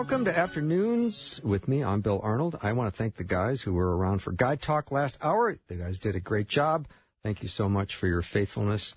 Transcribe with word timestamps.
Welcome 0.00 0.24
to 0.24 0.36
Afternoons 0.36 1.42
with 1.44 1.68
me. 1.68 1.84
I'm 1.84 2.00
Bill 2.00 2.20
Arnold. 2.22 2.58
I 2.62 2.72
want 2.72 2.90
to 2.90 2.96
thank 2.96 3.16
the 3.16 3.22
guys 3.22 3.60
who 3.60 3.74
were 3.74 3.98
around 3.98 4.20
for 4.20 4.32
Guy 4.32 4.56
Talk 4.56 4.90
last 4.90 5.18
hour. 5.20 5.58
The 5.68 5.74
guys 5.74 5.98
did 5.98 6.16
a 6.16 6.20
great 6.20 6.48
job. 6.48 6.88
Thank 7.22 7.42
you 7.42 7.50
so 7.50 7.68
much 7.68 7.94
for 7.94 8.06
your 8.06 8.22
faithfulness 8.22 8.94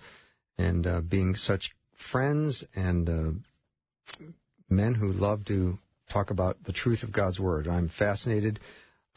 and 0.57 0.87
uh, 0.87 1.01
being 1.01 1.35
such 1.35 1.75
friends 1.93 2.63
and 2.73 3.09
uh, 3.09 4.23
men 4.69 4.93
who 4.93 5.11
love 5.11 5.43
to 5.45 5.77
talk 6.07 6.31
about 6.31 6.63
the 6.63 6.71
truth 6.71 7.03
of 7.03 7.11
God's 7.11 7.37
Word. 7.37 7.67
I'm 7.67 7.89
fascinated 7.89 8.61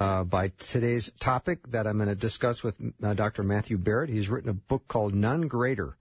uh, 0.00 0.24
by 0.24 0.48
today's 0.58 1.12
topic 1.20 1.70
that 1.70 1.86
I'm 1.86 1.98
going 1.98 2.08
to 2.08 2.16
discuss 2.16 2.64
with 2.64 2.74
uh, 3.00 3.14
Dr. 3.14 3.44
Matthew 3.44 3.78
Barrett. 3.78 4.10
He's 4.10 4.28
written 4.28 4.50
a 4.50 4.54
book 4.54 4.88
called 4.88 5.14
None 5.14 5.42
Greater 5.42 5.96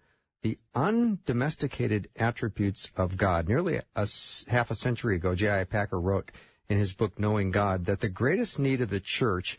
The 0.45 0.59
Undomesticated 0.75 2.07
Attributes 2.15 2.91
of 2.95 3.17
God. 3.17 3.49
Nearly 3.49 3.81
a, 3.95 4.07
half 4.47 4.69
a 4.69 4.75
century 4.75 5.15
ago, 5.15 5.33
J.I. 5.33 5.63
Packer 5.63 5.99
wrote 5.99 6.29
in 6.69 6.77
his 6.77 6.93
book 6.93 7.17
Knowing 7.17 7.49
God 7.49 7.85
that 7.85 8.01
the 8.01 8.09
greatest 8.09 8.59
need 8.59 8.79
of 8.79 8.91
the 8.91 8.99
church 8.99 9.57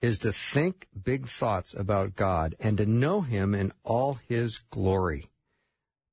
is 0.00 0.18
to 0.20 0.32
think 0.32 0.88
big 1.04 1.28
thoughts 1.28 1.74
about 1.74 2.16
God 2.16 2.54
and 2.58 2.78
to 2.78 2.86
know 2.86 3.20
Him 3.20 3.54
in 3.54 3.72
all 3.84 4.14
His 4.26 4.56
glory. 4.70 5.26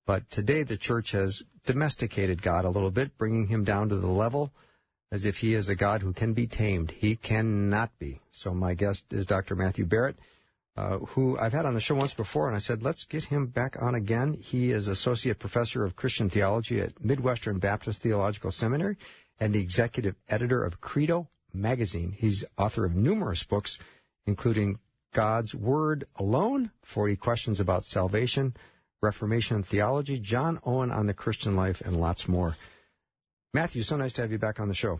But 0.06 0.30
today 0.30 0.64
the 0.64 0.76
church 0.76 1.14
has 1.14 1.44
domesticated 1.66 2.42
God 2.42 2.66
a 2.66 2.70
little 2.70 2.92
bit, 2.92 3.17
bringing 3.17 3.48
him 3.48 3.64
down 3.64 3.88
to 3.88 3.95
the 3.95 4.11
level 4.11 4.52
as 5.14 5.23
if 5.23 5.38
he 5.38 5.54
is 5.54 5.70
a 5.70 5.76
God 5.76 6.02
who 6.02 6.11
can 6.11 6.33
be 6.33 6.45
tamed. 6.45 6.92
He 6.92 7.16
cannot 7.16 7.98
be. 7.98 8.20
So 8.31 8.54
my 8.54 8.73
guest 8.73 9.14
is 9.14 9.26
Dr. 9.26 9.56
Matthew 9.56 9.86
Barrett, 9.86 10.20
uh, 10.78 11.00
who 11.00 11.38
I've 11.38 11.53
had 11.53 11.66
on 11.66 11.73
the 11.73 11.81
show 11.81 11.95
once 11.95 12.14
before, 12.14 12.48
and 12.48 12.56
I 12.56 12.59
said, 12.59 12.84
let's 12.84 13.03
get 13.03 13.25
him 13.25 13.48
back 13.48 13.81
on 13.81 13.95
again. 13.95 14.34
He 14.34 14.72
is 14.72 14.88
Associate 14.88 15.38
Professor 15.38 15.84
of 15.84 15.95
Christian 15.95 16.30
Theology 16.30 16.80
at 16.80 17.03
Midwestern 17.03 17.59
Baptist 17.59 18.02
Theological 18.02 18.52
Seminary 18.52 18.98
and 19.39 19.53
the 19.53 19.59
Executive 19.59 20.16
Editor 20.30 20.64
of 20.64 20.81
Credo 20.81 21.30
Magazine. 21.53 22.16
He's 22.17 22.45
author 22.58 22.86
of 22.86 22.95
numerous 22.95 23.44
books, 23.44 23.78
including 24.26 24.80
God's 25.14 25.56
Word 25.56 26.06
Alone, 26.16 26.72
40 26.83 27.16
Questions 27.16 27.59
About 27.59 27.83
Salvation, 27.83 28.56
Reformation 29.02 29.64
Theology, 29.64 30.20
John 30.20 30.59
Owen 30.66 30.92
on 30.92 31.08
the 31.08 31.14
Christian 31.14 31.56
Life, 31.56 31.81
and 31.81 32.00
lots 32.00 32.28
more. 32.28 32.56
Matthew, 33.54 33.81
so 33.81 33.98
nice 33.98 34.14
to 34.14 34.22
have 34.22 34.31
you 34.31 34.38
back 34.38 34.59
on 34.59 34.67
the 34.67 34.73
show. 34.73 35.00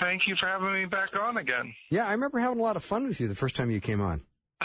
Thank 0.00 0.22
you 0.26 0.36
for 0.36 0.46
having 0.46 0.72
me 0.72 0.84
back 0.86 1.16
on 1.16 1.36
again. 1.38 1.74
Yeah, 1.90 2.06
I 2.06 2.12
remember 2.12 2.38
having 2.38 2.58
a 2.58 2.62
lot 2.62 2.76
of 2.76 2.84
fun 2.84 3.06
with 3.08 3.20
you 3.20 3.28
the 3.28 3.34
first 3.34 3.56
time 3.56 3.70
you 3.70 3.80
came 3.80 4.00
on. 4.00 4.22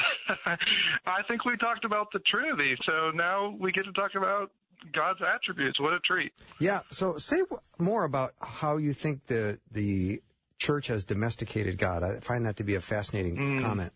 I 0.46 1.22
think 1.28 1.46
we 1.46 1.58
talked 1.58 1.86
about 1.86 2.08
the 2.12 2.20
Trinity, 2.20 2.76
so 2.86 3.12
now 3.14 3.56
we 3.60 3.72
get 3.72 3.86
to 3.86 3.92
talk 3.94 4.12
about 4.16 4.52
God's 4.94 5.20
attributes. 5.22 5.80
What 5.80 5.94
a 5.94 6.00
treat. 6.00 6.34
Yeah, 6.60 6.82
so 6.92 7.18
say 7.18 7.40
w- 7.40 7.62
more 7.80 8.04
about 8.04 8.34
how 8.42 8.78
you 8.78 8.94
think 8.94 9.26
the 9.28 9.60
the 9.72 10.22
church 10.60 10.88
has 10.88 11.04
domesticated 11.04 11.78
God. 11.78 12.04
I 12.04 12.20
find 12.20 12.46
that 12.46 12.58
to 12.58 12.64
be 12.64 12.76
a 12.76 12.82
fascinating 12.82 13.36
Mm. 13.38 13.62
comment. 13.62 13.94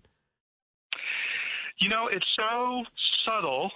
You 1.80 1.90
know, 1.90 2.07
it's 2.07 2.25
so 2.35 2.84
subtle, 3.25 3.72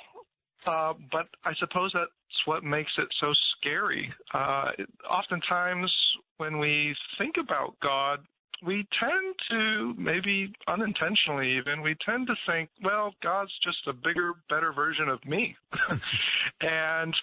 uh, 0.66 0.94
but 1.12 1.28
I 1.46 1.54
suppose 1.60 1.92
that's 1.94 2.10
what 2.46 2.64
makes 2.64 2.92
it 2.98 3.08
so 3.20 3.32
scary. 3.58 4.12
Uh, 4.34 4.72
it- 4.78 4.90
oftentimes, 5.10 5.92
when 6.42 6.58
we 6.58 6.96
think 7.20 7.36
about 7.38 7.76
God, 7.84 8.18
we 8.66 8.88
tend 9.00 9.36
to, 9.52 9.94
maybe 9.96 10.52
unintentionally 10.68 11.56
even, 11.56 11.84
we 11.84 11.96
tend 12.04 12.26
to 12.26 12.36
think, 12.48 12.68
well, 12.84 13.14
God's 13.22 13.52
just 13.64 13.86
a 13.86 13.94
bigger, 13.94 14.34
better 14.50 14.74
version 14.74 15.08
of 15.08 15.24
me. 15.24 15.56
and, 16.62 17.16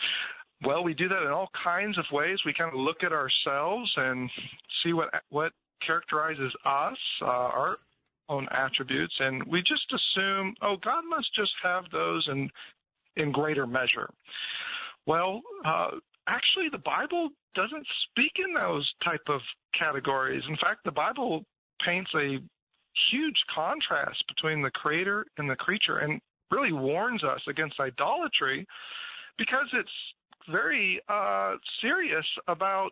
well, 0.62 0.84
we 0.84 0.94
do 0.94 1.08
that 1.08 1.22
in 1.22 1.32
all 1.32 1.50
kinds 1.64 1.98
of 1.98 2.04
ways. 2.12 2.38
We 2.46 2.54
kind 2.54 2.72
of 2.72 2.78
look 2.78 3.02
at 3.02 3.12
ourselves 3.12 3.92
and 3.96 4.30
see 4.84 4.92
what, 4.92 5.08
what 5.30 5.52
characterizes 5.84 6.52
us, 6.64 6.98
uh, 7.20 7.26
our 7.26 7.78
own 8.28 8.46
attributes, 8.52 9.14
and 9.18 9.42
we 9.48 9.62
just 9.62 9.92
assume, 9.92 10.54
oh, 10.62 10.76
God 10.76 11.02
must 11.08 11.34
just 11.34 11.54
have 11.64 11.86
those 11.90 12.28
in 12.30 12.50
in 13.16 13.32
greater 13.32 13.66
measure. 13.66 14.08
Well, 15.06 15.40
uh, 15.64 15.90
actually, 16.28 16.68
the 16.70 16.78
Bible 16.78 17.30
doesn't 17.54 17.86
speak 18.10 18.32
in 18.38 18.54
those 18.54 18.90
type 19.04 19.28
of 19.28 19.40
categories. 19.78 20.42
In 20.48 20.56
fact, 20.56 20.84
the 20.84 20.92
Bible 20.92 21.44
paints 21.84 22.10
a 22.14 22.38
huge 23.10 23.36
contrast 23.54 24.22
between 24.28 24.62
the 24.62 24.70
Creator 24.70 25.26
and 25.38 25.48
the 25.48 25.56
creature, 25.56 25.98
and 25.98 26.20
really 26.50 26.72
warns 26.72 27.24
us 27.24 27.40
against 27.48 27.80
idolatry 27.80 28.66
because 29.36 29.66
it's 29.72 29.90
very 30.50 31.00
uh, 31.08 31.54
serious 31.80 32.26
about 32.46 32.90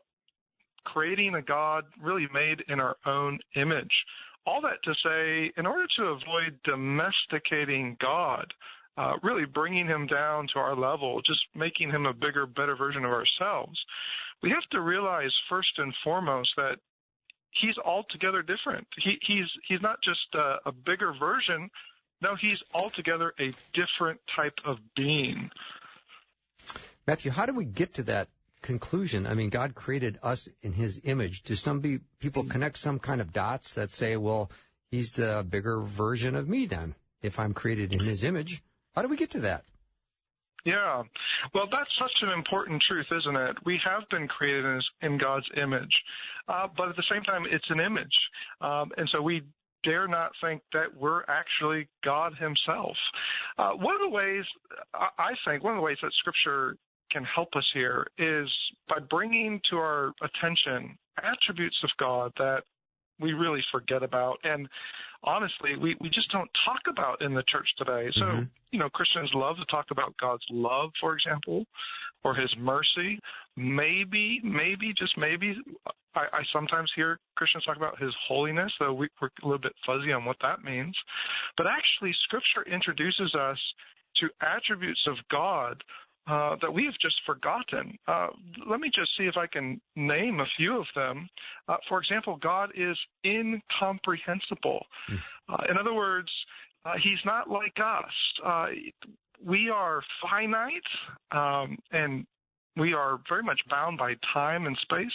creating 0.85 1.35
a 1.35 1.43
God 1.43 1.85
really 2.01 2.29
made 2.33 2.63
in 2.69 2.81
our 2.81 2.97
own 3.07 3.39
image. 3.57 4.05
All 4.47 4.61
that 4.63 4.83
to 4.85 4.95
say, 5.05 5.53
in 5.57 5.67
order 5.67 5.87
to 5.97 6.05
avoid 6.05 6.61
domesticating 6.65 7.97
God, 7.99 8.53
uh, 8.97 9.15
really 9.23 9.45
bringing 9.45 9.87
him 9.87 10.07
down 10.07 10.49
to 10.53 10.59
our 10.59 10.75
level, 10.75 11.21
just 11.23 11.41
making 11.55 11.91
him 11.91 12.07
a 12.07 12.13
bigger, 12.13 12.47
better 12.47 12.77
version 12.77 13.05
of 13.05 13.11
ourselves, 13.11 13.79
we 14.43 14.51
have 14.51 14.65
to 14.71 14.81
realize 14.81 15.33
first 15.49 15.79
and 15.79 15.93
foremost 16.05 16.51
that 16.57 16.79
he's 17.61 17.77
altogether 17.85 18.43
different. 18.43 18.87
He, 19.03 19.19
he's 19.23 19.47
he's 19.67 19.81
not 19.81 19.99
just 20.03 20.35
a, 20.35 20.69
a 20.69 20.73
bigger 20.73 21.13
version. 21.19 21.71
No, 22.23 22.35
he's 22.41 22.59
altogether 22.75 23.35
a 23.39 23.51
different 23.75 24.21
type 24.35 24.55
of 24.65 24.79
being. 24.95 25.51
Matthew, 27.07 27.31
how 27.31 27.47
do 27.47 27.55
we 27.55 27.65
get 27.65 27.95
to 27.95 28.03
that 28.05 28.29
conclusion? 28.63 29.27
I 29.27 29.35
mean, 29.35 29.49
God 29.49 29.75
created 29.75 30.19
us 30.23 30.49
in 30.63 30.73
His 30.73 31.01
image. 31.05 31.43
Do 31.43 31.55
some 31.55 31.81
be, 31.81 32.01
people 32.19 32.45
connect 32.45 32.79
some 32.79 32.99
kind 32.99 33.21
of 33.21 33.33
dots 33.33 33.75
that 33.75 33.91
say, 33.91 34.17
well, 34.17 34.51
He's 34.91 35.13
the 35.13 35.45
bigger 35.49 35.81
version 35.81 36.35
of 36.35 36.49
me 36.49 36.67
then, 36.67 36.95
if 37.23 37.39
I'm 37.39 37.55
created 37.55 37.93
in 37.93 38.01
His 38.01 38.25
image? 38.25 38.63
How 38.97 39.03
do 39.03 39.09
we 39.09 39.17
get 39.17 39.31
to 39.33 39.41
that? 39.41 39.65
Yeah. 40.65 41.05
Well, 41.55 41.69
that's 41.71 41.91
such 41.97 42.23
an 42.23 42.31
important 42.31 42.83
truth, 42.83 43.07
isn't 43.13 43.37
it? 43.37 43.57
We 43.65 43.79
have 43.85 44.03
been 44.11 44.27
created 44.27 44.65
in, 44.65 44.81
in 45.03 45.19
God's 45.19 45.47
image, 45.57 46.03
uh, 46.49 46.67
but 46.77 46.89
at 46.89 46.97
the 46.97 47.05
same 47.09 47.23
time, 47.23 47.45
it's 47.49 47.71
an 47.71 47.79
image. 47.79 48.19
Um, 48.61 48.91
and 48.97 49.09
so 49.13 49.23
we 49.23 49.43
dare 49.85 50.09
not 50.09 50.33
think 50.43 50.63
that 50.73 50.97
we're 50.97 51.23
actually 51.29 51.89
God 52.03 52.35
Himself. 52.39 52.97
Uh, 53.57 53.73
one 53.73 53.95
of 53.95 54.01
the 54.01 54.09
ways, 54.09 54.45
I 54.93 55.35
think, 55.47 55.63
one 55.63 55.75
of 55.75 55.79
the 55.79 55.85
ways 55.85 55.99
that 56.03 56.13
Scripture 56.19 56.77
can 57.13 57.23
help 57.23 57.51
us 57.55 57.65
here 57.73 58.09
is 58.19 58.49
by 58.89 58.99
bringing 59.09 59.61
to 59.71 59.77
our 59.77 60.13
attention 60.21 60.99
attributes 61.23 61.77
of 61.85 61.91
God 61.99 62.33
that 62.39 62.65
we 63.21 63.33
really 63.33 63.65
forget 63.71 64.03
about. 64.03 64.39
And 64.45 64.69
honestly, 65.25 65.77
we, 65.77 65.97
we 66.01 66.09
just 66.11 66.31
don't 66.31 66.51
talk 66.65 66.81
about 66.89 67.23
in 67.23 67.35
the 67.35 67.43
church 67.45 67.69
today. 67.77 68.11
So, 68.15 68.25
Mhm. 68.25 68.51
you 68.71 68.79
know, 68.79 68.91
Christians 68.91 69.31
love 69.35 69.57
to 69.59 69.65
talk 69.67 69.91
about 69.91 70.17
God's 70.19 70.45
love, 70.51 70.93
for 71.01 71.15
example, 71.15 71.67
or 72.25 72.35
his 72.35 72.55
mercy. 72.57 73.21
Maybe, 73.57 74.41
maybe, 74.43 74.93
just 74.93 75.17
maybe, 75.17 75.57
I, 76.15 76.27
I 76.33 76.45
sometimes 76.53 76.93
hear 76.95 77.19
Christians 77.37 77.65
talk 77.65 77.77
about 77.77 77.99
his 77.99 78.15
holiness, 78.27 78.73
though 78.79 78.93
we, 78.93 79.09
we're 79.21 79.29
a 79.43 79.47
little 79.47 79.61
bit 79.61 79.75
fuzzy 79.85 80.13
on 80.13 80.25
what 80.25 80.39
that 80.41 80.65
means. 80.65 80.97
But 81.57 81.67
actually, 81.67 82.13
Scripture 82.25 82.63
introduces 82.67 83.35
us 83.35 83.59
to 84.17 84.31
attributes 84.41 85.07
of 85.07 85.17
God 85.31 85.83
uh, 86.27 86.57
that 86.61 86.73
we 86.73 86.85
have 86.85 86.95
just 87.01 87.17
forgotten. 87.25 87.97
Uh, 88.09 88.29
let 88.69 88.81
me 88.81 88.91
just 88.93 89.11
see 89.17 89.25
if 89.25 89.37
I 89.37 89.47
can 89.47 89.81
name 89.95 90.41
a 90.41 90.47
few 90.57 90.79
of 90.79 90.87
them. 90.95 91.29
Uh, 91.69 91.77
for 91.89 92.01
example, 92.01 92.37
God 92.41 92.71
is 92.75 92.99
incomprehensible. 93.25 94.85
Uh, 95.49 95.63
in 95.71 95.79
other 95.79 95.95
words, 95.95 96.29
uh, 96.85 96.95
He's 97.03 97.19
not 97.25 97.49
like 97.49 97.77
us. 97.79 98.13
Uh, 98.45 98.67
we 99.45 99.71
are 99.71 100.03
finite 100.23 100.83
um, 101.31 101.79
and 101.93 102.27
we 102.77 102.93
are 102.93 103.21
very 103.29 103.43
much 103.43 103.61
bound 103.71 103.99
by 103.99 104.15
time 104.33 104.67
and 104.67 104.77
space. 104.83 105.13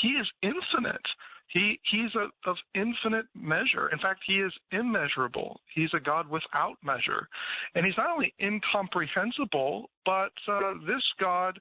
He 0.00 0.08
is 0.08 0.26
infinite. 0.42 1.06
He 1.48 1.78
he's 1.90 2.14
a, 2.14 2.28
of 2.48 2.56
infinite 2.74 3.26
measure. 3.34 3.88
In 3.92 3.98
fact, 3.98 4.20
he 4.26 4.34
is 4.34 4.52
immeasurable. 4.72 5.60
He's 5.74 5.90
a 5.94 6.00
God 6.00 6.28
without 6.28 6.76
measure, 6.82 7.28
and 7.74 7.84
he's 7.84 7.96
not 7.96 8.10
only 8.10 8.34
incomprehensible, 8.40 9.90
but 10.04 10.32
uh, 10.48 10.74
this 10.86 11.02
God 11.20 11.58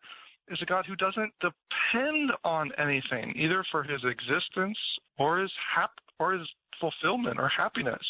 is 0.49 0.59
a 0.61 0.65
God 0.65 0.85
who 0.87 0.95
doesn't 0.95 1.33
depend 1.39 2.31
on 2.43 2.71
anything, 2.77 3.33
either 3.35 3.63
for 3.71 3.83
his 3.83 4.01
existence 4.03 4.77
or 5.17 5.39
his 5.39 5.51
hap- 5.75 5.91
or 6.19 6.33
his 6.33 6.47
fulfillment 6.79 7.39
or 7.39 7.49
happiness. 7.49 8.03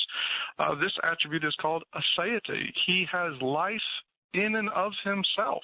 Uh, 0.58 0.76
this 0.76 0.92
attribute 1.04 1.44
is 1.44 1.56
called 1.62 1.84
aseity. 1.96 2.72
He 2.88 3.06
has 3.12 3.40
life 3.42 3.82
in 4.34 4.56
and 4.56 4.70
of 4.70 4.92
himself. 5.04 5.64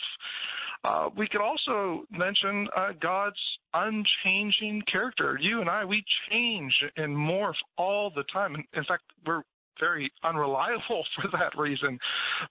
Uh, 0.83 1.09
we 1.17 1.27
could 1.27 1.41
also 1.41 2.05
mention 2.09 2.67
uh, 2.75 2.93
God's 3.01 3.39
unchanging 3.73 4.81
character. 4.91 5.37
You 5.41 5.61
and 5.61 5.69
I, 5.69 5.83
we 5.83 6.03
change 6.31 6.73
and 6.95 7.15
morph 7.15 7.53
all 7.77 8.11
the 8.15 8.23
time. 8.31 8.55
In 8.55 8.83
fact, 8.85 9.03
we're 9.25 9.41
very 9.79 10.11
unreliable 10.23 11.05
for 11.15 11.29
that 11.31 11.57
reason. 11.57 11.99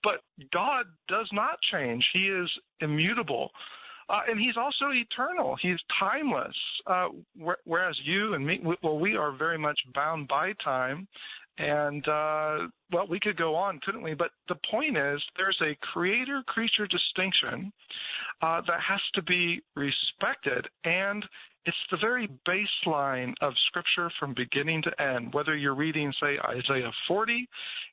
But 0.03 0.21
God 0.53 0.85
does 1.07 1.27
not 1.31 1.57
change. 1.71 2.05
He 2.13 2.23
is 2.23 2.49
immutable. 2.81 3.51
Uh, 4.09 4.21
and 4.27 4.39
he's 4.39 4.57
also 4.57 4.85
eternal. 4.91 5.55
He's 5.61 5.77
timeless. 5.99 6.55
Uh, 6.87 7.09
whereas 7.63 7.95
you 8.03 8.33
and 8.33 8.45
me, 8.45 8.59
well, 8.81 8.97
we 8.97 9.15
are 9.15 9.31
very 9.31 9.57
much 9.57 9.79
bound 9.93 10.27
by 10.27 10.53
time. 10.63 11.07
And, 11.59 12.07
uh, 12.07 12.67
well, 12.91 13.05
we 13.09 13.19
could 13.19 13.35
go 13.35 13.53
on, 13.53 13.81
couldn't 13.85 14.01
we? 14.01 14.13
But 14.13 14.31
the 14.47 14.55
point 14.71 14.97
is, 14.97 15.21
there's 15.35 15.59
a 15.61 15.77
creator 15.93 16.41
creature 16.47 16.87
distinction 16.87 17.73
uh, 18.41 18.61
that 18.65 18.79
has 18.79 19.01
to 19.15 19.21
be 19.21 19.61
respected. 19.75 20.69
And 20.85 21.25
it's 21.65 21.77
the 21.91 21.97
very 21.97 22.29
baseline 22.47 23.33
of 23.41 23.53
Scripture 23.67 24.09
from 24.17 24.33
beginning 24.33 24.83
to 24.83 25.01
end. 25.01 25.33
Whether 25.33 25.57
you're 25.57 25.75
reading, 25.75 26.13
say, 26.21 26.37
Isaiah 26.47 26.93
40, 27.09 27.45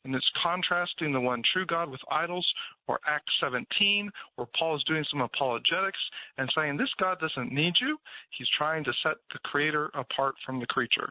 and 0.04 0.14
it's 0.14 0.30
contrasting 0.40 1.12
the 1.12 1.20
one 1.20 1.42
true 1.52 1.66
God 1.66 1.90
with 1.90 2.00
idols, 2.08 2.46
or 2.86 3.00
Acts 3.04 3.32
17, 3.40 4.10
where 4.36 4.46
Paul 4.56 4.76
is 4.76 4.84
doing 4.84 5.04
some 5.10 5.22
apologetics 5.22 5.98
and 6.38 6.48
saying, 6.56 6.76
This 6.76 6.94
God 7.00 7.18
doesn't 7.18 7.52
need 7.52 7.74
you. 7.80 7.98
He's 8.30 8.48
trying 8.56 8.84
to 8.84 8.92
set 9.02 9.16
the 9.32 9.40
Creator 9.40 9.90
apart 9.94 10.36
from 10.46 10.60
the 10.60 10.66
creature. 10.66 11.10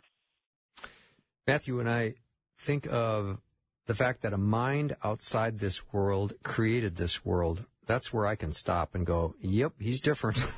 Matthew 1.46 1.80
and 1.80 1.90
I 1.90 2.16
think 2.57 2.88
of 2.90 3.40
the 3.86 3.96
fact 3.96 4.22
that 4.24 4.34
a 4.34 4.38
mind 4.38 4.96
outside 5.04 5.60
this 5.60 5.81
world 5.94 6.34
created 6.44 6.96
this 6.96 7.24
world. 7.25 7.66
That's 7.86 8.12
where 8.12 8.25
I 8.25 8.36
can 8.36 8.52
stop 8.52 8.96
and 8.96 9.06
go, 9.06 9.36
yep, 9.40 9.74
he's 9.80 10.02
different. 10.02 10.46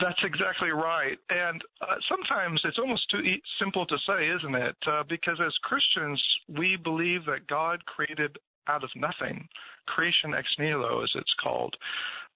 That's 0.00 0.22
exactly 0.22 0.70
right. 0.70 1.18
And 1.28 1.62
uh, 1.82 1.96
sometimes 2.08 2.62
it's 2.64 2.78
almost 2.78 3.10
too 3.10 3.18
e- 3.18 3.42
simple 3.60 3.84
to 3.86 3.96
say, 4.06 4.28
isn't 4.28 4.54
it? 4.54 4.76
Uh, 4.86 5.02
because 5.06 5.38
as 5.44 5.52
Christians, 5.62 6.22
we 6.48 6.76
believe 6.76 7.26
that 7.26 7.46
God 7.46 7.84
created 7.84 8.38
out 8.68 8.84
of 8.84 8.90
nothing, 8.96 9.46
creation 9.86 10.34
ex 10.34 10.48
nihilo, 10.58 11.02
as 11.02 11.10
it's 11.14 11.34
called. 11.42 11.76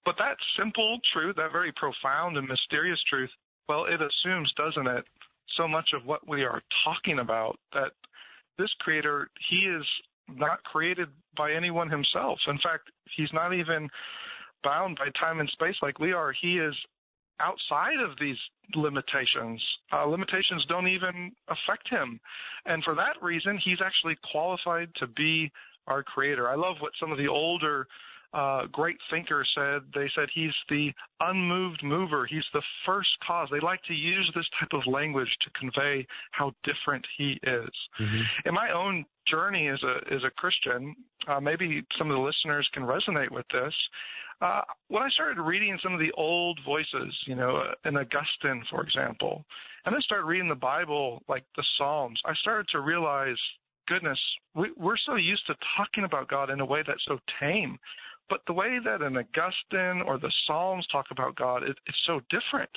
But 0.05 0.17
that 0.19 0.37
simple 0.59 0.99
truth, 1.13 1.37
that 1.37 1.51
very 1.51 1.73
profound 1.73 2.37
and 2.37 2.47
mysterious 2.47 3.03
truth, 3.09 3.31
well, 3.69 3.87
it 3.87 4.01
assumes, 4.03 4.53
doesn't 4.57 4.87
it, 4.87 5.05
so 5.57 5.69
much 5.69 5.91
of 5.95 6.05
what 6.05 6.27
we 6.29 6.43
are 6.43 6.63
talking 6.85 7.19
about 7.19 7.59
that 7.73 7.93
this 8.59 8.71
creator, 8.81 9.29
he 9.51 9.59
is 9.59 9.85
not 10.29 10.63
created 10.65 11.09
by 11.37 11.53
anyone 11.53 11.91
himself. 11.91 12.39
In 12.49 12.59
fact, 12.59 12.91
he's 13.17 13.33
not 13.33 13.53
even 13.55 13.89
bound 14.65 14.99
by 14.99 15.09
time 15.19 15.41
and 15.41 15.49
space 15.51 15.77
like 15.83 15.99
we 15.99 16.13
are. 16.13 16.33
He 16.41 16.59
is 16.59 16.75
outside 17.41 18.01
of 18.01 18.19
these 18.19 18.37
limitations. 18.75 19.63
Uh, 19.93 20.07
limitations 20.07 20.65
don't 20.69 20.89
even 20.89 21.33
affect 21.49 21.89
him. 21.89 22.19
And 22.65 22.83
for 22.83 22.95
that 22.95 23.23
reason, 23.23 23.61
he's 23.63 23.79
actually 23.85 24.17
qualified 24.33 24.89
to 24.97 25.07
be 25.07 25.53
our 25.87 26.03
creator. 26.03 26.49
I 26.49 26.57
love 26.57 26.77
what 26.81 26.93
some 26.99 27.13
of 27.13 27.19
the 27.19 27.29
older 27.29 27.87
uh, 28.37 28.67
great 28.67 28.99
thinker 29.11 29.47
said. 29.55 29.81
They 29.95 30.11
said 30.15 30.29
he's 30.33 30.53
the 30.69 30.93
unmoved 31.21 31.83
mover. 31.83 32.27
He's 32.27 32.45
the 32.53 32.63
first 32.85 33.09
cause. 33.27 33.49
They 33.51 33.61
like 33.61 33.83
to 33.85 33.95
use 33.95 34.31
this 34.35 34.45
type 34.61 34.75
of 34.75 34.87
language 34.87 35.35
to 35.41 35.51
convey 35.59 36.07
how 36.33 36.53
different 36.63 37.07
he 37.17 37.39
is. 37.43 37.71
Mm-hmm. 37.99 38.21
In 38.45 38.55
my 38.55 38.73
own 38.73 39.07
journey 39.27 39.69
as 39.69 39.83
a 39.83 40.15
as 40.15 40.23
a 40.23 40.31
Christian, 40.31 40.95
uh, 41.27 41.41
maybe 41.41 41.83
some 41.97 42.11
of 42.11 42.17
the 42.17 42.23
listeners 42.23 42.69
can 42.75 42.83
resonate 42.83 43.31
with 43.31 43.47
this. 43.51 43.75
Uh, 44.43 44.61
when 44.89 45.03
I 45.03 45.09
started 45.09 45.41
reading 45.41 45.79
some 45.83 45.95
of 45.95 45.99
the 45.99 46.13
old 46.13 46.61
voices, 46.63 47.15
you 47.27 47.35
know, 47.35 47.57
uh, 47.57 47.73
an 47.85 47.97
Augustine, 47.97 48.63
for 48.69 48.83
example, 48.83 49.47
and 49.87 49.95
then 49.95 50.03
started 50.03 50.27
reading 50.27 50.49
the 50.49 50.55
Bible, 50.55 51.23
like 51.27 51.45
the 51.57 51.65
Psalms, 51.79 52.21
I 52.27 52.35
started 52.35 52.67
to 52.73 52.81
realize, 52.81 53.39
goodness, 53.89 54.19
we, 54.55 54.73
we're 54.77 54.99
so 55.07 55.15
used 55.15 55.47
to 55.47 55.55
talking 55.79 56.05
about 56.05 56.29
God 56.29 56.51
in 56.51 56.61
a 56.61 56.67
way 56.67 56.85
that's 56.87 57.05
so 57.09 57.19
tame. 57.41 57.79
But 58.29 58.41
the 58.47 58.53
way 58.53 58.79
that 58.85 59.03
an 59.03 59.17
Augustine 59.17 60.03
or 60.03 60.19
the 60.19 60.33
Psalms 60.47 60.87
talk 60.91 61.07
about 61.11 61.37
God 61.37 61.63
is 61.69 61.77
so 62.07 62.21
different. 62.31 62.71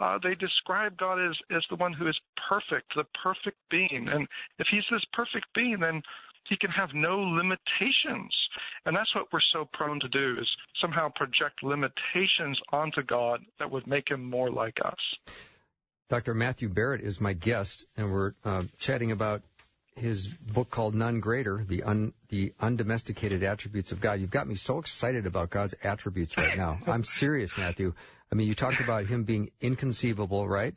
Uh, 0.00 0.18
they 0.22 0.34
describe 0.34 0.96
God 0.96 1.18
as, 1.24 1.36
as 1.54 1.62
the 1.70 1.76
one 1.76 1.92
who 1.92 2.08
is 2.08 2.18
perfect, 2.48 2.94
the 2.96 3.04
perfect 3.22 3.58
being. 3.70 4.08
And 4.10 4.26
if 4.58 4.66
he's 4.70 4.84
this 4.90 5.04
perfect 5.12 5.46
being, 5.54 5.78
then 5.80 6.02
he 6.48 6.56
can 6.56 6.70
have 6.70 6.90
no 6.92 7.20
limitations. 7.20 8.34
And 8.84 8.96
that's 8.96 9.14
what 9.14 9.32
we're 9.32 9.40
so 9.52 9.68
prone 9.72 10.00
to 10.00 10.08
do 10.08 10.36
is 10.40 10.48
somehow 10.80 11.08
project 11.14 11.62
limitations 11.62 12.58
onto 12.72 13.02
God 13.02 13.40
that 13.58 13.70
would 13.70 13.86
make 13.86 14.10
him 14.10 14.28
more 14.28 14.50
like 14.50 14.78
us. 14.84 15.34
Dr. 16.08 16.34
Matthew 16.34 16.68
Barrett 16.68 17.00
is 17.00 17.20
my 17.20 17.32
guest, 17.32 17.86
and 17.96 18.12
we're 18.12 18.32
uh, 18.44 18.64
chatting 18.78 19.12
about 19.12 19.42
his 19.96 20.28
book 20.28 20.70
called 20.70 20.94
None 20.94 21.20
Greater, 21.20 21.64
the 21.66 21.82
un, 21.82 22.12
the 22.28 22.52
undomesticated 22.60 23.42
attributes 23.42 23.92
of 23.92 24.00
God. 24.00 24.20
You've 24.20 24.30
got 24.30 24.48
me 24.48 24.54
so 24.54 24.78
excited 24.78 25.26
about 25.26 25.50
God's 25.50 25.74
attributes 25.82 26.36
right 26.36 26.56
now. 26.56 26.78
I'm 26.86 27.04
serious, 27.04 27.56
Matthew. 27.56 27.94
I 28.30 28.34
mean, 28.34 28.48
you 28.48 28.54
talked 28.54 28.80
about 28.80 29.06
him 29.06 29.24
being 29.24 29.50
inconceivable, 29.60 30.48
right? 30.48 30.74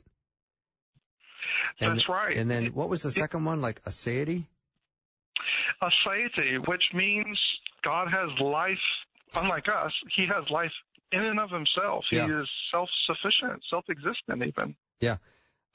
And, 1.79 1.97
That's 1.97 2.09
right. 2.09 2.35
And 2.35 2.49
then 2.49 2.67
what 2.67 2.89
was 2.89 3.01
the 3.01 3.11
second 3.11 3.45
one? 3.45 3.61
Like 3.61 3.83
aseity? 3.85 4.45
Aseity, 5.81 6.67
which 6.67 6.89
means 6.93 7.39
God 7.83 8.09
has 8.09 8.29
life, 8.39 8.77
unlike 9.35 9.67
us, 9.67 9.91
he 10.15 10.25
has 10.27 10.49
life 10.49 10.71
in 11.11 11.21
and 11.21 11.39
of 11.39 11.49
himself. 11.49 12.05
Yeah. 12.11 12.27
He 12.27 12.33
is 12.33 12.49
self-sufficient, 12.71 13.63
self-existent 13.69 14.43
even. 14.45 14.75
Yeah. 14.99 15.17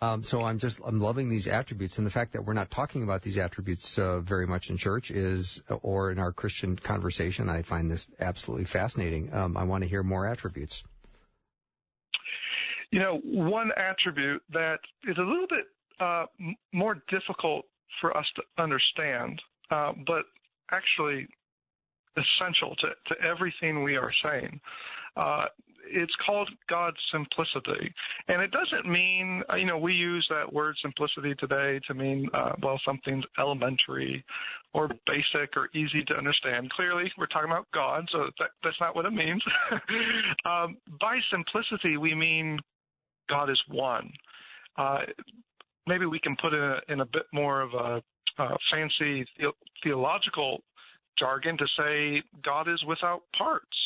Um, 0.03 0.23
so 0.23 0.43
I'm 0.43 0.59
just 0.59 0.81
I'm 0.85 0.99
loving 0.99 1.29
these 1.29 1.47
attributes, 1.47 1.99
and 1.99 2.07
the 2.07 2.11
fact 2.11 2.33
that 2.33 2.47
we're 2.47 2.55
not 2.55 2.71
talking 2.71 3.03
about 3.03 3.21
these 3.21 3.37
attributes 3.37 3.99
uh, 3.99 4.21
very 4.21 4.47
much 4.47 4.71
in 4.71 4.79
church 4.79 5.11
is, 5.11 5.63
or 5.83 6.11
in 6.11 6.19
our 6.19 6.33
Christian 6.33 6.77
conversation, 6.77 7.51
I 7.51 7.61
find 7.63 7.91
this 7.91 8.07
absolutely 8.19 8.65
fascinating. 8.65 9.33
Um, 9.35 9.59
I 9.59 9.65
want 9.65 9.83
to 9.83 9.89
hear 9.89 10.03
more 10.03 10.27
attributes. 10.27 10.85
You 12.91 12.99
know, 12.99 13.21
one 13.25 13.71
attribute 13.77 14.43
that 14.53 14.79
is 15.05 15.19
a 15.19 15.23
little 15.23 15.47
bit 15.49 15.67
uh, 16.01 16.25
more 16.73 16.97
difficult 17.09 17.67
for 18.01 18.17
us 18.17 18.27
to 18.37 18.43
understand, 18.63 19.41
uh, 19.71 19.93
but 20.07 20.25
actually 20.73 21.29
essential 22.17 22.75
to, 22.77 22.89
to 23.07 23.21
everything 23.23 23.83
we 23.83 23.97
are 23.97 24.11
saying, 24.25 24.61
uh, 25.17 25.47
it's 25.87 26.15
called 26.25 26.51
God's 26.69 26.99
simplicity. 27.13 27.93
And 28.29 28.43
it 28.43 28.51
doesn't 28.51 28.87
mean, 28.87 29.43
uh, 29.51 29.57
you 29.57 29.67
know, 29.67 29.79
we 29.79 29.93
use 29.95 30.27
that 30.31 30.53
word 30.53 30.77
simplicity 30.83 31.35
today 31.35 31.81
to 31.87 31.95
mean, 31.95 32.29
uh, 32.35 32.53
well, 32.63 32.81
something's 32.85 33.25
elementary 33.39 34.25
or 34.73 34.89
basic 35.07 35.57
or 35.57 35.69
easy 35.75 36.05
to 36.05 36.15
understand. 36.15 36.71
Clearly, 36.71 37.11
we're 37.19 37.27
talking 37.27 37.51
about 37.51 37.67
God, 37.73 38.09
so 38.13 38.31
that, 38.39 38.51
that's 38.63 38.81
not 38.81 38.95
what 38.95 39.07
it 39.07 39.13
means. 39.13 39.43
um, 40.45 40.77
by 41.01 41.19
simplicity, 41.31 41.97
we 41.97 42.15
mean 42.15 42.59
God 43.29 43.51
is 43.51 43.61
one. 43.69 44.13
Uh, 44.77 45.01
maybe 45.87 46.07
we 46.07 46.21
can 46.21 46.37
put 46.37 46.55
it 46.55 46.59
in 46.59 46.63
a, 46.63 46.81
in 46.89 47.01
a 47.01 47.07
bit 47.07 47.27
more 47.33 47.61
of 47.61 47.75
a 47.75 48.03
uh, 48.39 48.57
fancy 48.73 49.25
the- 49.39 49.53
theological 49.83 50.63
jargon 51.21 51.59
to 51.59 51.67
say 51.79 52.23
God 52.43 52.69
is 52.69 52.83
without 52.85 53.23
parts. 53.37 53.77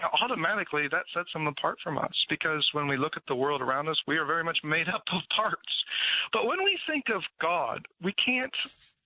Now, 0.00 0.10
automatically, 0.22 0.88
that 0.90 1.04
sets 1.14 1.30
him 1.34 1.46
apart 1.46 1.78
from 1.82 1.96
us 1.96 2.14
because 2.28 2.68
when 2.72 2.88
we 2.88 2.96
look 2.96 3.16
at 3.16 3.22
the 3.28 3.34
world 3.34 3.62
around 3.62 3.88
us, 3.88 3.96
we 4.06 4.16
are 4.16 4.26
very 4.26 4.44
much 4.44 4.58
made 4.64 4.88
up 4.88 5.04
of 5.12 5.22
parts. 5.36 5.84
But 6.32 6.46
when 6.46 6.62
we 6.64 6.78
think 6.86 7.04
of 7.14 7.22
God, 7.40 7.86
we 8.02 8.12
can't 8.12 8.54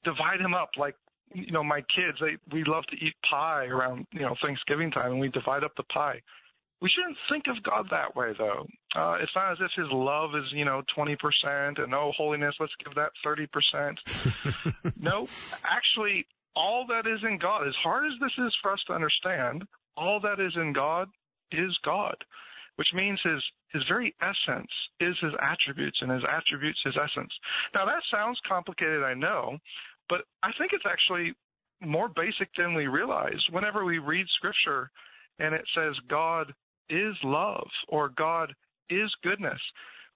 divide 0.04 0.40
him 0.40 0.54
up 0.54 0.70
like 0.76 0.96
you 1.32 1.50
know 1.50 1.64
my 1.64 1.80
kids 1.80 2.18
they 2.20 2.36
we 2.52 2.62
love 2.64 2.84
to 2.86 2.96
eat 2.96 3.14
pie 3.28 3.66
around 3.66 4.06
you 4.12 4.20
know 4.20 4.34
Thanksgiving 4.42 4.90
time 4.90 5.12
and 5.12 5.20
we 5.20 5.28
divide 5.28 5.64
up 5.64 5.72
the 5.76 5.82
pie. 5.84 6.20
We 6.80 6.90
shouldn't 6.90 7.16
think 7.30 7.44
of 7.46 7.62
God 7.62 7.86
that 7.90 8.14
way 8.14 8.34
though. 8.36 8.66
Uh, 8.94 9.16
it's 9.20 9.32
not 9.34 9.52
as 9.52 9.58
if 9.60 9.70
his 9.74 9.90
love 9.90 10.30
is 10.34 10.44
you 10.52 10.64
know 10.64 10.82
20% 10.96 11.16
and 11.82 11.94
oh 11.94 12.12
holiness 12.16 12.54
let's 12.60 12.74
give 12.84 12.94
that 12.94 13.12
30%. 13.24 14.92
no, 15.00 15.26
actually 15.64 16.26
all 16.56 16.86
that 16.88 17.06
is 17.06 17.20
in 17.22 17.38
God, 17.38 17.66
as 17.66 17.74
hard 17.82 18.06
as 18.06 18.12
this 18.20 18.32
is 18.46 18.54
for 18.62 18.72
us 18.72 18.80
to 18.86 18.92
understand, 18.94 19.64
all 19.96 20.20
that 20.20 20.40
is 20.40 20.52
in 20.56 20.72
God 20.72 21.08
is 21.52 21.76
God. 21.84 22.16
which 22.76 22.88
means 22.94 23.20
his 23.22 23.42
his 23.72 23.82
very 23.88 24.14
essence 24.22 24.70
is 25.00 25.16
his 25.20 25.32
attributes 25.40 25.98
and 26.00 26.10
his 26.10 26.22
attributes 26.28 26.80
his 26.84 26.96
essence. 26.96 27.32
Now 27.74 27.86
that 27.86 28.02
sounds 28.10 28.38
complicated, 28.48 29.02
I 29.02 29.14
know, 29.14 29.58
but 30.08 30.22
I 30.42 30.50
think 30.58 30.72
it's 30.72 30.86
actually 30.86 31.34
more 31.80 32.08
basic 32.08 32.48
than 32.56 32.74
we 32.74 32.86
realize. 32.86 33.40
Whenever 33.50 33.84
we 33.84 33.98
read 33.98 34.26
scripture 34.28 34.90
and 35.38 35.54
it 35.54 35.64
says 35.74 35.94
God 36.08 36.52
is 36.88 37.16
love 37.24 37.68
or 37.88 38.10
God 38.10 38.54
is 38.90 39.10
goodness, 39.22 39.60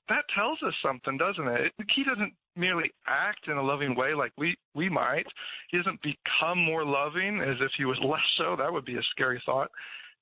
that 0.08 0.24
tells 0.34 0.62
us 0.62 0.74
something, 0.82 1.16
doesn't 1.16 1.46
it? 1.46 1.72
He 1.94 2.04
doesn't 2.04 2.32
merely 2.56 2.90
act 3.06 3.48
in 3.48 3.56
a 3.56 3.62
loving 3.62 3.94
way 3.94 4.14
like 4.14 4.32
we, 4.36 4.56
we 4.74 4.88
might. 4.88 5.26
He 5.70 5.76
doesn't 5.76 6.00
become 6.02 6.58
more 6.58 6.84
loving 6.84 7.40
as 7.40 7.56
if 7.60 7.70
he 7.76 7.84
was 7.84 7.98
less 8.02 8.20
so. 8.36 8.56
That 8.56 8.72
would 8.72 8.84
be 8.84 8.96
a 8.96 9.02
scary 9.10 9.42
thought. 9.44 9.70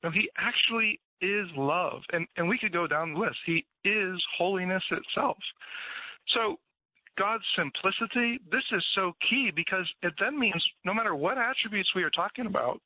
No, 0.03 0.11
he 0.11 0.29
actually 0.37 1.01
is 1.21 1.47
love. 1.57 2.03
And, 2.13 2.27
and 2.37 2.49
we 2.49 2.59
could 2.59 2.73
go 2.73 2.87
down 2.87 3.15
the 3.15 3.21
list. 3.21 3.39
He 3.47 3.65
is 3.85 4.23
holiness 4.37 4.83
itself. 4.91 5.39
So 6.29 6.59
God's 7.17 7.45
simplicity, 7.57 8.41
this 8.51 8.65
is 8.73 8.85
so 8.95 9.13
key 9.29 9.51
because 9.55 9.91
it 10.03 10.13
then 10.21 10.39
means 10.39 10.63
no 10.85 10.93
matter 10.93 11.15
what 11.15 11.39
attributes 11.39 11.95
we 11.95 12.03
are 12.03 12.11
talking 12.11 12.47
about, 12.47 12.81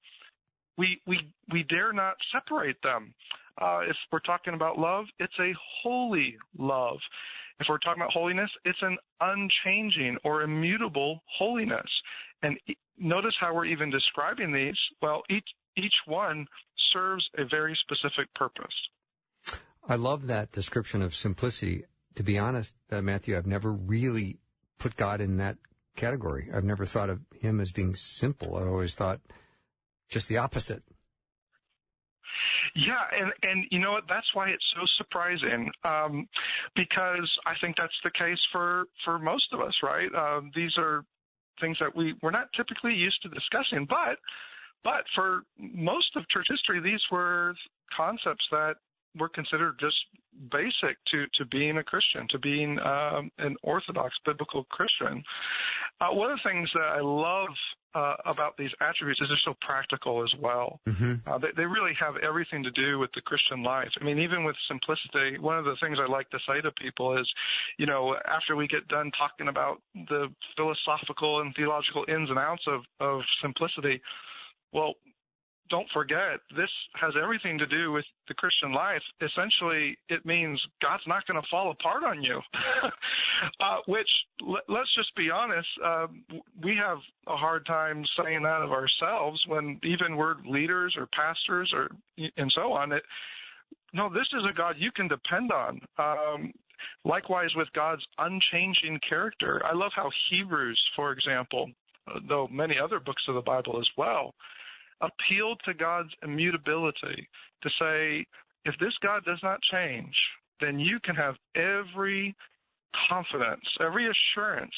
we, 0.79 1.01
we, 1.07 1.21
we 1.53 1.65
dare 1.65 1.93
not 1.93 2.15
separate 2.33 2.77
them. 2.83 3.13
Uh, 3.59 3.81
if 3.89 3.97
we're 4.13 4.21
talking 4.21 4.55
about 4.55 4.79
love, 4.79 5.07
it's 5.19 5.39
a 5.39 5.53
holy 5.83 6.37
love. 6.59 6.99
If 7.61 7.67
we're 7.69 7.79
talking 7.79 8.03
about 8.03 8.13
holiness, 8.13 8.51
it's 8.65 8.79
an 8.83 8.97
unchanging 9.21 10.17
or 10.25 10.43
immutable 10.43 11.23
holiness. 11.39 11.91
And 12.43 12.59
notice 12.99 13.35
how 13.39 13.55
we're 13.55 13.67
even 13.67 13.91
describing 13.91 14.53
these. 14.53 14.79
Well, 15.03 15.23
each, 15.29 15.49
each 15.77 15.95
one 16.07 16.47
serves 16.93 17.29
a 17.37 17.45
very 17.45 17.79
specific 17.83 18.33
purpose. 18.35 19.61
I 19.87 19.97
love 19.97 20.27
that 20.27 20.53
description 20.53 21.03
of 21.03 21.15
simplicity. 21.15 21.85
To 22.15 22.23
be 22.23 22.39
honest, 22.39 22.75
uh, 22.91 23.03
Matthew, 23.03 23.37
I've 23.37 23.47
never 23.47 23.73
really 23.73 24.39
put 24.79 24.97
God 24.97 25.21
in 25.21 25.37
that 25.37 25.57
category. 25.97 26.49
I've 26.53 26.65
never 26.65 26.87
thought 26.87 27.11
of 27.11 27.21
him 27.41 27.61
as 27.61 27.73
being 27.73 27.95
simple. 27.95 28.57
I 28.57 28.67
always 28.67 28.95
thought 28.95 29.21
just 30.09 30.29
the 30.29 30.39
opposite. 30.39 30.83
Yeah, 32.75 33.03
and 33.19 33.33
and 33.43 33.65
you 33.71 33.79
know 33.79 33.93
what? 33.93 34.05
That's 34.09 34.27
why 34.35 34.49
it's 34.49 34.65
so 34.75 34.87
surprising, 34.97 35.71
um, 35.85 36.29
because 36.77 37.31
I 37.47 37.55
think 37.61 37.77
that's 37.77 37.93
the 38.05 38.11
case 38.11 38.39
for 38.53 38.85
for 39.05 39.19
most 39.19 39.53
of 39.53 39.61
us, 39.61 39.75
right? 39.83 40.13
Um, 40.15 40.51
these 40.55 40.73
are 40.79 41.05
things 41.61 41.77
that 41.81 41.95
we 41.95 42.15
we're 42.23 42.31
not 42.31 42.49
typically 42.57 42.95
used 42.95 43.21
to 43.23 43.29
discussing, 43.29 43.87
but 43.89 44.19
but 44.85 45.05
for 45.15 45.43
most 45.59 46.17
of 46.17 46.29
church 46.29 46.47
history, 46.49 46.81
these 46.81 47.03
were 47.11 47.55
concepts 47.97 48.45
that 48.51 48.77
were 49.19 49.29
considered 49.29 49.77
just 49.81 49.97
basic 50.51 50.97
to, 51.13 51.27
to 51.39 51.45
being 51.51 51.79
a 51.79 51.83
Christian, 51.83 52.27
to 52.31 52.39
being 52.39 52.79
um, 52.81 53.31
an 53.39 53.57
Orthodox 53.63 54.15
biblical 54.25 54.65
Christian. 54.65 55.23
Uh, 56.01 56.09
one 56.13 56.31
of 56.31 56.39
the 56.43 56.49
things 56.49 56.71
that 56.75 56.85
I 56.85 57.01
love 57.01 57.49
uh, 57.95 58.15
about 58.25 58.57
these 58.57 58.71
attributes 58.81 59.21
is 59.21 59.29
they're 59.29 59.53
so 59.53 59.57
practical 59.61 60.23
as 60.23 60.33
well. 60.41 60.81
Mm-hmm. 60.89 61.29
Uh, 61.29 61.39
they, 61.39 61.49
they 61.57 61.65
really 61.65 61.93
have 61.99 62.15
everything 62.23 62.63
to 62.63 62.71
do 62.71 62.99
with 62.99 63.11
the 63.15 63.21
Christian 63.21 63.63
life. 63.63 63.91
I 64.01 64.05
mean, 64.05 64.21
even 64.21 64.45
with 64.45 64.57
simplicity, 64.69 65.39
one 65.39 65.59
of 65.59 65.65
the 65.65 65.77
things 65.83 65.99
I 66.01 66.11
like 66.11 66.31
to 66.31 66.39
say 66.49 66.61
to 66.61 66.71
people 66.81 67.19
is, 67.19 67.29
you 67.79 67.87
know, 67.87 68.15
after 68.25 68.55
we 68.55 68.69
get 68.69 68.87
done 68.89 69.11
talking 69.19 69.49
about 69.49 69.83
the 69.95 70.29
philosophical 70.57 71.41
and 71.41 71.55
theological 71.55 72.05
ins 72.09 72.31
and 72.31 72.39
outs 72.39 72.63
of, 72.69 72.83
of 73.01 73.23
simplicity, 73.43 74.01
well, 74.73 74.95
don't 75.71 75.89
forget, 75.95 76.41
this 76.57 76.71
has 76.95 77.15
everything 77.21 77.57
to 77.59 77.67
do 77.67 77.93
with 77.93 78.05
the 78.29 78.35
Christian 78.35 78.73
life. 78.73 79.03
Essentially, 79.23 79.97
it 80.09 80.27
means 80.27 80.61
God's 80.83 81.05
not 81.07 81.27
going 81.27 81.41
to 81.41 81.49
fall 81.49 81.71
apart 81.71 82.03
on 82.05 82.23
you. 82.23 82.41
uh, 83.61 83.79
which, 83.87 84.09
let's 84.69 84.95
just 84.97 85.15
be 85.17 85.31
honest, 85.31 85.69
uh, 85.85 86.09
we 86.63 86.77
have 86.77 86.99
a 87.29 87.37
hard 87.37 87.65
time 87.67 88.05
saying 88.23 88.43
that 88.43 88.63
of 88.63 88.73
ourselves 88.73 89.41
when 89.47 89.79
even 89.85 90.17
we're 90.17 90.37
leaders 90.45 90.97
or 90.99 91.07
pastors 91.15 91.73
or 91.75 91.91
and 92.37 92.53
so 92.55 92.73
on. 92.73 92.93
It, 92.93 93.03
no, 93.95 94.09
this 94.09 94.27
is 94.33 94.43
a 94.49 94.53
God 94.53 94.75
you 94.79 94.91
can 94.93 95.09
depend 95.09 95.53
on. 95.53 95.81
Um, 95.99 96.53
likewise, 97.05 97.51
with 97.55 97.69
God's 97.75 98.03
unchanging 98.19 98.99
character, 99.09 99.63
I 99.65 99.75
love 99.75 99.93
how 99.95 100.11
Hebrews, 100.31 100.81
for 100.97 101.13
example, 101.13 101.71
though 102.29 102.49
many 102.51 102.79
other 102.79 102.99
books 102.99 103.23
of 103.29 103.37
the 103.37 103.41
Bible 103.41 103.79
as 103.79 103.89
well 103.97 104.35
appeal 105.01 105.57
to 105.65 105.75
God's 105.75 106.11
immutability 106.23 107.29
to 107.63 107.71
say, 107.79 108.27
if 108.65 108.75
this 108.79 108.95
God 109.03 109.25
does 109.25 109.41
not 109.43 109.61
change, 109.63 110.15
then 110.61 110.79
you 110.79 110.99
can 111.01 111.17
have 111.17 111.37
every 111.55 112.35
confidence, 113.09 113.65
every 113.83 114.09
assurance 114.09 114.75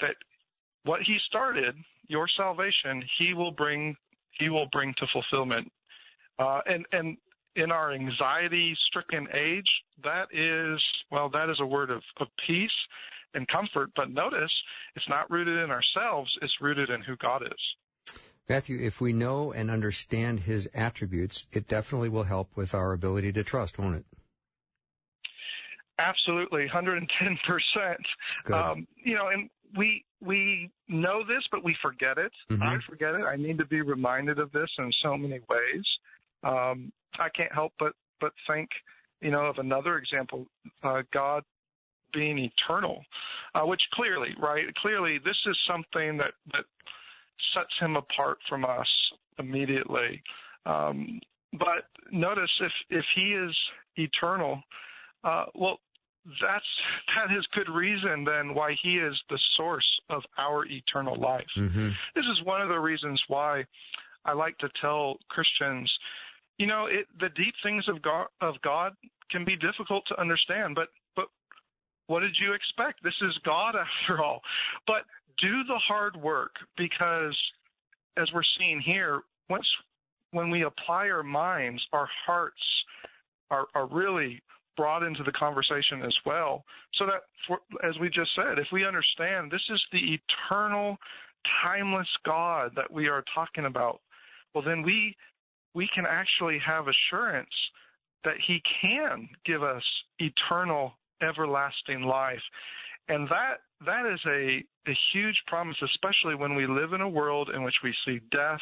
that 0.00 0.16
what 0.84 1.02
he 1.02 1.18
started, 1.26 1.74
your 2.08 2.26
salvation, 2.36 3.04
he 3.18 3.34
will 3.34 3.52
bring 3.52 3.96
he 4.32 4.48
will 4.48 4.68
bring 4.70 4.94
to 4.94 5.06
fulfillment. 5.12 5.70
Uh, 6.38 6.60
and 6.66 6.86
and 6.92 7.16
in 7.56 7.72
our 7.72 7.92
anxiety 7.92 8.76
stricken 8.86 9.26
age, 9.34 9.68
that 10.04 10.28
is 10.32 10.82
well, 11.10 11.28
that 11.30 11.50
is 11.50 11.58
a 11.60 11.66
word 11.66 11.90
of, 11.90 12.02
of 12.20 12.28
peace 12.46 12.70
and 13.34 13.46
comfort. 13.48 13.90
But 13.94 14.10
notice 14.10 14.52
it's 14.96 15.08
not 15.08 15.30
rooted 15.30 15.58
in 15.58 15.70
ourselves, 15.70 16.36
it's 16.42 16.54
rooted 16.60 16.90
in 16.90 17.02
who 17.02 17.16
God 17.16 17.42
is. 17.42 17.60
Matthew, 18.48 18.78
if 18.80 19.00
we 19.00 19.12
know 19.12 19.52
and 19.52 19.70
understand 19.70 20.40
his 20.40 20.68
attributes, 20.74 21.46
it 21.52 21.68
definitely 21.68 22.08
will 22.08 22.24
help 22.24 22.56
with 22.56 22.74
our 22.74 22.92
ability 22.92 23.32
to 23.32 23.44
trust, 23.44 23.78
won't 23.78 23.96
it? 23.96 24.04
Absolutely, 25.98 26.68
110%. 26.68 27.96
Um, 28.52 28.86
you 28.96 29.14
know, 29.14 29.28
and 29.28 29.50
we 29.76 30.04
we 30.20 30.70
know 30.88 31.22
this, 31.24 31.44
but 31.50 31.62
we 31.62 31.76
forget 31.82 32.18
it. 32.18 32.32
Mm-hmm. 32.50 32.62
I 32.62 32.78
forget 32.88 33.14
it. 33.14 33.22
I 33.22 33.36
need 33.36 33.58
to 33.58 33.64
be 33.66 33.82
reminded 33.82 34.38
of 34.38 34.50
this 34.52 34.70
in 34.78 34.90
so 35.02 35.16
many 35.16 35.40
ways. 35.48 35.84
Um, 36.42 36.92
I 37.18 37.28
can't 37.28 37.52
help 37.52 37.72
but 37.78 37.94
but 38.20 38.32
think, 38.46 38.70
you 39.20 39.30
know, 39.30 39.46
of 39.46 39.58
another 39.58 39.98
example. 39.98 40.46
Uh, 40.82 41.02
God 41.12 41.44
being 42.12 42.38
eternal, 42.38 43.04
uh, 43.54 43.66
which 43.66 43.82
clearly, 43.92 44.34
right? 44.40 44.72
Clearly, 44.76 45.18
this 45.18 45.36
is 45.46 45.58
something 45.66 46.16
that 46.18 46.32
that 46.52 46.64
sets 47.54 47.72
him 47.80 47.96
apart 47.96 48.38
from 48.48 48.64
us 48.64 48.88
immediately. 49.38 50.22
Um, 50.66 51.20
but 51.52 51.88
notice 52.12 52.50
if 52.60 52.72
if 52.90 53.04
he 53.14 53.32
is 53.32 53.56
eternal, 53.96 54.62
uh, 55.24 55.46
well, 55.54 55.80
that's 56.40 56.64
that 57.16 57.36
is 57.36 57.46
good 57.54 57.70
reason 57.72 58.24
then 58.24 58.54
why 58.54 58.74
he 58.82 58.96
is 58.96 59.14
the 59.30 59.38
source 59.56 59.86
of 60.10 60.22
our 60.38 60.66
eternal 60.66 61.18
life. 61.18 61.46
Mm-hmm. 61.56 61.88
This 62.14 62.24
is 62.24 62.44
one 62.44 62.60
of 62.60 62.68
the 62.68 62.78
reasons 62.78 63.20
why 63.28 63.64
I 64.24 64.32
like 64.32 64.58
to 64.58 64.68
tell 64.80 65.16
Christians, 65.28 65.90
you 66.58 66.66
know, 66.66 66.86
it, 66.86 67.06
the 67.18 67.30
deep 67.30 67.54
things 67.62 67.84
of 67.88 68.02
God 68.02 68.26
of 68.40 68.54
God 68.62 68.92
can 69.30 69.44
be 69.44 69.56
difficult 69.56 70.04
to 70.08 70.20
understand, 70.20 70.74
but 70.74 70.88
but 71.16 71.28
what 72.06 72.20
did 72.20 72.36
you 72.40 72.52
expect? 72.52 73.02
This 73.02 73.16
is 73.22 73.38
God 73.44 73.74
after 74.10 74.22
all. 74.22 74.40
But 74.86 75.04
do 75.40 75.64
the 75.64 75.78
hard 75.78 76.16
work 76.16 76.52
because 76.76 77.36
as 78.16 78.28
we're 78.32 78.42
seeing 78.58 78.80
here, 78.80 79.20
once 79.48 79.66
when 80.32 80.50
we 80.50 80.62
apply 80.62 81.08
our 81.08 81.22
minds, 81.22 81.82
our 81.92 82.08
hearts 82.26 82.62
are, 83.50 83.66
are 83.74 83.86
really 83.86 84.42
brought 84.76 85.02
into 85.02 85.22
the 85.24 85.32
conversation 85.32 86.02
as 86.04 86.14
well. 86.24 86.64
So 86.94 87.06
that, 87.06 87.22
for, 87.46 87.58
as 87.86 87.98
we 87.98 88.08
just 88.08 88.30
said, 88.36 88.58
if 88.58 88.68
we 88.72 88.86
understand 88.86 89.50
this 89.50 89.62
is 89.70 89.82
the 89.92 90.18
eternal, 90.18 90.96
timeless 91.62 92.08
God 92.24 92.72
that 92.76 92.92
we 92.92 93.08
are 93.08 93.24
talking 93.34 93.64
about, 93.64 94.00
well, 94.54 94.64
then 94.64 94.82
we 94.82 95.16
we 95.74 95.88
can 95.94 96.04
actually 96.08 96.58
have 96.64 96.86
assurance 96.88 97.54
that 98.24 98.34
He 98.46 98.62
can 98.82 99.28
give 99.44 99.62
us 99.62 99.82
eternal, 100.18 100.92
everlasting 101.22 102.02
life, 102.02 102.42
and 103.08 103.28
that 103.28 103.58
that 103.86 104.06
is 104.12 104.20
a, 104.26 104.90
a 104.90 104.94
huge 105.12 105.36
promise, 105.46 105.76
especially 105.82 106.34
when 106.34 106.54
we 106.54 106.66
live 106.66 106.92
in 106.92 107.00
a 107.00 107.08
world 107.08 107.50
in 107.54 107.62
which 107.62 107.76
we 107.84 107.94
see 108.04 108.20
death 108.32 108.60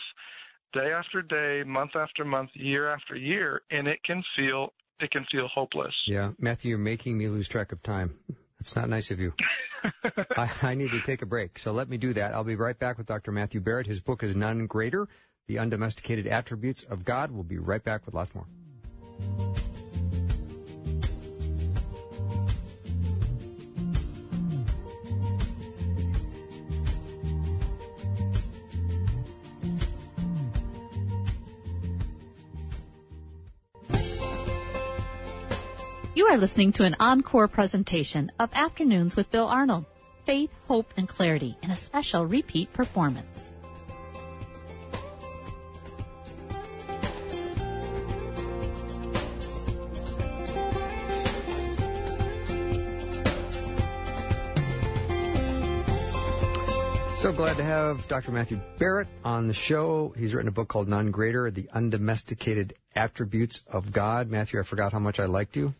day 0.72 0.92
after 0.92 1.22
day, 1.22 1.62
month 1.66 1.92
after 1.96 2.24
month, 2.24 2.50
year 2.54 2.92
after 2.92 3.16
year, 3.16 3.62
and 3.70 3.86
it 3.86 4.02
can 4.04 4.22
feel 4.36 4.72
it 5.00 5.10
can 5.10 5.24
feel 5.30 5.48
hopeless. 5.48 5.94
Yeah, 6.06 6.32
Matthew, 6.38 6.70
you're 6.70 6.78
making 6.78 7.18
me 7.18 7.28
lose 7.28 7.48
track 7.48 7.72
of 7.72 7.82
time. 7.82 8.18
That's 8.58 8.74
not 8.74 8.88
nice 8.88 9.10
of 9.10 9.20
you. 9.20 9.32
I, 10.36 10.50
I, 10.62 10.74
need 10.74 10.90
to 10.90 11.00
take 11.00 11.22
a 11.22 11.26
break, 11.26 11.58
so 11.58 11.72
let 11.72 11.88
me 11.88 11.98
do 11.98 12.12
that. 12.14 12.34
I'll 12.34 12.44
be 12.44 12.56
right 12.56 12.78
back 12.78 12.98
with 12.98 13.06
Dr. 13.06 13.30
Matthew 13.30 13.60
Barrett. 13.60 13.86
His 13.86 14.00
book 14.00 14.22
is 14.22 14.34
None 14.34 14.66
Greater: 14.66 15.08
The 15.46 15.58
Undomesticated 15.58 16.26
Attributes 16.26 16.82
of 16.84 17.04
God. 17.04 17.30
We'll 17.30 17.44
be 17.44 17.58
right 17.58 17.82
back 17.82 18.06
with 18.06 18.14
lots 18.14 18.34
more. 18.34 18.46
Listening 36.36 36.72
to 36.72 36.84
an 36.84 36.94
encore 37.00 37.48
presentation 37.48 38.30
of 38.38 38.50
Afternoons 38.52 39.16
with 39.16 39.30
Bill 39.30 39.48
Arnold. 39.48 39.86
Faith, 40.26 40.50
hope, 40.68 40.92
and 40.98 41.08
clarity 41.08 41.56
in 41.62 41.70
a 41.70 41.76
special 41.76 42.26
repeat 42.26 42.70
performance. 42.74 43.48
So 57.16 57.32
glad 57.32 57.56
to 57.56 57.64
have 57.64 58.06
Dr. 58.08 58.30
Matthew 58.30 58.60
Barrett 58.78 59.08
on 59.24 59.48
the 59.48 59.54
show. 59.54 60.14
He's 60.18 60.34
written 60.34 60.48
a 60.48 60.52
book 60.52 60.68
called 60.68 60.86
None 60.86 61.10
Greater, 61.10 61.50
The 61.50 61.68
Undomesticated 61.72 62.74
Attributes 62.94 63.64
of 63.66 63.90
God. 63.90 64.30
Matthew, 64.30 64.60
I 64.60 64.64
forgot 64.64 64.92
how 64.92 64.98
much 64.98 65.18
I 65.18 65.24
liked 65.24 65.56
you, 65.56 65.74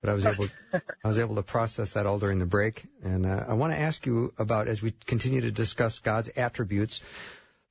but 0.00 0.10
I 0.10 0.14
was 0.14 0.26
able, 0.26 0.48
I 0.72 1.08
was 1.08 1.18
able 1.18 1.34
to 1.36 1.42
process 1.42 1.92
that 1.92 2.06
all 2.06 2.18
during 2.18 2.38
the 2.38 2.46
break. 2.46 2.86
And 3.02 3.26
uh, 3.26 3.44
I 3.48 3.54
want 3.54 3.72
to 3.72 3.78
ask 3.78 4.06
you 4.06 4.32
about, 4.38 4.68
as 4.68 4.82
we 4.82 4.92
continue 5.06 5.40
to 5.40 5.50
discuss 5.50 5.98
God's 5.98 6.30
attributes, 6.36 7.00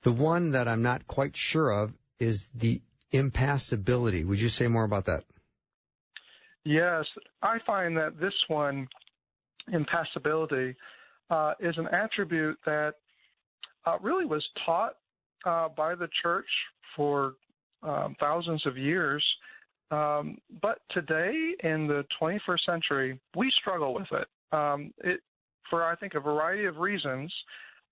the 0.04 0.12
one 0.12 0.52
that 0.52 0.68
I'm 0.68 0.82
not 0.82 1.08
quite 1.08 1.36
sure 1.36 1.72
of 1.72 1.94
is 2.20 2.48
the 2.54 2.82
impassibility. 3.12 4.24
Would 4.24 4.40
you 4.40 4.50
say 4.50 4.68
more 4.68 4.84
about 4.84 5.06
that? 5.06 5.24
Yes, 6.64 7.06
I 7.42 7.60
find 7.66 7.96
that 7.96 8.20
this 8.20 8.34
one, 8.50 8.90
impassibility, 9.72 10.76
uh, 11.30 11.54
is 11.60 11.78
an 11.78 11.88
attribute 11.88 12.58
that 12.66 12.96
uh, 13.86 13.98
really 14.02 14.26
was 14.26 14.46
taught 14.66 14.96
uh, 15.46 15.70
by 15.70 15.96
the 15.96 16.10
church 16.22 16.48
for 16.96 17.36
um, 17.84 18.16
thousands 18.20 18.66
of 18.66 18.78
years. 18.78 19.24
Um, 19.90 20.38
but 20.62 20.80
today, 20.90 21.54
in 21.64 21.88
the 21.88 22.06
21st 22.22 22.66
century, 22.66 23.20
we 23.36 23.52
struggle 23.52 23.94
with 23.94 24.08
it. 24.12 24.28
Um, 24.56 24.94
it 25.00 25.22
for 25.70 25.84
I 25.84 25.96
think 25.96 26.14
a 26.14 26.20
variety 26.20 26.66
of 26.66 26.78
reasons. 26.78 27.34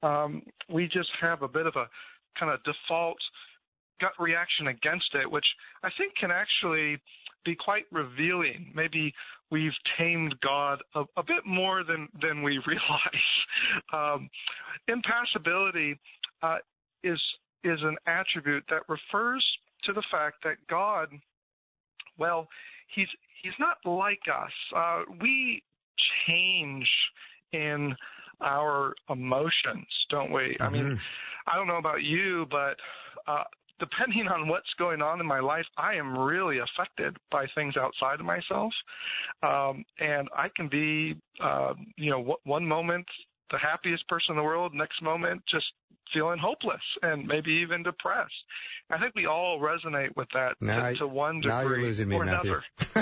Um, 0.04 0.44
we 0.70 0.88
just 0.88 1.10
have 1.22 1.42
a 1.42 1.48
bit 1.48 1.66
of 1.66 1.76
a 1.76 1.88
kind 2.40 2.52
of 2.52 2.60
default 2.64 3.18
gut 4.00 4.12
reaction 4.20 4.68
against 4.68 5.14
it, 5.14 5.30
which 5.30 5.46
I 5.84 5.90
think 5.98 6.16
can 6.16 6.32
actually 6.32 7.00
be 7.46 7.56
quite 7.56 7.86
revealing. 7.92 8.72
Maybe 8.76 9.14
we've 9.52 9.74
tamed 9.98 10.36
God 10.42 10.82
a, 10.96 11.04
a 11.18 11.24
bit 11.24 11.46
more 11.46 11.84
than 11.84 12.10
than 12.22 12.44
we 12.44 12.60
realize. 12.68 13.30
Um, 13.94 14.30
impassibility 14.88 16.00
uh, 16.42 16.58
is 17.04 17.22
is 17.64 17.80
an 17.82 17.98
attribute 18.06 18.64
that 18.70 18.84
refers 18.88 19.46
to 19.84 19.94
the 19.94 20.04
fact 20.12 20.38
that 20.44 20.58
God, 20.70 21.10
well, 22.18 22.48
he's 22.94 23.08
he's 23.42 23.54
not 23.60 23.78
like 23.86 24.22
us. 24.32 24.52
Uh, 24.76 25.02
we 25.22 25.64
change 26.28 26.88
in 27.52 27.96
our 28.42 28.94
emotions, 29.10 29.88
don't 30.10 30.32
we? 30.32 30.42
Mm-hmm. 30.42 30.64
I 30.64 30.70
mean, 30.70 30.84
mm-hmm. 30.84 30.96
I 31.48 31.56
don't 31.56 31.68
know 31.68 31.78
about 31.78 32.04
you, 32.04 32.46
but 32.50 32.76
uh, 33.28 33.44
depending 33.80 34.28
on 34.28 34.48
what's 34.48 34.74
going 34.78 35.02
on 35.02 35.20
in 35.20 35.26
my 35.26 35.40
life, 35.40 35.66
I 35.78 35.96
am 35.96 36.18
really 36.18 36.60
affected 36.60 37.18
by 37.32 37.46
things 37.56 37.76
outside 37.78 38.20
of 38.20 38.26
myself. 38.26 38.74
Um, 39.44 39.86
and 40.00 40.28
I 40.36 40.48
can 40.56 40.68
be, 40.68 41.16
uh, 41.42 41.74
you 41.98 42.10
know, 42.10 42.20
w- 42.20 42.38
one 42.44 42.66
moment 42.66 43.06
the 43.52 43.58
happiest 43.58 44.08
person 44.08 44.32
in 44.32 44.38
the 44.38 44.44
world, 44.44 44.74
next 44.74 45.02
moment 45.02 45.44
just 45.50 45.66
feeling 46.14 46.38
hopeless 46.40 46.82
and 47.02 47.26
maybe 47.28 47.52
even 47.64 47.84
depressed. 47.84 48.34
I 48.90 49.00
think 49.00 49.16
we 49.16 49.26
all 49.26 49.60
resonate 49.60 50.16
with 50.16 50.28
that 50.34 50.56
now 50.62 50.90
to, 50.90 50.96
to 50.98 51.08
one 51.08 51.42
degree 51.42 51.50
now 51.50 51.62
you're 51.62 51.82
losing 51.82 52.08
me, 52.10 52.16
or 52.16 52.24
another. 52.24 52.64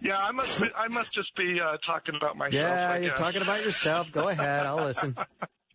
yeah, 0.00 0.16
I 0.16 0.30
must. 0.32 0.60
Be, 0.60 0.68
I 0.76 0.86
must 0.88 1.12
just 1.12 1.34
be 1.36 1.58
uh, 1.60 1.76
talking 1.84 2.14
about 2.14 2.36
myself. 2.36 2.52
Yeah, 2.52 2.98
you're 2.98 3.14
talking 3.14 3.42
about 3.42 3.62
yourself. 3.62 4.12
Go 4.12 4.28
ahead. 4.28 4.64
I'll 4.64 4.84
listen. 4.84 5.16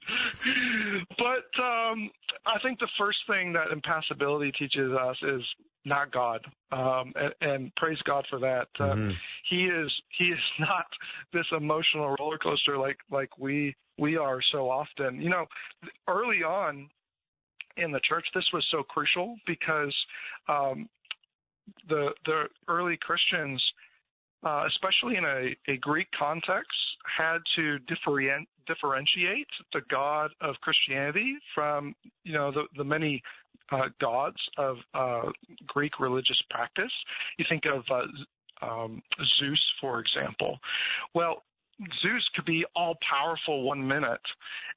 but 1.18 1.64
um, 1.64 2.10
I 2.46 2.60
think 2.62 2.80
the 2.80 2.90
first 2.98 3.20
thing 3.28 3.54
that 3.54 3.72
impassibility 3.72 4.52
teaches 4.52 4.92
us 4.92 5.18
is 5.24 5.42
not 5.86 6.12
God, 6.12 6.42
um, 6.72 7.14
and, 7.16 7.34
and, 7.42 7.76
praise 7.76 7.98
God 8.06 8.26
for 8.30 8.40
that. 8.40 8.68
Uh, 8.80 8.84
mm-hmm. 8.84 9.12
He 9.50 9.66
is 9.66 9.92
he 10.18 10.26
is 10.26 10.40
not 10.60 10.86
this 11.34 11.46
emotional 11.52 12.16
roller 12.20 12.38
coaster 12.38 12.78
like 12.78 12.98
like 13.12 13.38
we 13.38 13.76
we 13.98 14.18
are 14.18 14.40
so 14.52 14.70
often. 14.70 15.22
You 15.22 15.30
know, 15.30 15.46
early 16.08 16.44
on 16.44 16.90
in 17.78 17.92
the 17.92 18.00
church, 18.08 18.26
this 18.34 18.46
was 18.54 18.66
so 18.72 18.84
crucial 18.84 19.36
because 19.46 19.94
um, 20.48 20.88
the 21.90 22.12
the 22.26 22.44
early 22.68 22.98
Christians, 23.02 23.62
uh, 24.44 24.66
especially 24.68 25.18
in 25.18 25.26
a, 25.26 25.56
a 25.72 25.78
Greek 25.78 26.08
context, 26.18 26.72
had 27.18 27.40
to 27.56 27.80
different, 27.80 28.48
differentiate 28.68 29.48
the 29.74 29.82
God 29.90 30.32
of 30.42 30.56
Christianity 30.62 31.36
from, 31.54 31.96
you 32.24 32.34
know, 32.34 32.52
the, 32.52 32.64
the 32.78 32.84
many 32.84 33.22
uh, 33.72 33.90
gods 34.00 34.38
of 34.58 34.78
uh, 34.94 35.30
Greek 35.68 36.00
religious 36.00 36.42
practice. 36.50 36.92
You 37.38 37.46
think 37.50 37.64
of 37.66 37.84
uh, 37.90 38.66
um, 38.66 39.02
Zeus, 39.40 39.64
for 39.82 40.00
example. 40.00 40.60
Well, 41.14 41.44
Zeus 42.02 42.28
could 42.36 42.46
be 42.46 42.66
all 42.76 42.96
powerful 43.10 43.64
one 43.64 43.86
minute, 43.86 44.22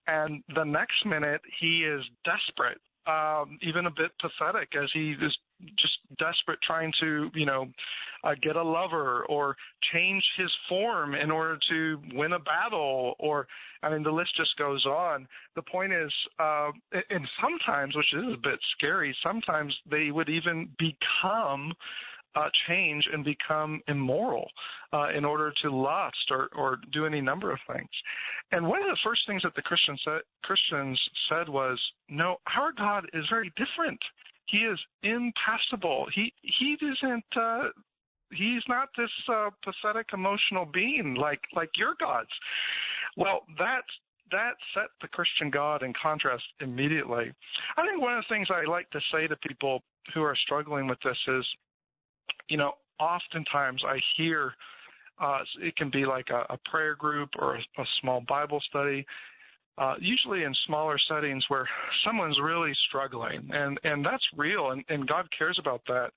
and 0.09 0.43
the 0.55 0.65
next 0.65 1.05
minute 1.05 1.41
he 1.61 1.85
is 1.85 2.03
desperate 2.25 2.81
um, 3.07 3.59
even 3.63 3.87
a 3.87 3.91
bit 3.91 4.11
pathetic 4.21 4.71
as 4.81 4.91
he 4.93 5.13
is 5.13 5.37
just 5.79 5.99
desperate 6.19 6.59
trying 6.63 6.93
to, 7.01 7.31
you 7.35 7.47
know, 7.47 7.67
uh, 8.25 8.35
get 8.43 8.57
a 8.57 8.63
lover 8.63 9.25
or 9.29 9.57
change 9.93 10.25
his 10.37 10.51
form 10.69 11.15
in 11.15 11.31
order 11.31 11.59
to 11.71 12.01
win 12.15 12.33
a 12.33 12.39
battle 12.39 13.15
or, 13.19 13.47
I 13.83 13.91
mean, 13.91 14.03
the 14.03 14.11
list 14.11 14.37
just 14.37 14.57
goes 14.57 14.85
on. 14.85 15.29
The 15.55 15.63
point 15.63 15.93
is, 15.93 16.13
uh, 16.39 16.71
and 17.11 17.29
sometimes, 17.41 17.95
which 17.95 18.13
is 18.15 18.35
a 18.35 18.39
bit 18.39 18.59
scary, 18.77 19.17
sometimes 19.23 19.75
they 19.89 20.11
would 20.11 20.29
even 20.29 20.69
become 20.79 21.73
uh, 22.35 22.51
change 22.69 23.09
and 23.13 23.25
become 23.25 23.81
immoral 23.89 24.49
uh, 24.93 25.09
in 25.17 25.25
order 25.25 25.53
to 25.63 25.71
lust 25.71 26.31
or, 26.31 26.49
or 26.55 26.79
do 26.93 27.07
any 27.07 27.21
number 27.21 27.51
of 27.51 27.59
things. 27.73 27.89
And 28.53 28.67
one 28.67 28.83
of 28.83 28.89
the 28.89 28.99
first 29.03 29.23
things 29.27 29.43
that 29.43 29.55
the 29.55 29.63
Christians 29.63 30.01
said, 30.05 30.21
Christians 30.43 31.01
said 31.29 31.49
was, 31.49 31.81
no, 32.09 32.37
our 32.55 32.73
God 32.73 33.09
is 33.15 33.25
very 33.31 33.53
different. 33.57 34.01
He 34.47 34.59
is 34.59 34.79
impassible. 35.03 36.07
He 36.15 36.33
he 36.43 36.77
isn't. 36.81 37.25
Uh, 37.37 37.69
he's 38.31 38.63
not 38.69 38.89
this 38.97 39.11
uh, 39.29 39.51
pathetic 39.65 40.07
emotional 40.13 40.67
being 40.67 41.15
like 41.15 41.41
like 41.55 41.71
your 41.77 41.95
gods. 41.99 42.31
Well, 43.17 43.41
that 43.59 43.83
that 44.31 44.55
set 44.75 44.89
the 45.01 45.09
Christian 45.09 45.51
God 45.51 45.83
in 45.83 45.93
contrast 46.01 46.45
immediately. 46.61 47.33
I 47.77 47.87
think 47.87 48.01
one 48.01 48.17
of 48.17 48.25
the 48.29 48.35
things 48.35 48.49
I 48.51 48.69
like 48.69 48.91
to 48.91 49.01
say 49.13 49.27
to 49.27 49.37
people 49.37 49.83
who 50.15 50.23
are 50.23 50.37
struggling 50.37 50.87
with 50.87 50.99
this 51.05 51.17
is, 51.29 51.47
you 52.49 52.57
know, 52.57 52.73
oftentimes 52.99 53.83
I 53.87 53.99
hear 54.17 54.53
uh, 55.21 55.39
it 55.63 55.77
can 55.77 55.91
be 55.91 56.05
like 56.05 56.29
a, 56.31 56.53
a 56.53 56.59
prayer 56.71 56.95
group 56.95 57.31
or 57.39 57.57
a, 57.57 57.61
a 57.81 57.85
small 58.01 58.23
Bible 58.29 58.61
study, 58.69 59.07
uh, 59.79 59.95
usually 60.01 60.45
in 60.45 60.55
smaller 60.67 60.97
settings 61.09 61.45
where 61.49 61.69
someone's 62.05 62.39
really 62.43 62.73
struggling, 62.89 63.49
and 63.53 63.79
and 63.85 64.05
that's 64.05 64.25
real, 64.37 64.71
and, 64.71 64.83
and 64.89 65.07
God 65.07 65.29
cares 65.37 65.59
about 65.61 65.83
that. 65.87 66.11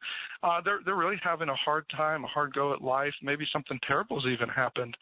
Uh, 0.43 0.61
they're 0.63 0.79
they're 0.85 0.95
really 0.95 1.19
having 1.21 1.49
a 1.49 1.55
hard 1.55 1.85
time, 1.95 2.23
a 2.23 2.27
hard 2.27 2.53
go 2.53 2.73
at 2.73 2.81
life. 2.81 3.13
Maybe 3.21 3.45
something 3.51 3.77
terrible's 3.85 4.25
even 4.25 4.47
happened, 4.47 4.95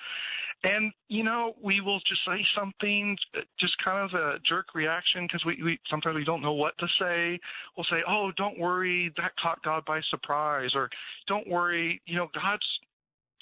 and 0.64 0.92
you 1.08 1.24
know 1.24 1.54
we 1.62 1.82
will 1.82 2.00
just 2.00 2.22
say 2.26 2.44
something, 2.58 3.16
just 3.60 3.74
kind 3.84 4.10
of 4.10 4.20
a 4.20 4.40
jerk 4.50 4.74
reaction 4.74 5.26
because 5.26 5.46
we, 5.46 5.62
we 5.64 5.80
sometimes 5.90 6.16
we 6.16 6.26
don't 6.26 6.42
know 6.42 6.54
what 6.54 6.76
to 6.80 6.88
say. 7.00 7.40
We'll 7.76 7.86
say, 7.92 8.04
"Oh, 8.10 8.32
don't 8.38 8.58
worry, 8.58 9.14
that 9.18 9.34
caught 9.42 9.62
God 9.64 9.86
by 9.86 10.02
surprise," 10.10 10.72
or 10.74 10.90
"Don't 11.28 11.48
worry, 11.48 12.02
you 12.08 12.16
know 12.16 12.28
God's 12.34 12.66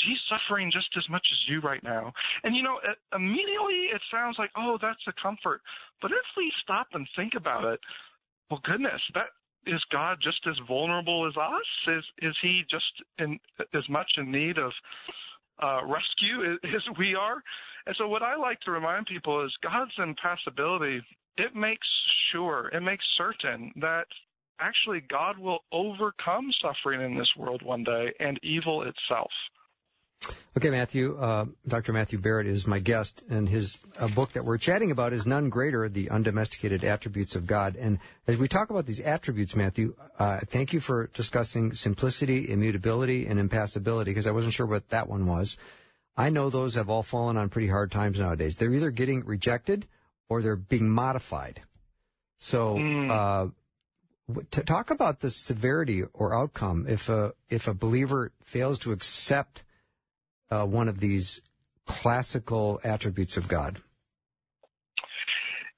he's 0.05 0.19
suffering 0.29 0.71
just 0.71 0.89
as 0.97 1.07
much 1.09 1.25
as 1.31 1.49
you 1.49 1.59
right 1.61 1.83
now. 1.83 2.13
And 2.43 2.55
you 2.55 2.63
know, 2.63 2.79
immediately 3.13 3.89
it 3.93 4.01
sounds 4.11 4.37
like, 4.37 4.51
oh, 4.55 4.77
that's 4.81 5.03
a 5.07 5.13
comfort. 5.21 5.61
But 6.01 6.11
if 6.11 6.25
we 6.37 6.51
stop 6.61 6.87
and 6.93 7.07
think 7.15 7.33
about 7.35 7.65
it, 7.65 7.79
well, 8.49 8.61
goodness, 8.63 9.01
that 9.13 9.27
is 9.65 9.83
God 9.91 10.17
just 10.21 10.45
as 10.47 10.55
vulnerable 10.67 11.27
as 11.27 11.35
us? 11.37 11.95
Is 11.97 12.03
is 12.21 12.35
he 12.41 12.63
just 12.69 13.03
in 13.17 13.39
as 13.73 13.87
much 13.89 14.11
in 14.17 14.31
need 14.31 14.57
of 14.57 14.71
uh, 15.61 15.81
rescue 15.85 16.57
as 16.63 16.83
we 16.97 17.15
are? 17.15 17.41
And 17.87 17.95
so, 17.97 18.07
what 18.07 18.23
I 18.23 18.35
like 18.35 18.59
to 18.61 18.71
remind 18.71 19.07
people 19.07 19.43
is 19.45 19.51
God's 19.61 19.93
impassibility. 19.97 21.01
It 21.37 21.55
makes 21.55 21.87
sure, 22.31 22.69
it 22.69 22.81
makes 22.81 23.03
certain 23.17 23.71
that 23.77 24.07
actually 24.59 25.01
God 25.09 25.37
will 25.37 25.59
overcome 25.71 26.49
suffering 26.61 27.01
in 27.01 27.17
this 27.17 27.29
world 27.37 27.61
one 27.61 27.83
day 27.83 28.13
and 28.19 28.39
evil 28.41 28.83
itself. 28.83 29.31
Okay, 30.57 30.69
Matthew. 30.69 31.17
Uh, 31.17 31.47
Dr. 31.67 31.91
Matthew 31.91 32.17
Barrett 32.17 32.47
is 32.47 32.65
my 32.65 32.79
guest, 32.79 33.25
and 33.29 33.49
his 33.49 33.77
uh, 33.99 34.07
book 34.07 34.31
that 34.31 34.45
we're 34.45 34.57
chatting 34.57 34.89
about 34.89 35.11
is 35.11 35.25
None 35.25 35.49
Greater: 35.49 35.89
The 35.89 36.09
Undomesticated 36.09 36.85
Attributes 36.85 37.35
of 37.35 37.45
God. 37.45 37.75
And 37.75 37.99
as 38.25 38.37
we 38.37 38.47
talk 38.47 38.69
about 38.69 38.85
these 38.85 39.01
attributes, 39.01 39.53
Matthew, 39.53 39.95
uh, 40.17 40.39
thank 40.45 40.71
you 40.71 40.79
for 40.79 41.07
discussing 41.07 41.73
simplicity, 41.73 42.49
immutability, 42.49 43.27
and 43.27 43.37
impassibility, 43.37 44.11
because 44.11 44.27
I 44.27 44.31
wasn't 44.31 44.53
sure 44.53 44.65
what 44.65 44.87
that 44.89 45.09
one 45.09 45.25
was. 45.25 45.57
I 46.15 46.29
know 46.29 46.49
those 46.49 46.75
have 46.75 46.89
all 46.89 47.03
fallen 47.03 47.35
on 47.35 47.49
pretty 47.49 47.67
hard 47.67 47.91
times 47.91 48.21
nowadays. 48.21 48.55
They're 48.55 48.73
either 48.73 48.91
getting 48.91 49.25
rejected 49.25 49.87
or 50.29 50.41
they're 50.41 50.55
being 50.55 50.89
modified. 50.89 51.63
So, 52.37 52.75
mm. 52.75 53.51
to 54.51 54.63
talk 54.63 54.89
about 54.89 55.19
the 55.19 55.29
severity 55.29 56.03
or 56.13 56.33
outcome 56.33 56.85
if 56.87 57.09
a 57.09 57.33
if 57.49 57.67
a 57.67 57.73
believer 57.73 58.31
fails 58.41 58.79
to 58.79 58.93
accept 58.93 59.65
uh, 60.51 60.65
one 60.65 60.87
of 60.87 60.99
these 60.99 61.41
classical 61.85 62.79
attributes 62.83 63.37
of 63.37 63.47
God? 63.47 63.79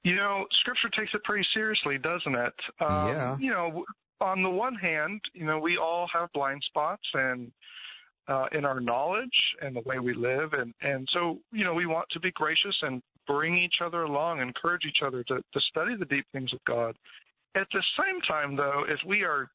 You 0.04 0.14
know, 0.14 0.46
Scripture 0.60 0.88
takes 0.96 1.12
it 1.14 1.22
pretty 1.24 1.46
seriously, 1.52 1.98
doesn't 1.98 2.34
it? 2.34 2.54
Um, 2.80 3.08
yeah. 3.08 3.36
You 3.38 3.50
know, 3.50 3.84
on 4.20 4.42
the 4.42 4.50
one 4.50 4.74
hand, 4.74 5.20
you 5.34 5.44
know, 5.44 5.58
we 5.58 5.76
all 5.76 6.08
have 6.12 6.32
blind 6.32 6.62
spots 6.66 7.02
and 7.14 7.50
uh, 8.28 8.46
in 8.52 8.64
our 8.64 8.80
knowledge 8.80 9.26
and 9.62 9.74
the 9.74 9.82
way 9.86 9.98
we 9.98 10.14
live, 10.14 10.52
and 10.52 10.74
and 10.82 11.08
so 11.12 11.38
you 11.50 11.64
know, 11.64 11.74
we 11.74 11.86
want 11.86 12.06
to 12.10 12.20
be 12.20 12.30
gracious 12.32 12.76
and 12.82 13.02
bring 13.26 13.56
each 13.56 13.76
other 13.84 14.02
along, 14.02 14.40
encourage 14.40 14.82
each 14.86 15.02
other 15.04 15.22
to 15.24 15.36
to 15.36 15.60
study 15.70 15.96
the 15.98 16.04
deep 16.04 16.26
things 16.32 16.52
of 16.52 16.62
God. 16.64 16.96
At 17.54 17.66
the 17.72 17.82
same 17.98 18.20
time, 18.22 18.54
though, 18.54 18.84
if 18.86 19.00
we 19.06 19.22
are 19.22 19.50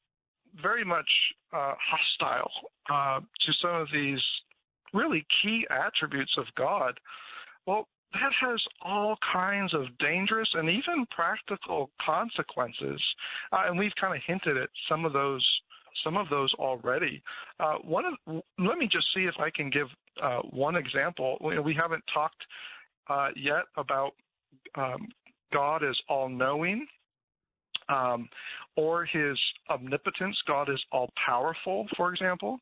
very 0.60 0.84
much 0.84 1.08
uh, 1.52 1.74
hostile 1.80 2.50
uh, 2.90 3.20
to 3.20 3.52
some 3.62 3.74
of 3.74 3.88
these 3.92 4.20
really 4.94 5.26
key 5.42 5.66
attributes 5.70 6.34
of 6.38 6.46
God, 6.56 6.98
well, 7.66 7.88
that 8.14 8.32
has 8.40 8.62
all 8.80 9.16
kinds 9.32 9.74
of 9.74 9.86
dangerous 9.98 10.48
and 10.54 10.70
even 10.70 11.04
practical 11.10 11.90
consequences. 12.04 13.02
Uh, 13.52 13.64
and 13.66 13.78
we've 13.78 13.94
kind 14.00 14.14
of 14.14 14.22
hinted 14.24 14.56
at 14.56 14.68
some 14.88 15.04
of 15.04 15.12
those 15.12 15.44
some 16.02 16.16
of 16.16 16.28
those 16.28 16.52
already. 16.54 17.22
Uh, 17.60 17.76
one 17.82 18.04
of, 18.04 18.42
let 18.58 18.78
me 18.78 18.88
just 18.90 19.06
see 19.14 19.22
if 19.22 19.34
I 19.38 19.48
can 19.50 19.70
give 19.70 19.86
uh, 20.22 20.40
one 20.50 20.76
example. 20.76 21.38
We, 21.40 21.74
haven't 21.74 22.02
talked 22.12 22.42
uh, 23.08 23.28
yet 23.36 23.64
about 23.76 24.12
um, 24.74 25.08
God 25.52 25.82
as 25.84 25.96
all 26.08 26.28
knowing. 26.28 26.86
Um, 27.88 28.28
or 28.76 29.04
his 29.04 29.38
omnipotence, 29.70 30.36
God 30.46 30.68
is 30.68 30.82
all 30.90 31.10
powerful, 31.24 31.86
for 31.96 32.12
example. 32.12 32.58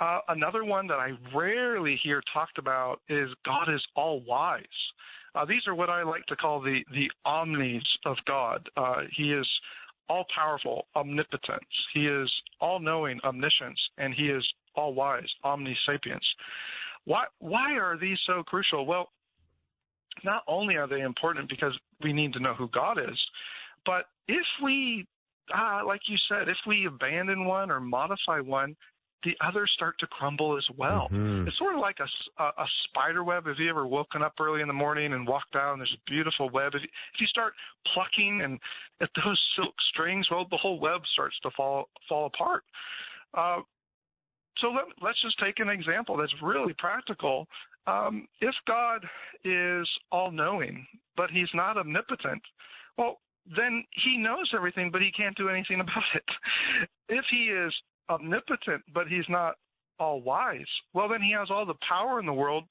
Uh, 0.00 0.20
another 0.28 0.64
one 0.64 0.86
that 0.86 0.98
I 0.98 1.10
rarely 1.34 2.00
hear 2.02 2.22
talked 2.32 2.58
about 2.58 3.00
is 3.08 3.28
God 3.44 3.72
is 3.72 3.82
all 3.94 4.22
wise. 4.22 4.64
Uh, 5.34 5.44
these 5.44 5.66
are 5.66 5.74
what 5.74 5.90
I 5.90 6.02
like 6.02 6.24
to 6.26 6.36
call 6.36 6.60
the 6.60 6.80
the 6.92 7.10
omnis 7.24 7.84
of 8.06 8.16
God. 8.26 8.68
Uh, 8.76 9.02
he 9.16 9.32
is 9.32 9.46
all 10.08 10.24
powerful, 10.34 10.86
omnipotence. 10.96 11.64
He 11.94 12.06
is 12.06 12.30
all 12.60 12.80
knowing, 12.80 13.20
omniscience, 13.22 13.78
and 13.98 14.12
he 14.12 14.24
is 14.24 14.44
all 14.74 14.94
wise, 14.94 15.28
omnisapience. 15.44 16.26
Why 17.04 17.24
why 17.38 17.74
are 17.74 17.96
these 17.98 18.18
so 18.26 18.42
crucial? 18.42 18.86
Well, 18.86 19.10
not 20.24 20.42
only 20.48 20.76
are 20.76 20.88
they 20.88 21.02
important 21.02 21.48
because 21.48 21.78
we 22.02 22.12
need 22.12 22.32
to 22.32 22.40
know 22.40 22.54
who 22.54 22.68
God 22.68 22.98
is, 22.98 23.18
but 23.86 24.06
if 24.28 24.46
we, 24.62 25.06
uh, 25.56 25.80
like 25.86 26.02
you 26.08 26.16
said, 26.28 26.48
if 26.48 26.58
we 26.66 26.86
abandon 26.86 27.44
one 27.44 27.70
or 27.70 27.80
modify 27.80 28.40
one, 28.40 28.76
the 29.24 29.36
others 29.46 29.70
start 29.74 29.96
to 30.00 30.06
crumble 30.06 30.56
as 30.56 30.64
well. 30.76 31.08
Mm-hmm. 31.12 31.48
It's 31.48 31.58
sort 31.58 31.74
of 31.74 31.80
like 31.80 31.98
a, 32.00 32.42
a, 32.42 32.46
a 32.46 32.66
spider 32.84 33.22
web. 33.22 33.46
Have 33.46 33.56
you 33.58 33.68
ever 33.68 33.86
woken 33.86 34.22
up 34.22 34.34
early 34.40 34.62
in 34.62 34.68
the 34.68 34.74
morning 34.74 35.12
and 35.12 35.26
walked 35.26 35.54
and 35.54 35.80
there's 35.80 35.94
a 35.94 36.10
beautiful 36.10 36.48
web? 36.50 36.72
If 36.74 36.82
you, 36.82 36.88
if 37.14 37.20
you 37.20 37.26
start 37.26 37.52
plucking 37.92 38.40
and 38.42 38.58
at 39.00 39.10
those 39.24 39.40
silk 39.56 39.74
strings, 39.92 40.26
well, 40.30 40.46
the 40.50 40.56
whole 40.56 40.80
web 40.80 41.02
starts 41.12 41.36
to 41.42 41.50
fall 41.56 41.88
fall 42.08 42.26
apart. 42.26 42.62
Uh, 43.34 43.60
so 44.58 44.68
let, 44.68 44.84
let's 45.02 45.20
just 45.22 45.38
take 45.38 45.58
an 45.58 45.68
example 45.68 46.16
that's 46.16 46.34
really 46.42 46.74
practical. 46.78 47.46
Um, 47.86 48.26
if 48.40 48.54
God 48.66 49.04
is 49.44 49.88
all 50.12 50.30
knowing, 50.30 50.86
but 51.16 51.30
he's 51.30 51.48
not 51.54 51.76
omnipotent, 51.78 52.42
well, 52.98 53.20
then 53.56 53.84
he 54.04 54.18
knows 54.18 54.50
everything, 54.54 54.90
but 54.90 55.00
he 55.00 55.10
can't 55.10 55.36
do 55.36 55.48
anything 55.48 55.80
about 55.80 56.04
it. 56.14 56.24
If 57.08 57.24
he 57.30 57.44
is 57.44 57.74
omnipotent, 58.10 58.82
but 58.92 59.06
he's 59.08 59.28
not 59.28 59.54
all 59.98 60.20
wise. 60.20 60.66
Well, 60.92 61.08
then 61.08 61.22
he 61.22 61.32
has 61.38 61.48
all 61.50 61.64
the 61.64 61.74
power 61.86 62.20
in 62.20 62.26
the 62.26 62.32
world, 62.32 62.64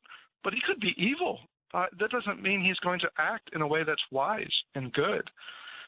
but 0.44 0.54
he 0.54 0.60
could 0.66 0.80
be 0.80 0.94
evil. 0.98 1.40
Uh, 1.74 1.86
that 2.00 2.10
doesn't 2.12 2.42
mean 2.42 2.64
he's 2.64 2.80
going 2.80 3.00
to 3.00 3.10
act 3.18 3.50
in 3.54 3.62
a 3.62 3.68
way 3.68 3.84
that's 3.84 4.02
wise 4.12 4.52
and 4.76 4.92
good. 4.94 5.30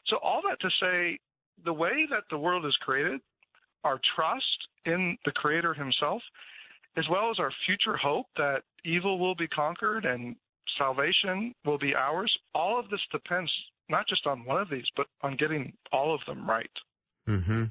So, 0.06 0.16
all 0.22 0.40
that 0.48 0.60
to 0.60 0.70
say, 0.80 1.18
the 1.64 1.72
way 1.72 2.06
that 2.10 2.24
the 2.30 2.38
world 2.38 2.64
is 2.66 2.76
created, 2.80 3.20
our 3.84 4.00
trust 4.16 4.46
in 4.86 5.16
the 5.24 5.32
Creator 5.32 5.74
Himself, 5.74 6.22
as 6.96 7.04
well 7.10 7.30
as 7.30 7.38
our 7.38 7.52
future 7.66 7.96
hope 7.96 8.26
that 8.36 8.62
evil 8.84 9.18
will 9.18 9.34
be 9.34 9.48
conquered 9.48 10.04
and 10.04 10.36
salvation 10.78 11.54
will 11.64 11.78
be 11.78 11.94
ours, 11.94 12.32
all 12.54 12.78
of 12.78 12.88
this 12.90 13.00
depends 13.10 13.50
not 13.88 14.06
just 14.08 14.26
on 14.26 14.44
one 14.44 14.60
of 14.60 14.70
these, 14.70 14.86
but 14.96 15.06
on 15.22 15.36
getting 15.36 15.72
all 15.92 16.14
of 16.14 16.20
them 16.26 16.48
right. 16.48 16.70
Mm-hmm. 17.28 17.64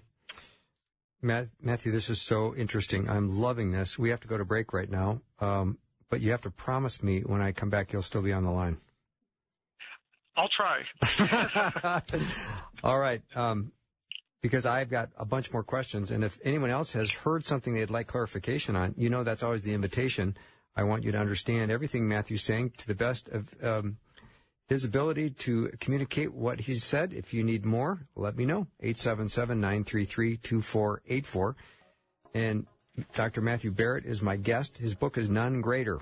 Matthew, 1.22 1.92
this 1.92 2.10
is 2.10 2.22
so 2.22 2.56
interesting. 2.56 3.10
I'm 3.10 3.40
loving 3.40 3.72
this. 3.72 4.00
We 4.00 4.10
have 4.10 4.22
to 4.22 4.28
go 4.28 4.38
to 4.38 4.46
break 4.46 4.74
right 4.74 4.90
now, 4.90 5.22
um, 5.40 5.78
but 6.10 6.22
you 6.22 6.32
have 6.32 6.42
to 6.42 6.50
promise 6.50 7.04
me 7.04 7.22
when 7.22 7.42
I 7.42 7.52
come 7.52 7.70
back 7.70 7.94
you'll 7.94 8.02
still 8.02 8.22
be 8.22 8.34
on 8.34 8.44
the 8.44 8.52
line. 8.52 8.78
I'll 10.36 10.50
try. 10.50 10.82
All 12.84 12.98
right. 12.98 13.22
Um, 13.36 13.72
because 14.42 14.66
I've 14.66 14.90
got 14.90 15.10
a 15.18 15.26
bunch 15.26 15.54
more 15.54 15.64
questions, 15.64 16.10
and 16.10 16.24
if 16.24 16.40
anyone 16.44 16.72
else 16.72 16.94
has 16.94 17.12
heard 17.12 17.46
something 17.46 17.76
they'd 17.76 17.92
like 17.92 18.08
clarification 18.08 18.76
on, 18.76 18.96
you 18.98 19.10
know 19.10 19.24
that's 19.24 19.44
always 19.44 19.62
the 19.62 19.74
invitation. 19.74 20.36
I 20.76 20.84
want 20.84 21.04
you 21.04 21.12
to 21.12 21.20
understand 21.20 21.72
everything 21.72 22.08
Matthew's 22.08 22.44
saying 22.44 22.74
to 22.78 22.88
the 22.88 22.96
best 22.96 23.30
of 23.30 23.54
um, 23.64 23.98
his 24.72 24.84
ability 24.86 25.30
to 25.30 25.70
communicate 25.82 26.34
what 26.34 26.62
he 26.62 26.76
said. 26.76 27.12
If 27.12 27.34
you 27.34 27.44
need 27.44 27.66
more, 27.66 28.08
let 28.16 28.38
me 28.38 28.46
know. 28.46 28.68
877-933-2484. 28.82 31.56
And 32.34 32.66
Dr. 33.14 33.42
Matthew 33.42 33.72
Barrett 33.72 34.06
is 34.06 34.22
my 34.22 34.38
guest. 34.38 34.78
His 34.78 34.96
book 34.96 35.18
is 35.18 35.28
None 35.28 35.60
Greater, 35.60 36.00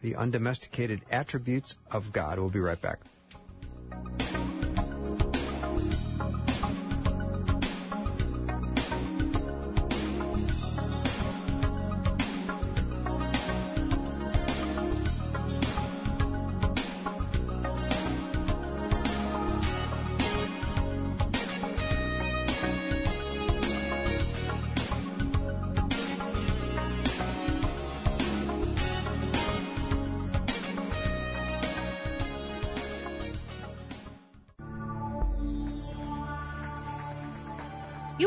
The 0.00 0.16
Undomesticated 0.16 1.02
Attributes 1.08 1.76
of 1.92 2.12
God. 2.12 2.40
We'll 2.40 2.50
be 2.50 2.58
right 2.58 2.82
back. 2.82 2.98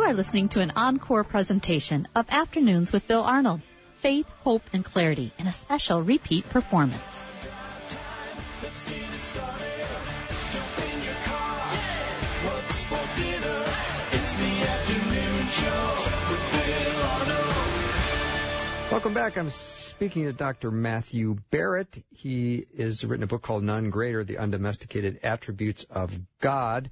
Are 0.01 0.13
listening 0.13 0.49
to 0.49 0.59
an 0.59 0.71
encore 0.75 1.23
presentation 1.23 2.07
of 2.15 2.25
Afternoons 2.31 2.91
with 2.91 3.07
Bill 3.07 3.21
Arnold. 3.21 3.61
Faith, 3.95 4.25
hope, 4.39 4.63
and 4.73 4.83
clarity 4.83 5.31
in 5.37 5.45
a 5.45 5.51
special 5.51 6.01
repeat 6.01 6.49
performance. 6.49 6.97
Welcome 18.89 19.13
back. 19.13 19.37
I'm 19.37 19.51
speaking 19.51 20.23
to 20.25 20.33
Dr. 20.33 20.71
Matthew 20.71 21.37
Barrett. 21.51 22.03
He 22.09 22.65
has 22.77 23.03
written 23.03 23.23
a 23.23 23.27
book 23.27 23.43
called 23.43 23.63
None 23.63 23.91
Greater, 23.91 24.23
The 24.23 24.39
Undomesticated 24.39 25.19
Attributes 25.21 25.83
of 25.89 26.19
God. 26.39 26.89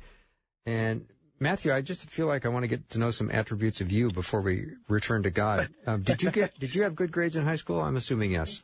And 0.66 1.08
Matthew, 1.42 1.74
I 1.74 1.82
just 1.82 2.08
feel 2.12 2.28
like 2.28 2.46
I 2.46 2.50
want 2.50 2.64
to 2.64 2.68
get 2.68 2.88
to 2.92 3.00
know 3.00 3.10
some 3.10 3.32
attributes 3.32 3.82
of 3.82 3.92
you 3.92 4.12
before 4.12 4.42
we 4.42 4.68
return 4.88 5.24
to 5.24 5.32
God. 5.32 5.70
Um, 5.88 6.04
did 6.04 6.22
you 6.22 6.30
get? 6.30 6.60
Did 6.60 6.76
you 6.76 6.84
have 6.84 6.96
good 6.96 7.12
grades 7.12 7.36
in 7.36 7.44
high 7.44 7.56
school? 7.56 7.82
I'm 7.82 7.98
assuming 7.98 8.32
yes. 8.32 8.62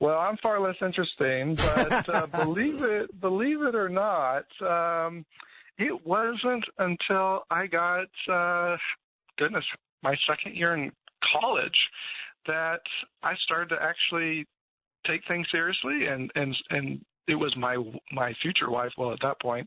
Well, 0.00 0.18
I'm 0.18 0.36
far 0.38 0.60
less 0.60 0.74
interesting, 0.82 1.54
but 1.54 2.08
uh, 2.12 2.26
believe 2.44 2.82
it, 2.82 3.20
believe 3.20 3.62
it 3.62 3.76
or 3.76 3.88
not, 3.88 4.46
um, 4.60 5.24
it 5.78 6.04
wasn't 6.04 6.64
until 6.78 7.44
I 7.50 7.68
got, 7.68 8.08
uh, 8.28 8.76
goodness, 9.36 9.64
my 10.02 10.16
second 10.28 10.56
year 10.56 10.74
in 10.74 10.90
college 11.40 11.78
that 12.46 12.82
I 13.22 13.34
started 13.44 13.76
to 13.76 13.80
actually 13.80 14.46
take 15.06 15.20
things 15.28 15.46
seriously 15.52 16.06
and 16.06 16.30
and 16.34 16.56
and 16.70 17.04
it 17.28 17.34
was 17.34 17.54
my 17.56 17.76
my 18.12 18.34
future 18.42 18.70
wife 18.70 18.92
well 18.98 19.12
at 19.12 19.20
that 19.22 19.40
point 19.40 19.66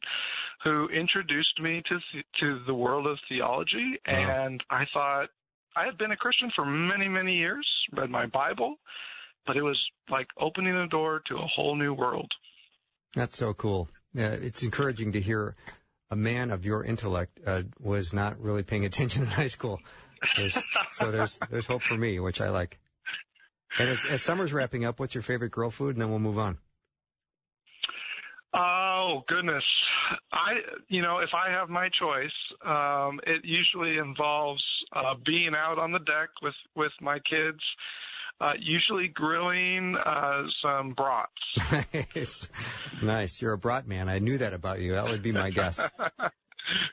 who 0.64 0.88
introduced 0.90 1.60
me 1.62 1.82
to 1.90 2.00
to 2.40 2.64
the 2.66 2.74
world 2.74 3.08
of 3.08 3.18
theology 3.28 4.00
and 4.06 4.64
I 4.70 4.86
thought 4.94 5.30
I 5.76 5.86
had 5.86 5.98
been 5.98 6.12
a 6.12 6.18
Christian 6.18 6.52
for 6.56 6.66
many 6.66 7.08
many 7.08 7.36
years 7.36 7.68
read 7.94 8.10
my 8.10 8.26
bible 8.26 8.78
but 9.46 9.58
it 9.58 9.64
was 9.64 9.80
like 10.10 10.28
opening 10.40 10.76
the 10.76 10.88
door 10.88 11.22
to 11.28 11.36
a 11.36 11.48
whole 11.48 11.76
new 11.76 11.94
world. 11.94 12.32
That's 13.16 13.38
so 13.38 13.54
cool. 13.54 13.90
Yeah, 14.14 14.32
it's 14.32 14.64
encouraging 14.64 15.14
to 15.14 15.22
hear 15.22 15.56
a 16.10 16.16
man 16.16 16.52
of 16.52 16.66
your 16.66 16.84
intellect 16.84 17.40
uh, 17.46 17.64
was 17.80 18.14
not 18.14 18.40
really 18.40 18.64
paying 18.64 18.86
attention 18.86 19.24
in 19.24 19.28
high 19.30 19.48
school. 19.48 19.80
There's, 20.38 20.58
so 20.92 21.12
there's 21.12 21.40
there's 21.50 21.66
hope 21.66 21.82
for 21.82 21.98
me 21.98 22.20
which 22.20 22.42
I 22.42 22.50
like. 22.50 22.80
And 23.80 23.90
as, 23.90 24.06
as 24.06 24.22
summer's 24.22 24.54
wrapping 24.54 24.86
up 24.86 25.00
what's 25.00 25.16
your 25.16 25.24
favorite 25.24 25.52
girl 25.52 25.72
food? 25.72 25.96
And 25.96 26.02
then 26.02 26.10
we'll 26.10 26.20
move 26.20 26.38
on 26.38 26.58
Oh 29.12 29.24
goodness, 29.28 29.64
I 30.32 30.54
you 30.88 31.02
know 31.02 31.20
if 31.20 31.30
I 31.34 31.52
have 31.52 31.70
my 31.70 31.90
choice, 32.00 32.32
um, 32.66 33.20
it 33.26 33.42
usually 33.44 33.98
involves 33.98 34.64
uh, 34.96 35.16
being 35.26 35.52
out 35.56 35.80
on 35.80 35.92
the 35.92 36.00
deck 36.00 36.30
with 36.42 36.54
with 36.76 36.92
my 37.02 37.20
kids, 37.20 37.60
uh, 38.40 38.54
usually 38.60 39.10
grilling 39.10 39.98
uh, 40.06 40.44
some 40.62 40.94
brats. 40.94 41.88
nice, 42.16 42.50
nice. 43.02 43.42
You're 43.42 43.54
a 43.54 43.58
brat 43.58 43.88
man. 43.88 44.08
I 44.08 44.20
knew 44.20 44.38
that 44.38 44.54
about 44.54 44.80
you. 44.80 44.94
That 44.94 45.10
would 45.10 45.22
be 45.22 45.34
my 45.34 45.50
guess. 45.50 45.80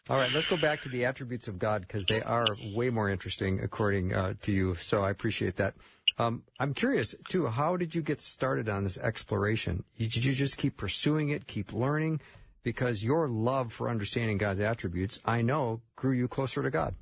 All 0.08 0.16
right, 0.16 0.32
let's 0.32 0.48
go 0.48 0.56
back 0.56 0.82
to 0.82 0.88
the 0.88 1.04
attributes 1.04 1.46
of 1.46 1.58
God 1.58 1.82
because 1.82 2.06
they 2.06 2.22
are 2.22 2.46
way 2.74 2.90
more 2.90 3.10
interesting 3.10 3.60
according 3.60 4.12
uh, 4.12 4.34
to 4.42 4.52
you. 4.52 4.74
So 4.74 5.04
I 5.04 5.10
appreciate 5.10 5.56
that. 5.56 5.74
Um, 6.18 6.42
I'm 6.58 6.74
curious 6.74 7.14
too. 7.28 7.46
How 7.46 7.76
did 7.76 7.94
you 7.94 8.02
get 8.02 8.20
started 8.20 8.68
on 8.68 8.84
this 8.84 8.98
exploration? 8.98 9.84
Did 9.96 10.24
you 10.24 10.32
just 10.32 10.56
keep 10.56 10.76
pursuing 10.76 11.28
it, 11.28 11.46
keep 11.46 11.72
learning? 11.72 12.20
Because 12.64 13.04
your 13.04 13.28
love 13.28 13.72
for 13.72 13.88
understanding 13.88 14.36
God's 14.36 14.60
attributes, 14.60 15.20
I 15.24 15.42
know, 15.42 15.80
grew 15.96 16.12
you 16.12 16.26
closer 16.26 16.62
to 16.62 16.70
God. 16.70 16.94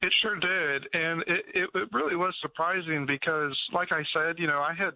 It 0.00 0.12
sure 0.22 0.36
did, 0.36 0.86
and 0.92 1.22
it, 1.22 1.44
it, 1.54 1.70
it 1.74 1.88
really 1.92 2.16
was 2.16 2.34
surprising 2.40 3.04
because, 3.04 3.58
like 3.72 3.88
I 3.90 4.02
said, 4.16 4.38
you 4.38 4.46
know, 4.46 4.60
I 4.60 4.72
had 4.72 4.94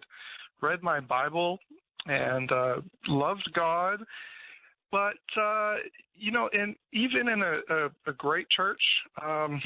read 0.61 0.81
my 0.81 1.01
Bible 1.01 1.59
and 2.05 2.51
uh, 2.51 2.75
loved 3.07 3.49
God, 3.53 3.99
but 4.93 5.41
uh, 5.41 5.77
you 6.13 6.31
know, 6.31 6.47
and 6.53 6.75
even 6.93 7.27
in 7.27 7.41
a, 7.41 7.73
a, 7.73 8.11
a 8.11 8.13
great 8.15 8.47
church, 8.55 8.81
um, 9.25 9.59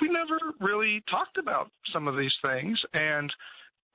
we 0.00 0.08
never 0.08 0.38
really 0.60 1.02
talked 1.10 1.36
about 1.36 1.72
some 1.92 2.06
of 2.06 2.16
these 2.16 2.32
things, 2.42 2.78
and 2.94 3.30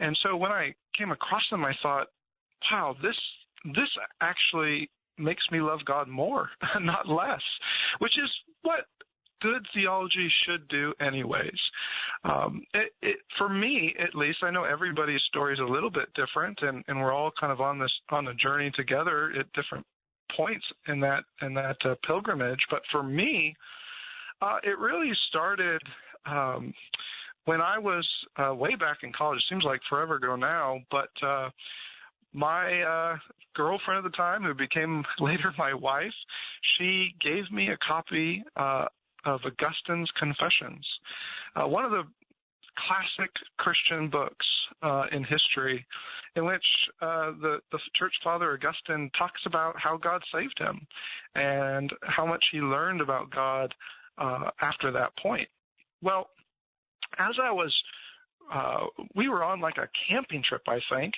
and 0.01 0.17
so 0.21 0.35
when 0.35 0.51
I 0.51 0.75
came 0.97 1.11
across 1.11 1.43
them, 1.49 1.63
I 1.63 1.71
thought, 1.81 2.07
wow, 2.69 2.97
this 3.01 3.15
this 3.73 3.87
actually 4.19 4.89
makes 5.17 5.43
me 5.51 5.61
love 5.61 5.79
God 5.85 6.09
more, 6.09 6.49
not 6.81 7.07
less, 7.07 7.41
which 7.99 8.17
is 8.17 8.29
what 8.63 8.81
good 9.41 9.65
theology 9.73 10.29
should 10.45 10.67
do 10.67 10.93
anyways. 10.99 11.59
Um, 12.25 12.63
it, 12.73 12.91
it, 13.01 13.17
for 13.37 13.47
me, 13.47 13.93
at 13.99 14.15
least, 14.15 14.39
I 14.41 14.51
know 14.51 14.63
everybody's 14.63 15.21
story 15.23 15.53
is 15.53 15.59
a 15.59 15.63
little 15.63 15.89
bit 15.89 16.13
different, 16.13 16.59
and, 16.61 16.83
and 16.87 16.99
we're 16.99 17.13
all 17.13 17.31
kind 17.39 17.51
of 17.53 17.61
on 17.61 17.79
this 17.79 17.91
on 18.09 18.27
a 18.27 18.33
journey 18.33 18.71
together 18.75 19.33
at 19.37 19.51
different 19.53 19.85
points 20.35 20.65
in 20.87 20.99
that 21.01 21.23
in 21.41 21.53
that 21.53 21.77
uh, 21.85 21.95
pilgrimage. 22.05 22.65
But 22.69 22.81
for 22.91 23.03
me, 23.03 23.55
uh, 24.41 24.57
it 24.63 24.77
really 24.79 25.11
started 25.29 25.81
um, 26.25 26.73
when 27.45 27.61
I 27.61 27.77
was 27.77 28.07
uh, 28.37 28.53
way 28.53 28.75
back 28.75 28.97
in 29.03 29.11
college. 29.13 29.39
It 29.39 29.45
seems 29.49 29.63
like 29.63 29.81
forever 29.89 30.15
ago 30.15 30.35
now, 30.35 30.79
but 30.91 31.09
uh, 31.25 31.49
my 32.33 32.81
uh, 32.81 33.17
girlfriend 33.53 34.05
at 34.05 34.11
the 34.11 34.15
time, 34.15 34.43
who 34.43 34.53
became 34.53 35.03
later 35.19 35.53
my 35.57 35.73
wife, 35.73 36.13
she 36.77 37.13
gave 37.21 37.51
me 37.51 37.69
a 37.69 37.77
copy 37.77 38.43
uh, 38.55 38.85
of 39.25 39.41
Augustine's 39.45 40.11
Confessions. 40.17 40.85
Uh, 41.55 41.67
one 41.67 41.85
of 41.85 41.91
the 41.91 42.03
classic 42.77 43.31
Christian 43.57 44.09
books 44.09 44.45
uh, 44.81 45.05
in 45.11 45.23
history, 45.23 45.85
in 46.35 46.45
which 46.45 46.65
uh, 47.01 47.31
the 47.41 47.59
the 47.71 47.79
church 47.95 48.13
father 48.23 48.53
Augustine 48.53 49.09
talks 49.17 49.41
about 49.45 49.75
how 49.77 49.97
God 49.97 50.21
saved 50.33 50.59
him 50.59 50.85
and 51.35 51.91
how 52.03 52.25
much 52.25 52.45
he 52.51 52.59
learned 52.59 53.01
about 53.01 53.31
God 53.31 53.73
uh, 54.17 54.49
after 54.61 54.91
that 54.91 55.15
point. 55.21 55.47
Well, 56.01 56.29
as 57.19 57.35
I 57.41 57.51
was 57.51 57.73
uh, 58.51 58.85
we 59.15 59.29
were 59.29 59.43
on 59.43 59.59
like 59.59 59.77
a 59.77 59.87
camping 60.09 60.43
trip, 60.47 60.63
I 60.67 60.79
think, 60.89 61.13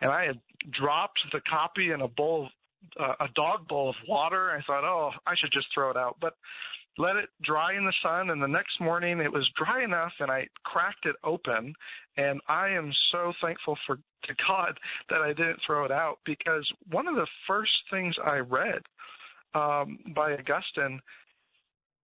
and 0.00 0.10
I 0.10 0.26
had 0.26 0.40
dropped 0.70 1.20
the 1.32 1.40
copy 1.48 1.90
in 1.90 2.00
a 2.00 2.08
bowl, 2.08 2.48
uh, 2.98 3.14
a 3.20 3.28
dog 3.34 3.68
bowl 3.68 3.90
of 3.90 3.96
water. 4.08 4.50
I 4.50 4.62
thought, 4.62 4.84
oh, 4.84 5.10
I 5.26 5.34
should 5.36 5.52
just 5.52 5.68
throw 5.72 5.90
it 5.90 5.96
out. 5.96 6.16
But 6.20 6.34
let 6.98 7.16
it 7.16 7.28
dry 7.42 7.76
in 7.76 7.84
the 7.84 7.92
sun 8.02 8.30
and 8.30 8.42
the 8.42 8.46
next 8.46 8.80
morning 8.80 9.20
it 9.20 9.32
was 9.32 9.48
dry 9.56 9.82
enough 9.82 10.12
and 10.20 10.30
I 10.30 10.46
cracked 10.64 11.06
it 11.06 11.16
open 11.24 11.74
and 12.16 12.40
I 12.48 12.68
am 12.68 12.92
so 13.10 13.32
thankful 13.40 13.76
for 13.86 13.96
to 13.96 14.34
God 14.46 14.78
that 15.10 15.20
I 15.20 15.28
didn't 15.28 15.60
throw 15.66 15.84
it 15.84 15.92
out 15.92 16.18
because 16.24 16.70
one 16.90 17.08
of 17.08 17.16
the 17.16 17.26
first 17.46 17.72
things 17.90 18.14
I 18.24 18.38
read 18.38 18.82
um, 19.54 19.98
by 20.14 20.34
Augustine 20.34 21.00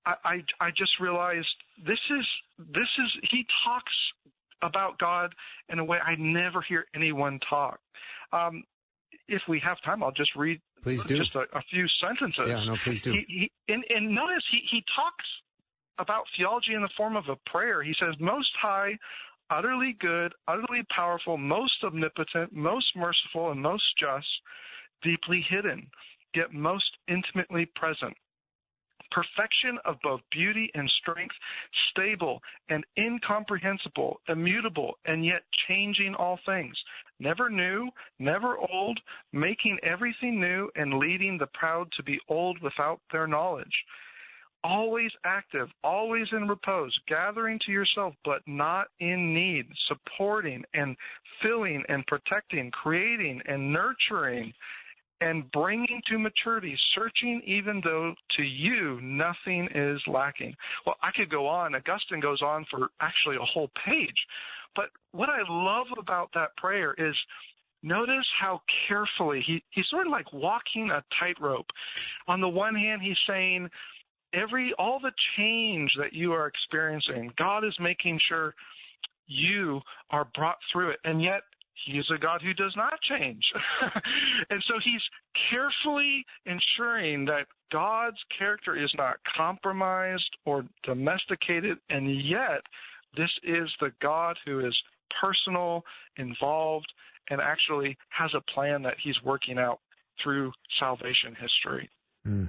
I, 0.07 0.15
I 0.25 0.45
I 0.61 0.71
just 0.71 0.93
realized 1.01 1.49
this 1.87 1.99
is 2.11 2.27
this 2.59 2.89
is 2.99 3.29
he 3.31 3.47
talks 3.65 3.93
about 4.63 4.99
God 4.99 5.35
in 5.69 5.79
a 5.79 5.85
way 5.85 5.99
I 5.99 6.17
never 6.17 6.63
hear 6.63 6.87
anyone 6.95 7.41
talk. 7.49 7.81
Um, 8.33 8.65
if 9.31 9.43
we 9.49 9.61
have 9.61 9.81
time, 9.83 10.03
I'll 10.03 10.13
just 10.13 10.35
read 10.37 10.61
please 10.83 11.03
do. 11.05 11.17
just 11.17 11.35
a, 11.35 11.45
a 11.57 11.63
few 11.71 11.87
sentences. 12.05 12.45
Yeah, 12.47 12.65
no, 12.65 12.77
please 12.83 13.01
do. 13.03 13.13
He, 13.13 13.25
he, 13.29 13.73
and, 13.73 13.85
and 13.89 14.15
notice 14.15 14.43
he, 14.51 14.61
he 14.71 14.85
talks 14.95 15.25
about 15.99 16.25
theology 16.37 16.75
in 16.75 16.83
the 16.83 16.91
form 16.97 17.17
of 17.17 17.25
a 17.29 17.37
prayer. 17.51 17.83
He 17.83 17.95
says, 17.99 18.15
Most 18.19 18.51
High, 18.61 18.99
utterly 19.51 19.97
good, 19.99 20.35
utterly 20.49 20.83
powerful, 20.95 21.37
most 21.37 21.75
omnipotent, 21.85 22.53
most 22.53 22.87
merciful, 22.97 23.51
and 23.51 23.63
most 23.63 23.85
just, 23.99 24.29
deeply 25.03 25.45
hidden, 25.49 25.89
yet 26.35 26.53
most 26.53 26.91
intimately 27.09 27.67
present 27.75 28.17
perfection 29.11 29.79
of 29.85 29.97
both 30.03 30.21
beauty 30.31 30.71
and 30.75 30.91
strength, 31.01 31.35
stable 31.91 32.41
and 32.69 32.85
incomprehensible, 32.99 34.21
immutable 34.29 34.95
and 35.05 35.25
yet 35.25 35.43
changing 35.69 36.15
all 36.15 36.39
things, 36.47 36.77
never 37.21 37.49
new, 37.49 37.89
never 38.19 38.57
old, 38.59 38.99
making 39.33 39.79
everything 39.83 40.41
new 40.41 40.69
and 40.77 40.99
leading 40.99 41.39
the 41.39 41.49
proud 41.55 41.89
to 41.97 42.03
be 42.03 42.19
old 42.29 42.61
without 42.63 43.01
their 43.13 43.27
knowledge. 43.27 43.85
Always 44.63 45.11
active, 45.25 45.69
always 45.83 46.27
in 46.33 46.47
repose, 46.47 46.99
gathering 47.09 47.59
to 47.65 47.73
yourself, 47.73 48.15
but 48.25 48.43
not 48.47 48.89
in 48.99 49.33
need, 49.33 49.67
supporting 49.89 50.65
and 50.75 50.97
filling 51.43 51.83
and 51.89 52.07
protecting, 52.07 52.71
creating 52.71 53.41
and 53.47 53.73
nurturing, 53.73 54.53
and 55.23 55.51
bringing 55.53 56.01
to 56.09 56.19
maturity, 56.19 56.77
searching 56.95 57.43
even 57.47 57.81
though 57.85 58.15
to 58.37 58.43
you 58.43 59.01
nothing 59.03 59.69
is 59.75 60.01
lacking. 60.07 60.55
Well, 60.87 60.97
I 61.03 61.11
could 61.15 61.31
go 61.31 61.47
on. 61.47 61.75
Augustine 61.75 62.21
goes 62.21 62.43
on 62.43 62.67
for 62.71 62.89
actually 63.01 63.37
a 63.37 63.45
whole 63.45 63.71
page. 63.85 64.27
But 64.77 64.87
what 65.13 65.29
I 65.29 65.41
love 65.49 65.87
about 65.99 66.31
that 66.35 66.57
prayer 66.57 66.95
is 66.97 67.15
notice 67.83 68.27
how 68.41 68.61
carefully 68.89 69.43
he, 69.47 69.63
he's 69.71 69.87
sort 69.91 70.07
of 70.07 70.13
like 70.13 70.33
walking 70.33 70.91
a 70.91 71.03
tightrope. 71.21 71.67
On 72.29 72.41
the 72.41 72.49
one 72.49 72.75
hand, 72.75 73.03
he's 73.03 73.19
saying, 73.29 73.69
every, 74.33 74.73
all 74.79 75.01
the 75.01 75.13
change 75.37 75.91
that 75.99 76.13
you 76.13 76.33
are 76.33 76.47
experiencing, 76.47 77.33
God 77.37 77.65
is 77.65 77.77
making 77.81 78.21
sure 78.29 78.55
you 79.27 79.81
are 80.11 80.29
brought 80.35 80.59
through 80.73 80.91
it. 80.91 80.99
And 81.05 81.23
yet 81.23 81.43
he 81.87 81.99
is 81.99 82.11
a 82.15 82.19
God 82.19 82.43
who 82.43 82.53
does 82.55 82.75
not 82.77 83.01
change. 83.01 83.43
and 84.51 84.63
so 84.67 84.75
he's 84.85 85.03
carefully 85.51 86.25
ensuring 86.47 87.25
that 87.27 87.47
God's 87.73 88.19
character 88.37 88.77
is 88.77 88.93
not 88.97 89.17
compromised 89.37 90.37
or 90.45 90.65
domesticated, 90.83 91.79
and 91.89 92.23
yet 92.25 92.63
this 93.17 93.31
is 93.43 93.69
the 93.81 93.93
God 94.01 94.37
who 94.45 94.61
is 94.61 94.77
personal, 95.21 95.85
involved, 96.17 96.93
and 97.29 97.41
actually 97.41 97.97
has 98.11 98.31
a 98.35 98.41
plan 98.53 98.83
that 98.83 98.95
he's 99.03 99.17
working 99.25 99.59
out 99.59 99.81
through 100.23 100.53
salvation 100.79 101.37
history. 101.41 101.89
Mm, 102.27 102.49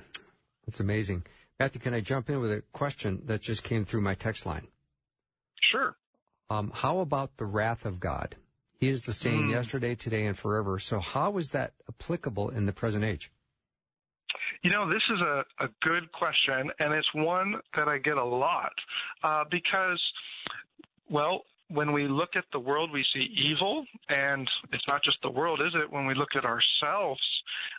that's 0.65 0.79
amazing. 0.79 1.23
Matthew, 1.59 1.81
can 1.81 1.93
I 1.93 2.01
jump 2.01 2.29
in 2.29 2.39
with 2.39 2.51
a 2.51 2.63
question 2.73 3.21
that 3.25 3.41
just 3.41 3.63
came 3.63 3.85
through 3.85 4.01
my 4.01 4.15
text 4.15 4.45
line? 4.45 4.67
Sure. 5.71 5.95
Um, 6.49 6.71
how 6.73 6.99
about 6.99 7.37
the 7.37 7.45
wrath 7.45 7.85
of 7.85 7.99
God? 7.99 8.35
He 8.79 8.89
is 8.89 9.03
the 9.03 9.13
same 9.13 9.47
mm. 9.47 9.51
yesterday, 9.51 9.93
today, 9.93 10.25
and 10.25 10.37
forever. 10.37 10.79
So 10.79 10.99
how 10.99 11.37
is 11.37 11.51
that 11.51 11.73
applicable 11.87 12.49
in 12.49 12.65
the 12.65 12.73
present 12.73 13.03
age? 13.03 13.31
You 14.63 14.69
know, 14.69 14.87
this 14.87 15.01
is 15.09 15.19
a, 15.21 15.43
a 15.59 15.69
good 15.81 16.11
question, 16.11 16.69
and 16.79 16.93
it's 16.93 17.07
one 17.15 17.55
that 17.75 17.87
I 17.87 17.97
get 17.97 18.17
a 18.17 18.23
lot 18.23 18.73
uh, 19.23 19.43
because, 19.49 19.99
well, 21.09 21.41
when 21.69 21.93
we 21.93 22.07
look 22.07 22.35
at 22.35 22.43
the 22.51 22.59
world, 22.59 22.91
we 22.91 23.03
see 23.13 23.31
evil, 23.35 23.85
and 24.09 24.47
it's 24.71 24.87
not 24.87 25.01
just 25.03 25.17
the 25.23 25.31
world, 25.31 25.61
is 25.65 25.73
it? 25.73 25.91
When 25.91 26.05
we 26.05 26.13
look 26.13 26.35
at 26.35 26.45
ourselves, 26.45 27.21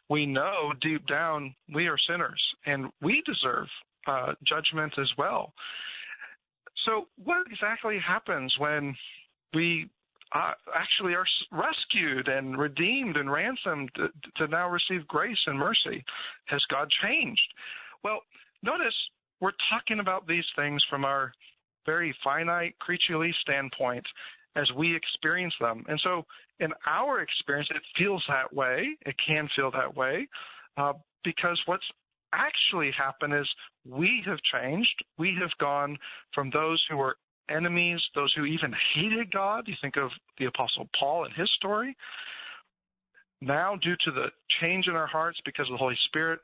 we 0.09 0.27
know 0.27 0.73
deep 0.81 1.07
down 1.07 1.55
we 1.73 1.87
are 1.87 1.99
sinners, 2.09 2.43
and 2.67 2.91
we 3.01 3.23
deserve 3.27 3.69
uh, 4.07 4.33
judgment 4.45 4.95
as 4.99 5.11
well. 5.17 5.53
So, 6.87 7.07
what 7.23 7.47
exactly 7.51 7.99
happens 7.99 8.53
when 8.59 8.97
we 9.55 9.89
uh, 10.35 10.53
actually 10.75 11.15
are 11.15 11.27
rescued 11.51 12.29
and 12.29 12.59
redeemed 12.59 13.17
and 13.17 13.31
ransomed 13.31 13.91
to, 13.97 14.09
to 14.37 14.47
now 14.49 14.69
receive 14.69 15.07
grace 15.07 15.39
and 15.47 15.59
mercy? 15.59 16.05
Has 16.47 16.61
God 16.73 16.89
changed? 17.03 17.53
Well, 18.03 18.21
notice 18.63 18.95
we're 19.41 19.53
talking 19.71 20.01
about 20.01 20.27
these 20.27 20.47
things 20.57 20.83
from 20.89 21.05
our 21.05 21.33
very 21.85 22.15
finite, 22.23 22.79
creaturely 22.79 23.35
standpoint 23.41 24.07
as 24.55 24.71
we 24.77 24.95
experience 24.95 25.55
them. 25.61 25.85
And 25.89 26.01
so, 26.03 26.25
in 26.61 26.73
our 26.87 27.21
experience, 27.21 27.69
it 27.71 27.83
feels 27.97 28.23
that 28.29 28.53
way. 28.55 28.97
It 29.05 29.17
can 29.27 29.49
feel 29.57 29.71
that 29.73 29.97
way 29.97 30.29
uh, 30.77 30.93
because 31.25 31.61
what's 31.67 31.87
actually 32.33 32.91
happened 32.97 33.35
is 33.35 33.49
we 33.89 34.23
have 34.27 34.39
changed. 34.53 35.05
We 35.19 35.37
have 35.41 35.51
gone 35.59 35.99
from 36.35 36.51
those 36.51 36.83
who 36.89 36.97
were 36.97 37.17
enemies, 37.49 38.01
those 38.15 38.33
who 38.35 38.45
even 38.45 38.75
hated 38.95 39.33
God. 39.33 39.65
You 39.67 39.75
think 39.81 39.97
of 39.97 40.11
the 40.39 40.47
Apostle 40.47 40.89
Paul 40.99 41.25
and 41.25 41.35
his 41.35 41.51
story. 41.57 41.97
Now, 43.41 43.77
due 43.77 43.97
to 44.05 44.11
the 44.13 44.27
change 44.61 44.87
in 44.87 44.95
our 44.95 45.07
hearts 45.07 45.39
because 45.45 45.67
of 45.69 45.73
the 45.73 45.79
Holy 45.79 45.99
Spirit, 46.07 46.41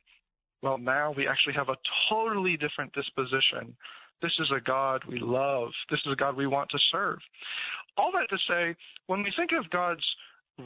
well, 0.62 0.78
now 0.78 1.14
we 1.16 1.28
actually 1.28 1.54
have 1.54 1.68
a 1.68 1.76
totally 2.10 2.56
different 2.56 2.92
disposition. 2.92 3.76
This 4.20 4.32
is 4.40 4.50
a 4.50 4.60
God 4.60 5.02
we 5.08 5.20
love. 5.20 5.68
This 5.90 6.00
is 6.04 6.12
a 6.12 6.16
God 6.16 6.36
we 6.36 6.48
want 6.48 6.68
to 6.70 6.78
serve. 6.90 7.18
All 7.96 8.10
that 8.12 8.28
to 8.30 8.38
say, 8.48 8.74
when 9.06 9.22
we 9.22 9.32
think 9.36 9.50
of 9.52 9.70
God's 9.70 10.04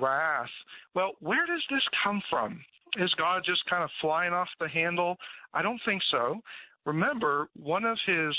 wrath, 0.01 0.49
well, 0.95 1.13
where 1.21 1.45
does 1.47 1.63
this 1.71 1.83
come 2.03 2.23
from? 2.31 2.65
Is 2.97 3.13
God 3.15 3.43
just 3.45 3.65
kind 3.69 3.85
of 3.85 3.91
flying 4.01 4.33
off 4.33 4.49
the 4.59 4.69
handle? 4.69 5.17
I 5.53 5.61
don't 5.61 5.81
think 5.85 6.03
so. 6.11 6.41
Remember, 6.87 7.49
one 7.55 7.85
of 7.85 7.99
his 8.07 8.35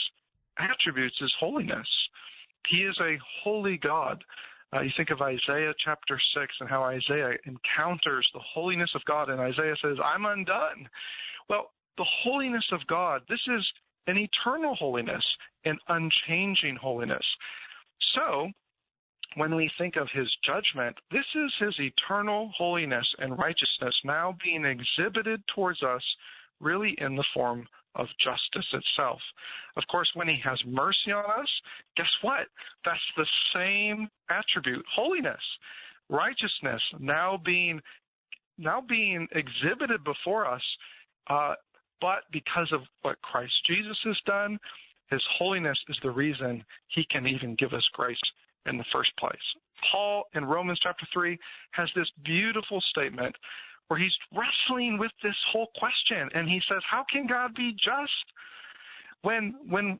attributes 0.57 1.17
is 1.21 1.33
holiness. 1.39 1.87
He 2.67 2.77
is 2.77 2.97
a 2.99 3.17
holy 3.43 3.77
God. 3.77 4.23
Uh, 4.73 4.81
you 4.81 4.91
think 4.97 5.11
of 5.11 5.21
Isaiah 5.21 5.73
chapter 5.83 6.19
6 6.35 6.53
and 6.59 6.69
how 6.69 6.83
Isaiah 6.83 7.37
encounters 7.45 8.27
the 8.33 8.39
holiness 8.39 8.91
of 8.95 9.05
God, 9.05 9.29
and 9.29 9.39
Isaiah 9.39 9.75
says, 9.81 9.97
I'm 10.03 10.25
undone. 10.25 10.89
Well, 11.49 11.71
the 11.97 12.05
holiness 12.23 12.65
of 12.71 12.85
God, 12.87 13.21
this 13.29 13.41
is 13.47 13.65
an 14.07 14.17
eternal 14.17 14.75
holiness, 14.75 15.23
an 15.65 15.77
unchanging 15.87 16.75
holiness. 16.75 17.25
So, 18.15 18.49
when 19.35 19.55
we 19.55 19.69
think 19.77 19.95
of 19.95 20.07
his 20.13 20.27
judgment, 20.43 20.95
this 21.11 21.25
is 21.35 21.53
his 21.59 21.75
eternal 21.79 22.51
holiness 22.55 23.05
and 23.19 23.37
righteousness 23.37 23.95
now 24.03 24.35
being 24.43 24.65
exhibited 24.65 25.41
towards 25.47 25.81
us 25.83 26.03
really 26.59 26.95
in 26.99 27.15
the 27.15 27.25
form 27.33 27.67
of 27.95 28.07
justice 28.19 28.67
itself. 28.73 29.19
Of 29.77 29.83
course, 29.87 30.09
when 30.13 30.27
he 30.27 30.39
has 30.43 30.59
mercy 30.65 31.11
on 31.11 31.25
us, 31.25 31.49
guess 31.95 32.09
what? 32.21 32.47
That's 32.85 32.99
the 33.17 33.27
same 33.55 34.09
attribute, 34.29 34.85
holiness, 34.93 35.41
righteousness, 36.09 36.81
now 36.99 37.39
being 37.43 37.81
now 38.57 38.81
being 38.81 39.27
exhibited 39.31 40.03
before 40.03 40.47
us. 40.47 40.61
Uh, 41.27 41.55
but 42.01 42.23
because 42.31 42.71
of 42.71 42.81
what 43.01 43.21
Christ 43.21 43.53
Jesus 43.65 43.97
has 44.03 44.17
done, 44.25 44.59
his 45.09 45.23
holiness 45.37 45.77
is 45.89 45.97
the 46.03 46.11
reason 46.11 46.63
he 46.87 47.05
can 47.09 47.27
even 47.27 47.55
give 47.55 47.73
us 47.73 47.87
grace 47.93 48.17
in 48.65 48.77
the 48.77 48.85
first 48.91 49.11
place. 49.17 49.35
Paul 49.91 50.25
in 50.33 50.45
Romans 50.45 50.79
chapter 50.81 51.05
3 51.13 51.37
has 51.71 51.89
this 51.95 52.07
beautiful 52.23 52.81
statement 52.81 53.35
where 53.93 54.01
he's 54.01 54.17
wrestling 54.35 54.97
with 54.97 55.11
this 55.21 55.35
whole 55.51 55.67
question 55.77 56.27
and 56.33 56.49
he 56.49 56.59
says, 56.67 56.81
How 56.89 57.05
can 57.11 57.27
God 57.27 57.53
be 57.53 57.73
just 57.73 58.25
when 59.21 59.53
when 59.69 59.99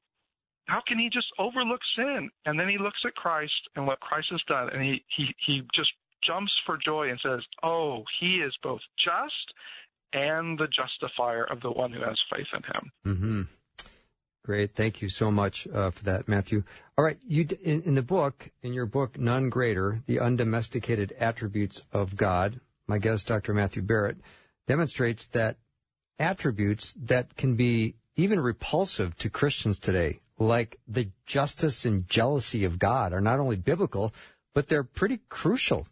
how 0.65 0.82
can 0.88 0.97
he 0.97 1.12
just 1.12 1.27
overlook 1.38 1.82
sin? 1.95 2.32
And 2.43 2.60
then 2.60 2.67
he 2.69 2.79
looks 2.79 3.01
at 3.06 3.13
Christ 3.13 3.69
and 3.75 3.86
what 3.86 3.99
Christ 3.99 4.29
has 4.32 4.41
done 4.47 4.69
and 4.69 4.82
he 4.82 5.03
he, 5.15 5.36
he 5.45 5.62
just 5.75 5.91
jumps 6.23 6.51
for 6.65 6.75
joy 6.84 7.12
and 7.12 7.19
says, 7.21 7.41
Oh, 7.62 8.03
he 8.19 8.38
is 8.38 8.58
both 8.63 8.82
just 8.97 9.53
and 10.12 10.58
the 10.58 10.67
justifier 10.67 11.43
of 11.43 11.62
the 11.62 11.71
one 11.71 11.91
who 11.91 12.01
has 12.01 12.17
faith 12.36 12.47
in 12.51 12.63
him. 12.63 12.91
Mm-hmm. 13.06 13.41
Great, 14.43 14.73
thank 14.73 15.03
you 15.03 15.10
so 15.10 15.29
much 15.29 15.67
uh, 15.71 15.91
for 15.91 16.03
that, 16.06 16.27
Matthew. 16.27 16.63
All 16.97 17.06
right, 17.06 17.19
you 17.27 17.47
in, 17.62 17.84
in, 17.84 17.93
the 17.93 18.01
book, 18.01 18.49
in 18.63 18.73
your 18.73 18.88
book, 18.88 19.19
None 19.19 19.49
Greater: 19.49 20.01
The 20.08 20.19
Undomesticated 20.19 21.13
Attributes 21.19 21.84
of 21.93 22.17
God. 22.17 22.60
My 22.93 22.99
guest, 22.99 23.25
Dr. 23.25 23.56
Matthew 23.56 23.82
Barrett, 23.82 24.17
demonstrates 24.67 25.25
that 25.25 25.58
attributes 26.19 26.93
that 27.01 27.36
can 27.36 27.56
be 27.56 27.95
even 28.15 28.39
repulsive 28.39 29.17
to 29.17 29.32
Christians 29.32 29.79
today, 29.79 30.19
like 30.38 30.79
the 30.88 31.10
justice 31.25 31.86
and 31.86 32.08
jealousy 32.08 32.63
of 32.63 32.77
God, 32.77 33.12
are 33.12 33.19
not 33.19 33.39
only 33.39 33.56
biblical, 33.56 34.13
but 34.53 34.67
they're 34.67 34.84
pretty 34.84 35.21
crucial 35.27 35.88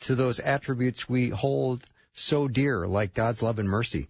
to 0.00 0.14
those 0.14 0.40
attributes 0.40 1.06
we 1.06 1.28
hold 1.28 1.86
so 2.14 2.48
dear, 2.48 2.86
like 2.86 3.12
God's 3.12 3.42
love 3.42 3.58
and 3.58 3.68
mercy. 3.68 4.08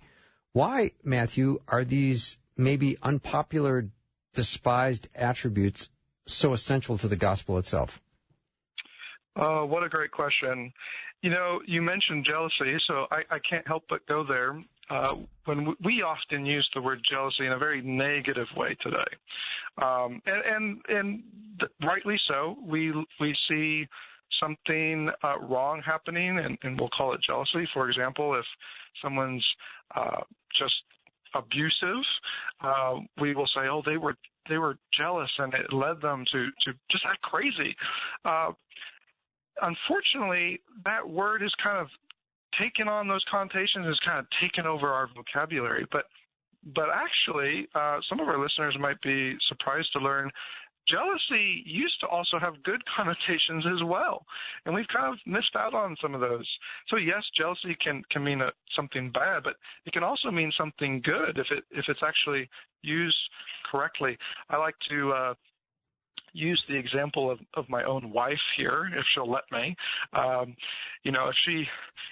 Why, 0.53 0.93
Matthew, 1.03 1.59
are 1.67 1.83
these 1.83 2.39
maybe 2.57 2.99
unpopular, 3.03 3.89
despised 4.33 5.09
attributes 5.17 5.91
so 6.27 6.53
essential 6.53 6.97
to 6.99 7.09
the 7.09 7.17
gospel 7.17 7.59
itself? 7.59 8.01
Uh, 9.37 9.61
what 9.61 9.83
a 9.83 9.89
great 9.89 10.11
question. 10.11 10.73
You 11.23 11.31
know, 11.31 11.61
you 11.67 11.81
mentioned 11.81 12.25
jealousy, 12.25 12.77
so 12.87 13.07
I, 13.11 13.23
I 13.31 13.39
can't 13.49 13.67
help 13.67 13.85
but 13.89 14.07
go 14.07 14.25
there. 14.25 14.63
Uh, 14.91 15.17
when 15.47 15.75
we 15.85 16.03
often 16.03 16.45
use 16.45 16.69
the 16.75 16.83
word 16.83 17.01
jealousy 17.09 17.47
in 17.47 17.53
a 17.53 17.59
very 17.59 17.81
negative 17.81 18.49
way 18.57 18.77
today, 18.83 19.05
um, 19.81 20.21
and 20.27 20.43
and, 20.45 20.81
and 20.89 21.23
rightly 21.83 22.21
so, 22.29 22.59
we 22.63 22.93
we 23.21 23.35
see 23.49 23.87
something 24.41 25.11
uh, 25.23 25.39
wrong 25.41 25.81
happening, 25.85 26.39
and, 26.39 26.59
and, 26.63 26.79
we'll 26.79 26.91
call 26.91 27.15
it 27.15 27.21
jealousy. 27.27 27.69
For 27.73 27.89
example, 27.89 28.35
if 28.35 28.45
someone's 29.03 29.47
uh, 29.95 30.23
just 30.59 30.75
abusive, 31.35 32.05
uh, 32.61 32.97
we 33.21 33.35
will 33.35 33.49
say, 33.55 33.69
"Oh, 33.71 33.83
they 33.87 33.97
were 33.97 34.17
they 34.49 34.59
were 34.59 34.77
jealous, 34.93 35.31
and 35.39 35.55
it 35.55 35.73
led 35.73 36.01
them 36.03 36.25
to 36.33 36.47
to 36.65 36.73
just 36.91 37.05
act 37.07 37.23
crazy." 37.23 37.77
Uh, 38.25 38.53
unfortunately, 39.61 40.61
that 40.85 41.09
word 41.09 41.43
is 41.43 41.53
kind 41.63 41.79
of 41.79 41.89
taken 42.61 42.89
on 42.89 43.09
those 43.09 43.25
connotations, 43.31 43.87
has 43.87 43.99
kind 44.05 44.19
of 44.19 44.27
taken 44.41 44.67
over 44.67 44.89
our 44.89 45.09
vocabulary, 45.15 45.87
but. 45.91 46.05
But 46.77 46.91
actually, 46.95 47.67
uh, 47.75 47.99
some 48.09 48.21
of 48.21 48.29
our 48.29 48.41
listeners 48.41 48.77
might 48.79 49.03
be 49.03 49.37
surprised 49.49 49.93
to 49.95 49.99
learn 49.99 50.31
jealousy 50.89 51.63
used 51.65 51.99
to 52.01 52.07
also 52.07 52.39
have 52.39 52.63
good 52.63 52.83
connotations 52.97 53.65
as 53.67 53.83
well, 53.85 54.25
and 54.65 54.75
we've 54.75 54.89
kind 54.89 55.13
of 55.13 55.19
missed 55.27 55.55
out 55.57 55.75
on 55.75 55.97
some 56.01 56.15
of 56.15 56.21
those. 56.21 56.49
So 56.89 56.97
yes, 56.97 57.23
jealousy 57.37 57.77
can 57.83 58.03
can 58.11 58.25
mean 58.25 58.41
a, 58.41 58.51
something 58.75 59.11
bad, 59.11 59.43
but 59.45 59.57
it 59.87 59.93
can 59.93 60.03
also 60.03 60.31
mean 60.31 60.53
something 60.57 61.01
good 61.03 61.39
if 61.39 61.47
it 61.51 61.65
if 61.71 61.87
it's 61.89 62.03
actually 62.03 62.49
used 62.83 63.19
correctly. 63.71 64.17
I 64.51 64.59
like 64.59 64.77
to. 64.91 65.13
Uh, 65.13 65.35
use 66.33 66.63
the 66.69 66.77
example 66.77 67.31
of, 67.31 67.39
of 67.55 67.69
my 67.69 67.85
own 67.85 68.11
wife 68.11 68.41
here, 68.57 68.91
if 68.95 69.05
she'll 69.13 69.31
let 69.31 69.45
me. 69.53 69.77
Um, 70.15 70.57
you 71.03 71.13
know, 71.13 71.29
if 71.29 71.35
she 71.45 71.67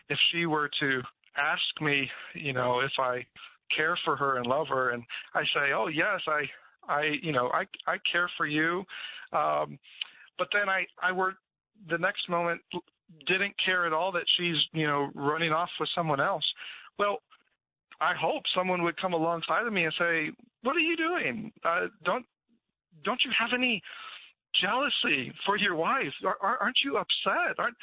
if 0.09 0.19
she 0.31 0.47
were 0.47 0.71
to 0.81 1.03
ask 1.37 1.81
me, 1.81 2.11
you 2.35 2.53
know, 2.53 2.81
if 2.81 2.93
I 2.99 3.25
care 3.75 3.97
for 4.05 4.17
her 4.17 4.37
and 4.37 4.47
love 4.47 4.67
her, 4.69 4.91
and 4.91 5.03
I 5.35 5.43
say, 5.55 5.73
oh 5.75 5.89
yes, 5.89 6.21
I 6.27 6.43
I, 6.89 7.13
you 7.23 7.33
know, 7.33 7.49
I, 7.49 7.65
I 7.87 7.97
care 8.11 8.31
for 8.37 8.47
you. 8.47 8.85
Um, 9.33 9.79
but 10.39 10.49
then 10.53 10.69
I, 10.69 10.87
I 11.03 11.13
were 11.13 11.35
the 11.89 11.99
next 11.99 12.29
moment 12.29 12.61
didn't 13.27 13.55
care 13.65 13.87
at 13.87 13.93
all 13.93 14.13
that 14.13 14.25
she's, 14.37 14.57
you 14.73 14.87
know, 14.87 15.11
running 15.15 15.53
off 15.53 15.71
with 15.79 15.89
someone 15.95 16.21
else. 16.21 16.45
Well, 16.99 17.19
I 18.01 18.15
hope 18.15 18.43
someone 18.55 18.83
would 18.83 18.97
come 19.01 19.13
alongside 19.13 19.67
of 19.67 19.73
me 19.73 19.85
and 19.85 19.95
say, 19.99 20.31
"What 20.63 20.77
are 20.77 20.81
you 20.81 20.97
doing? 20.97 21.53
Uh, 21.65 21.87
don't 22.05 22.25
don't 23.05 23.21
you 23.25 23.31
have 23.39 23.51
any 23.55 23.83
jealousy 24.61 25.33
for 25.47 25.57
your 25.57 25.75
wife? 25.75 26.13
Aren't 26.41 26.79
you 26.85 26.97
upset? 26.97 27.59
Aren't 27.59 27.77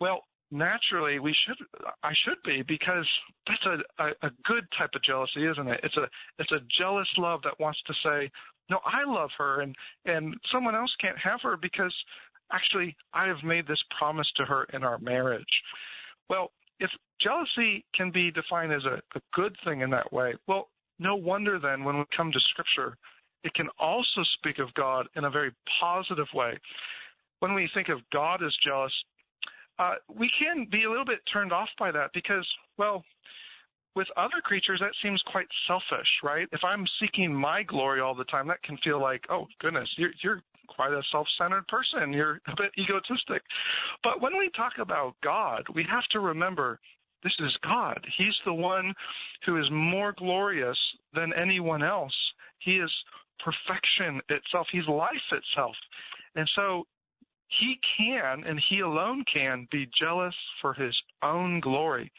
well? 0.00 0.24
naturally 0.52 1.18
we 1.18 1.34
should 1.34 1.56
I 2.02 2.12
should 2.12 2.36
be 2.44 2.62
because 2.62 3.08
that's 3.46 3.64
a, 3.64 3.78
a, 4.04 4.08
a 4.26 4.30
good 4.44 4.64
type 4.78 4.90
of 4.94 5.02
jealousy, 5.02 5.46
isn't 5.46 5.66
it? 5.66 5.80
It's 5.82 5.96
a 5.96 6.08
it's 6.38 6.52
a 6.52 6.60
jealous 6.78 7.08
love 7.16 7.40
that 7.42 7.58
wants 7.58 7.80
to 7.86 7.94
say, 8.04 8.30
No, 8.70 8.78
I 8.84 9.04
love 9.10 9.30
her 9.38 9.62
and 9.62 9.74
and 10.04 10.36
someone 10.52 10.76
else 10.76 10.94
can't 11.00 11.18
have 11.18 11.40
her 11.42 11.56
because 11.56 11.94
actually 12.52 12.94
I 13.14 13.26
have 13.26 13.42
made 13.42 13.66
this 13.66 13.82
promise 13.98 14.30
to 14.36 14.44
her 14.44 14.64
in 14.72 14.84
our 14.84 14.98
marriage. 14.98 15.62
Well, 16.28 16.52
if 16.78 16.90
jealousy 17.20 17.84
can 17.94 18.10
be 18.10 18.30
defined 18.30 18.72
as 18.72 18.84
a, 18.84 19.00
a 19.16 19.20
good 19.32 19.56
thing 19.64 19.80
in 19.80 19.90
that 19.90 20.12
way, 20.12 20.34
well, 20.46 20.68
no 20.98 21.16
wonder 21.16 21.58
then 21.58 21.84
when 21.84 21.98
we 21.98 22.04
come 22.14 22.30
to 22.30 22.40
scripture, 22.40 22.96
it 23.44 23.54
can 23.54 23.68
also 23.78 24.22
speak 24.38 24.58
of 24.58 24.72
God 24.74 25.06
in 25.16 25.24
a 25.24 25.30
very 25.30 25.52
positive 25.80 26.28
way. 26.34 26.58
when 27.40 27.54
we 27.54 27.68
think 27.74 27.88
of 27.88 27.98
God 28.12 28.40
as 28.40 28.54
jealous, 28.64 28.92
uh, 29.80 29.94
we 30.14 30.30
can 30.38 30.64
be 30.70 30.84
a 30.84 30.88
little 30.88 31.04
bit 31.04 31.18
turned 31.32 31.52
off 31.52 31.68
by 31.76 31.90
that 31.90 32.10
because, 32.14 32.46
well, 32.78 33.02
with 33.96 34.06
other 34.16 34.40
creatures, 34.42 34.78
that 34.80 34.92
seems 35.02 35.20
quite 35.26 35.48
selfish, 35.66 36.06
right? 36.22 36.46
If 36.52 36.60
I'm 36.62 36.86
seeking 37.00 37.34
my 37.34 37.64
glory 37.64 38.00
all 38.00 38.14
the 38.14 38.24
time, 38.24 38.46
that 38.46 38.62
can 38.62 38.78
feel 38.78 39.00
like, 39.00 39.24
oh 39.28 39.46
goodness, 39.60 39.88
you're, 39.96 40.12
you're 40.22 40.42
quite 40.68 40.92
a 40.92 41.02
self-centered 41.10 41.66
person. 41.68 42.12
You're 42.12 42.40
a 42.46 42.54
bit 42.56 42.70
egotistic. 42.78 43.42
But 44.02 44.20
when 44.20 44.38
we 44.38 44.50
talk 44.56 44.74
about 44.78 45.16
God, 45.22 45.64
we 45.74 45.84
have 45.90 46.04
to 46.12 46.20
remember 46.20 46.78
this 47.22 47.34
is 47.40 47.56
God. 47.62 48.04
He's 48.18 48.34
the 48.44 48.54
one 48.54 48.94
who 49.46 49.60
is 49.60 49.70
more 49.70 50.12
glorious 50.16 50.78
than 51.14 51.32
anyone 51.34 51.82
else. 51.82 52.14
He 52.58 52.76
is 52.76 52.90
perfection 53.42 54.20
itself. 54.28 54.66
He's 54.70 54.86
life 54.88 55.28
itself. 55.30 55.74
And 56.34 56.48
so 56.54 56.86
he 57.60 57.78
can, 57.98 58.44
and 58.46 58.60
he 58.68 58.80
alone 58.80 59.24
can, 59.32 59.68
be 59.70 59.88
jealous 59.98 60.34
for 60.60 60.72
his 60.72 60.96
own 61.22 61.60
glory. 61.60 62.10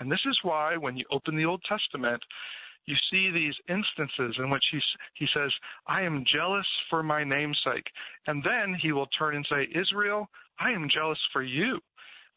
And 0.00 0.10
this 0.10 0.20
is 0.26 0.38
why 0.42 0.76
when 0.76 0.96
you 0.96 1.04
open 1.10 1.36
the 1.36 1.44
Old 1.44 1.62
Testament, 1.68 2.22
you 2.86 2.96
see 3.10 3.30
these 3.30 3.54
instances 3.68 4.36
in 4.38 4.50
which 4.50 4.64
he, 4.72 4.80
he 5.14 5.26
says, 5.36 5.50
I 5.86 6.02
am 6.02 6.24
jealous 6.30 6.66
for 6.90 7.02
my 7.02 7.22
namesake. 7.24 7.86
And 8.26 8.42
then 8.44 8.74
he 8.74 8.92
will 8.92 9.06
turn 9.06 9.36
and 9.36 9.46
say, 9.50 9.68
Israel, 9.74 10.28
I 10.58 10.72
am 10.72 10.88
jealous 10.94 11.18
for 11.32 11.42
you. 11.42 11.78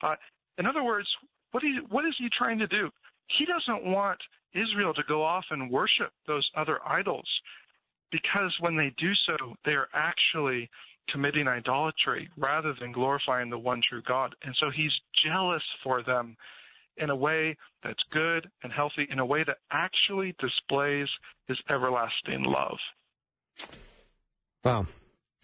Uh, 0.03 0.15
in 0.57 0.65
other 0.65 0.83
words, 0.83 1.07
what, 1.51 1.63
he, 1.63 1.79
what 1.89 2.05
is 2.05 2.15
he 2.17 2.29
trying 2.37 2.59
to 2.59 2.67
do? 2.67 2.89
He 3.37 3.45
doesn't 3.45 3.85
want 3.85 4.19
Israel 4.53 4.93
to 4.93 5.03
go 5.07 5.23
off 5.23 5.45
and 5.49 5.71
worship 5.71 6.11
those 6.27 6.47
other 6.55 6.79
idols 6.85 7.27
because 8.21 8.55
when 8.61 8.77
they 8.77 8.93
do 8.97 9.11
so, 9.27 9.55
they 9.65 9.71
are 9.71 9.89
actually 9.93 10.69
committing 11.09 11.47
idolatry 11.47 12.29
rather 12.37 12.73
than 12.79 12.93
glorifying 12.93 13.49
the 13.49 13.57
one 13.57 13.81
true 13.81 14.01
God. 14.07 14.35
And 14.43 14.55
so 14.57 14.67
he's 14.73 14.91
jealous 15.13 15.63
for 15.83 16.01
them 16.01 16.37
in 16.97 17.09
a 17.09 17.15
way 17.15 17.57
that's 17.83 18.01
good 18.11 18.49
and 18.63 18.71
healthy, 18.71 19.05
in 19.09 19.19
a 19.19 19.25
way 19.25 19.43
that 19.43 19.57
actually 19.71 20.33
displays 20.39 21.09
his 21.47 21.57
everlasting 21.69 22.43
love. 22.43 22.77
Wow. 24.63 24.87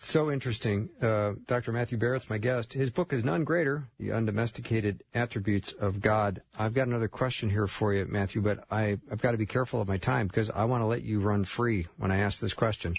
So 0.03 0.31
interesting. 0.31 0.89
Uh, 0.99 1.33
Dr. 1.45 1.71
Matthew 1.71 1.95
Barrett's 1.95 2.27
my 2.27 2.39
guest. 2.39 2.73
His 2.73 2.89
book 2.89 3.13
is 3.13 3.23
None 3.23 3.43
Greater, 3.43 3.87
The 3.99 4.11
Undomesticated 4.11 5.03
Attributes 5.13 5.73
of 5.73 6.01
God. 6.01 6.41
I've 6.57 6.73
got 6.73 6.87
another 6.87 7.07
question 7.07 7.51
here 7.51 7.67
for 7.67 7.93
you, 7.93 8.07
Matthew, 8.09 8.41
but 8.41 8.65
I, 8.71 8.97
I've 9.11 9.21
got 9.21 9.33
to 9.33 9.37
be 9.37 9.45
careful 9.45 9.79
of 9.79 9.87
my 9.87 9.97
time 9.97 10.25
because 10.25 10.49
I 10.49 10.65
want 10.65 10.81
to 10.81 10.87
let 10.87 11.03
you 11.03 11.19
run 11.19 11.43
free 11.43 11.85
when 11.97 12.11
I 12.11 12.17
ask 12.17 12.39
this 12.39 12.55
question. 12.55 12.95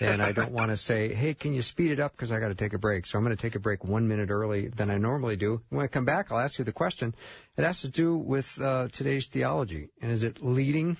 and 0.00 0.22
I 0.22 0.32
don't 0.32 0.52
want 0.52 0.70
to 0.70 0.76
say, 0.76 1.14
hey, 1.14 1.32
can 1.32 1.54
you 1.54 1.62
speed 1.62 1.92
it 1.92 1.98
up 1.98 2.12
because 2.12 2.30
I 2.30 2.38
got 2.40 2.48
to 2.48 2.54
take 2.54 2.74
a 2.74 2.78
break. 2.78 3.06
So 3.06 3.16
I'm 3.16 3.24
going 3.24 3.34
to 3.34 3.40
take 3.40 3.54
a 3.54 3.58
break 3.58 3.82
one 3.82 4.06
minute 4.06 4.28
early 4.28 4.68
than 4.68 4.90
I 4.90 4.98
normally 4.98 5.36
do. 5.36 5.62
When 5.70 5.82
I 5.82 5.86
come 5.86 6.04
back, 6.04 6.30
I'll 6.30 6.38
ask 6.38 6.58
you 6.58 6.64
the 6.66 6.72
question. 6.72 7.14
It 7.56 7.64
has 7.64 7.80
to 7.80 7.88
do 7.88 8.18
with 8.18 8.60
uh, 8.60 8.88
today's 8.92 9.28
theology. 9.28 9.88
And 10.02 10.12
is 10.12 10.22
it 10.22 10.44
leading 10.44 10.98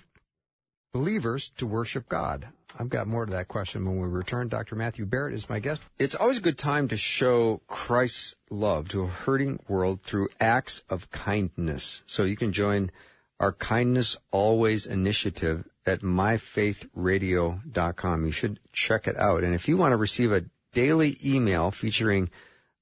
believers 0.95 1.51
to 1.59 1.67
worship 1.67 2.09
God? 2.09 2.47
I've 2.79 2.89
got 2.89 3.07
more 3.07 3.25
to 3.25 3.33
that 3.33 3.49
question 3.49 3.85
when 3.85 4.01
we 4.01 4.09
return. 4.09 4.49
Dr. 4.49 4.75
Matthew 4.75 5.05
Barrett 5.07 5.35
is 5.35 5.49
my 5.49 5.61
guest. 5.61 5.81
It's 5.99 6.17
always 6.17 6.39
a 6.39 6.43
good 6.43 6.59
time 6.59 6.89
to 6.89 6.97
show 6.97 7.61
Christ's 7.69 8.35
love 8.51 8.89
to 8.89 9.05
a 9.05 9.07
hurting 9.07 9.61
world 9.69 10.03
through 10.03 10.31
acts 10.41 10.83
of 10.91 11.09
kindness. 11.11 12.03
So 12.07 12.25
you 12.25 12.37
can 12.37 12.53
join 12.53 12.91
our 13.39 13.53
Kindness 13.53 14.17
Always 14.31 14.87
initiative 14.87 15.69
at 15.87 16.01
myfaithradio.com. 16.01 18.27
You 18.27 18.33
should 18.33 18.59
check 18.73 19.07
it 19.07 19.17
out. 19.17 19.45
And 19.45 19.55
if 19.55 19.69
you 19.69 19.77
want 19.77 19.93
to 19.93 19.97
receive 19.97 20.33
a 20.33 20.47
daily 20.73 21.17
email 21.25 21.71
featuring 21.71 22.29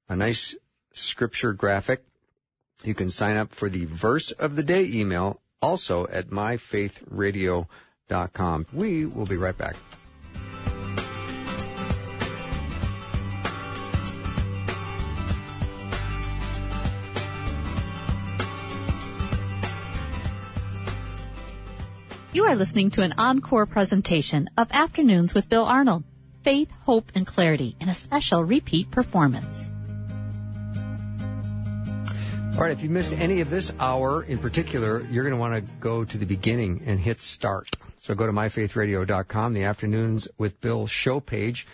a 0.08 0.16
nice 0.16 0.56
scripture 0.92 1.52
graphic, 1.52 2.02
you 2.82 2.94
can 2.94 3.10
sign 3.10 3.36
up 3.36 3.52
for 3.52 3.68
the 3.68 3.84
verse 3.84 4.30
of 4.32 4.56
the 4.56 4.62
day 4.62 4.86
email 4.86 5.42
also 5.60 6.06
at 6.08 6.30
myfaithradio.com 6.30 7.68
we 8.72 9.06
will 9.06 9.26
be 9.26 9.36
right 9.36 9.56
back. 9.56 9.76
You 22.34 22.44
are 22.44 22.56
listening 22.56 22.90
to 22.92 23.02
an 23.02 23.14
encore 23.18 23.66
presentation 23.66 24.48
of 24.56 24.68
Afternoons 24.72 25.34
with 25.34 25.48
Bill 25.48 25.64
Arnold. 25.64 26.04
Faith, 26.42 26.70
hope, 26.80 27.12
and 27.14 27.26
clarity 27.26 27.76
in 27.78 27.88
a 27.88 27.94
special 27.94 28.42
repeat 28.42 28.90
performance. 28.90 29.68
All 32.54 32.60
right, 32.60 32.72
if 32.72 32.82
you 32.82 32.90
missed 32.90 33.12
any 33.12 33.40
of 33.40 33.48
this 33.48 33.72
hour 33.78 34.22
in 34.22 34.38
particular, 34.38 35.06
you're 35.10 35.24
going 35.24 35.34
to 35.34 35.40
want 35.40 35.54
to 35.54 35.72
go 35.80 36.04
to 36.04 36.18
the 36.18 36.26
beginning 36.26 36.82
and 36.84 37.00
hit 37.00 37.22
start. 37.22 37.68
So 38.02 38.16
go 38.16 38.26
to 38.26 38.32
myfaithradio.com, 38.32 39.52
the 39.52 39.62
afternoons 39.62 40.26
with 40.36 40.60
Bill 40.60 40.88
show 40.88 41.20
page, 41.20 41.68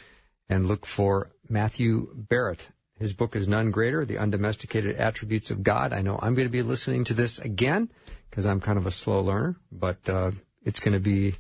and 0.47 0.69
look 0.69 0.85
for 0.85 1.31
Matthew 1.49 2.13
Barrett. 2.15 2.69
His 2.99 3.15
book 3.15 3.35
is 3.35 3.49
None 3.49 3.71
Greater, 3.71 4.05
The 4.05 4.19
Undomesticated 4.19 4.97
Attributes 4.97 5.51
of 5.51 5.63
God. 5.63 5.95
I 5.95 6.03
know 6.03 6.19
I'm 6.21 6.35
going 6.35 6.47
to 6.47 6.53
be 6.53 6.61
listening 6.61 7.05
to 7.05 7.15
this 7.15 7.39
again 7.39 7.89
because 8.29 8.45
I'm 8.45 8.61
kind 8.61 8.77
of 8.77 8.87
a 8.87 8.91
slow 8.91 9.23
learner, 9.23 9.57
but 9.73 10.07
uh, 10.07 10.33
it's 10.67 10.81
going 10.81 10.93
to 10.93 11.01
be 11.01 11.37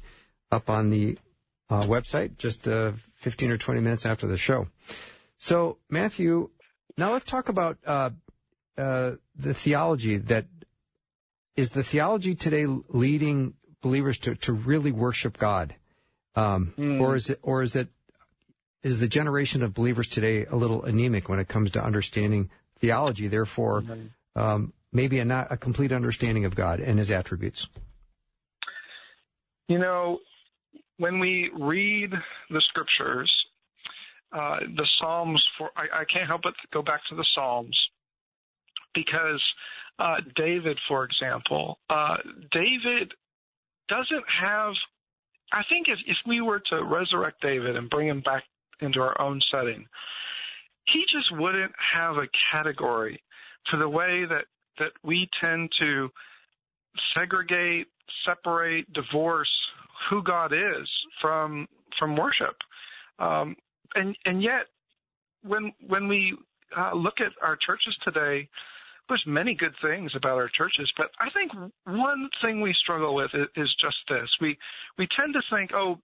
up 0.51 0.71
on 0.71 0.89
the 0.89 1.19
uh, 1.69 1.83
website 1.83 2.39
just 2.39 2.67
uh, 2.67 2.93
15 3.17 3.51
or 3.51 3.59
20 3.59 3.83
minutes 3.83 4.07
after 4.07 4.27
the 4.27 4.39
show. 4.39 4.69
So, 5.37 5.77
Matthew, 5.91 6.49
now 6.97 7.13
let's 7.13 7.27
talk 7.27 7.51
about 7.51 7.77
uh, 7.87 8.09
uh, 8.79 9.13
the 9.37 9.53
theology 9.53 10.17
that 10.17 10.47
is 11.57 11.73
the 11.73 11.83
theology 11.83 12.35
today 12.35 12.65
leading 12.89 13.53
believers 13.83 14.19
to, 14.19 14.35
to 14.37 14.53
really 14.53 14.93
worship 14.93 15.39
God? 15.39 15.75
Um, 16.35 16.75
mm. 16.79 17.01
Or 17.01 17.17
is 17.17 17.31
it, 17.31 17.39
or 17.43 17.63
is 17.63 17.77
it, 17.77 17.89
is 18.83 19.01
the 19.01 19.09
generation 19.09 19.63
of 19.63 19.75
believers 19.75 20.09
today 20.09 20.45
a 20.45 20.57
little 20.57 20.85
anemic 20.85 21.29
when 21.29 21.39
it 21.39 21.49
comes 21.49 21.73
to 21.73 21.83
understanding 21.83 22.51
theology, 22.79 23.27
therefore, 23.27 23.83
mm-hmm. 23.83 24.41
um, 24.41 24.73
maybe 24.93 25.19
a 25.19 25.25
not 25.25 25.51
a 25.51 25.57
complete 25.57 25.93
understanding 25.93 26.45
of 26.45 26.55
God 26.55 26.81
and 26.81 26.99
his 26.99 27.11
attributes? 27.11 27.69
You 29.67 29.79
know, 29.79 30.21
when 30.99 31.19
we 31.19 31.51
read 31.59 32.13
the 32.51 32.63
scriptures, 32.69 33.33
uh, 34.33 34.59
the 34.77 34.87
Psalms, 34.99 35.45
for 35.57 35.71
I, 35.77 36.01
I, 36.01 36.05
can't 36.05 36.27
help 36.27 36.43
but 36.43 36.55
go 36.73 36.83
back 36.83 37.01
to 37.09 37.15
the 37.15 37.25
Psalms 37.35 37.79
because 38.95 39.43
uh, 39.99 40.17
David, 40.37 40.79
for 40.87 41.05
example, 41.05 41.79
uh, 41.89 42.17
David 42.51 43.13
doesn't 43.89 44.25
have. 44.43 44.75
I 45.53 45.63
think 45.69 45.89
if, 45.89 45.99
if 46.07 46.17
we 46.27 46.41
were 46.41 46.61
to 46.71 46.85
resurrect 46.85 47.41
David 47.41 47.77
and 47.77 47.89
bring 47.89 48.09
him 48.09 48.21
back 48.21 48.45
into 48.81 49.01
our 49.01 49.19
own 49.21 49.41
setting, 49.51 49.87
he 50.87 51.05
just 51.11 51.33
wouldn't 51.33 51.73
have 51.95 52.17
a 52.17 52.29
category 52.53 53.23
for 53.71 53.79
the 53.79 53.89
way 53.89 54.25
that, 54.29 54.45
that 54.79 54.93
we 55.03 55.29
tend 55.41 55.71
to 55.81 56.11
segregate, 57.15 57.87
separate, 58.25 58.93
divorce 58.93 59.51
who 60.09 60.23
God 60.23 60.53
is 60.53 60.89
from 61.21 61.67
from 61.99 62.17
worship. 62.17 62.57
Um, 63.19 63.57
and 63.95 64.17
and 64.25 64.43
yet, 64.43 64.67
when 65.43 65.73
when 65.87 66.09
we 66.09 66.37
uh, 66.77 66.95
look 66.95 67.21
at 67.21 67.33
our 67.43 67.57
churches 67.57 67.97
today, 68.05 68.49
there's 69.09 69.25
many 69.27 69.55
good 69.55 69.75
things 69.83 70.13
about 70.15 70.37
our 70.37 70.49
churches, 70.49 70.91
but 70.97 71.11
I 71.19 71.29
think 71.31 71.53
one 71.85 72.29
thing 72.43 72.61
we 72.61 72.75
struggle 72.75 73.15
with 73.15 73.31
is 73.35 73.75
just 73.81 73.97
this: 74.09 74.29
we 74.41 74.59
we 74.99 75.09
tend 75.17 75.35
to 75.35 75.41
think, 75.51 75.73
oh, 75.75 75.99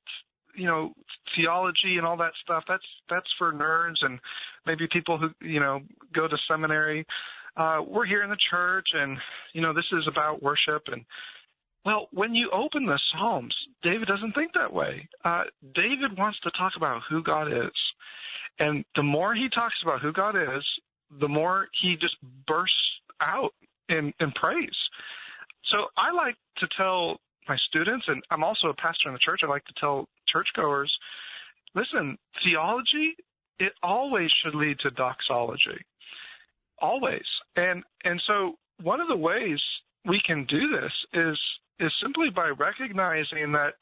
you 0.55 0.67
know, 0.67 0.93
theology 1.37 1.97
and 1.97 2.07
all 2.07 2.17
that 2.17 2.33
stuff 2.43 2.65
that's 2.69 2.85
that's 3.09 3.29
for 3.39 3.53
nerds 3.53 4.03
and 4.03 4.19
maybe 4.67 4.87
people 4.91 5.19
who 5.19 5.31
you 5.47 5.61
know 5.61 5.81
go 6.15 6.29
to 6.29 6.37
seminary. 6.49 7.07
Uh, 7.57 7.81
we're 7.87 8.07
here 8.07 8.23
in 8.23 8.31
the 8.31 8.39
church, 8.51 8.89
and 8.95 9.19
you 9.53 9.61
know, 9.61 9.73
this 9.73 9.87
is 9.93 10.07
about 10.09 10.43
worship 10.43 10.85
and. 10.89 11.05
Well, 11.87 12.09
when 12.13 12.35
you 12.35 12.51
open 12.51 12.87
the 12.87 12.99
Psalms, 13.13 13.55
David 13.83 14.09
doesn't 14.09 14.33
think 14.33 14.55
that 14.55 14.73
way. 14.73 15.07
Uh, 15.23 15.43
David 15.75 16.17
wants 16.17 16.41
to 16.41 16.51
talk 16.53 16.73
about 16.79 17.03
who 17.11 17.23
God 17.23 17.53
is. 17.53 17.75
And 18.59 18.87
the 18.97 19.03
more 19.03 19.35
he 19.35 19.51
talks 19.51 19.75
about 19.83 20.01
who 20.01 20.11
God 20.11 20.35
is, 20.35 20.65
the 21.21 21.29
more 21.29 21.69
he 21.83 21.97
just 22.01 22.17
bursts 22.47 22.93
out 23.21 23.51
in, 23.89 24.12
in 24.21 24.33
praise. 24.33 24.77
So 25.73 25.87
I 25.97 26.12
like 26.12 26.37
to 26.59 26.69
tell 26.77 27.21
my 27.49 27.57
students, 27.69 28.05
and 28.09 28.23
I'm 28.31 28.45
also 28.45 28.69
a 28.69 28.75
pastor 28.75 29.09
in 29.09 29.12
the 29.12 29.19
church, 29.19 29.41
I 29.43 29.47
like 29.47 29.65
to 29.67 29.75
tell 29.79 30.09
churchgoers, 30.29 30.93
listen, 31.75 32.17
theology, 32.47 33.15
it 33.59 33.73
always 33.83 34.31
should 34.43 34.55
lead 34.55 34.79
to 34.81 34.91
doxology. 34.91 35.85
Always. 36.81 37.25
And 37.57 37.83
and 38.05 38.21
so 38.27 38.55
one 38.83 39.01
of 39.01 39.09
the 39.09 39.17
ways 39.17 39.61
we 40.05 40.21
can 40.27 40.45
do 40.47 40.61
this 40.81 40.93
is 41.12 41.39
is 41.79 41.93
simply 42.03 42.31
by 42.35 42.49
recognizing 42.49 43.53
that 43.53 43.75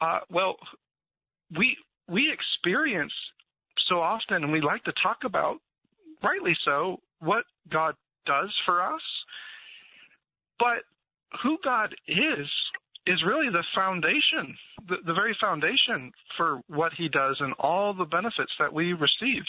uh, 0.00 0.20
well 0.30 0.56
we 1.56 1.76
we 2.08 2.32
experience 2.32 3.12
so 3.88 4.00
often, 4.00 4.42
and 4.42 4.52
we 4.52 4.60
like 4.60 4.84
to 4.84 4.92
talk 5.02 5.18
about, 5.24 5.56
rightly 6.22 6.56
so, 6.64 6.98
what 7.20 7.44
God 7.70 7.94
does 8.26 8.52
for 8.64 8.82
us. 8.82 9.02
But 10.58 10.84
who 11.42 11.58
God 11.64 11.94
is 12.06 12.48
is 13.06 13.22
really 13.26 13.48
the 13.50 13.64
foundation, 13.74 14.56
the, 14.88 14.96
the, 15.04 15.12
very 15.12 15.36
foundation 15.40 16.12
for 16.36 16.60
what 16.68 16.92
he 16.96 17.08
does 17.08 17.36
and 17.40 17.52
all 17.58 17.94
the 17.94 18.04
benefits 18.04 18.52
that 18.60 18.72
we 18.72 18.92
receive. 18.92 19.42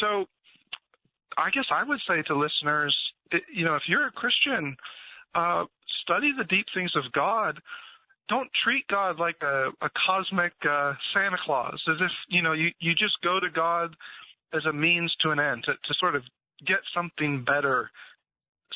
So 0.00 0.26
I 1.38 1.48
guess 1.50 1.64
I 1.70 1.82
would 1.82 2.00
say 2.06 2.20
to 2.22 2.34
listeners, 2.34 2.94
you 3.52 3.64
know, 3.64 3.76
if 3.76 3.82
you're 3.88 4.06
a 4.06 4.10
Christian, 4.10 4.76
uh, 5.34 5.64
study 6.02 6.32
the 6.36 6.44
deep 6.44 6.66
things 6.74 6.92
of 6.96 7.10
God. 7.12 7.60
Don't 8.28 8.50
treat 8.64 8.86
God 8.88 9.18
like 9.18 9.36
a, 9.42 9.70
a 9.80 9.90
cosmic 10.06 10.52
uh, 10.68 10.94
Santa 11.12 11.36
Claus, 11.44 11.82
as 11.88 11.96
if 12.00 12.10
you 12.28 12.42
know 12.42 12.52
you, 12.52 12.70
you 12.78 12.94
just 12.94 13.20
go 13.22 13.40
to 13.40 13.50
God 13.50 13.94
as 14.52 14.64
a 14.66 14.72
means 14.72 15.14
to 15.20 15.30
an 15.30 15.40
end 15.40 15.64
to, 15.64 15.72
to 15.72 15.94
sort 15.98 16.14
of 16.14 16.22
get 16.66 16.78
something 16.94 17.44
better, 17.44 17.90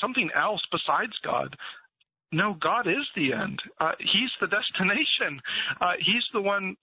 something 0.05 0.31
else 0.37 0.61
besides 0.71 1.13
God. 1.25 1.57
No, 2.33 2.55
God 2.61 2.87
is 2.87 3.07
the 3.17 3.33
end. 3.33 3.61
Uh, 3.81 3.93
he's 3.99 4.31
the 4.41 4.47
destination. 4.59 5.41
Uh, 5.81 5.93
he's 5.99 6.25
the 6.33 6.41
one 6.41 6.77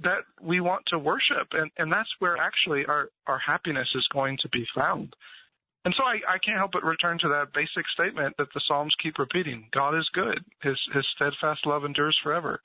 that 0.00 0.22
we 0.40 0.60
want 0.60 0.84
to 0.88 0.98
worship, 0.98 1.48
and, 1.52 1.70
and 1.76 1.90
that's 1.90 2.08
where 2.18 2.36
actually 2.36 2.84
our, 2.86 3.08
our 3.26 3.38
happiness 3.38 3.88
is 3.94 4.06
going 4.12 4.38
to 4.42 4.48
be 4.50 4.64
found. 4.76 5.14
And 5.84 5.94
so 5.96 6.04
I, 6.04 6.34
I 6.34 6.38
can't 6.44 6.58
help 6.58 6.72
but 6.72 6.84
return 6.84 7.18
to 7.20 7.28
that 7.28 7.54
basic 7.54 7.88
statement 7.94 8.34
that 8.38 8.48
the 8.54 8.60
Psalms 8.66 8.94
keep 9.02 9.18
repeating 9.18 9.68
God 9.72 9.96
is 9.96 10.08
good, 10.12 10.38
His, 10.62 10.78
His 10.92 11.06
steadfast 11.16 11.66
love 11.66 11.84
endures 11.84 12.18
forever. 12.22 12.60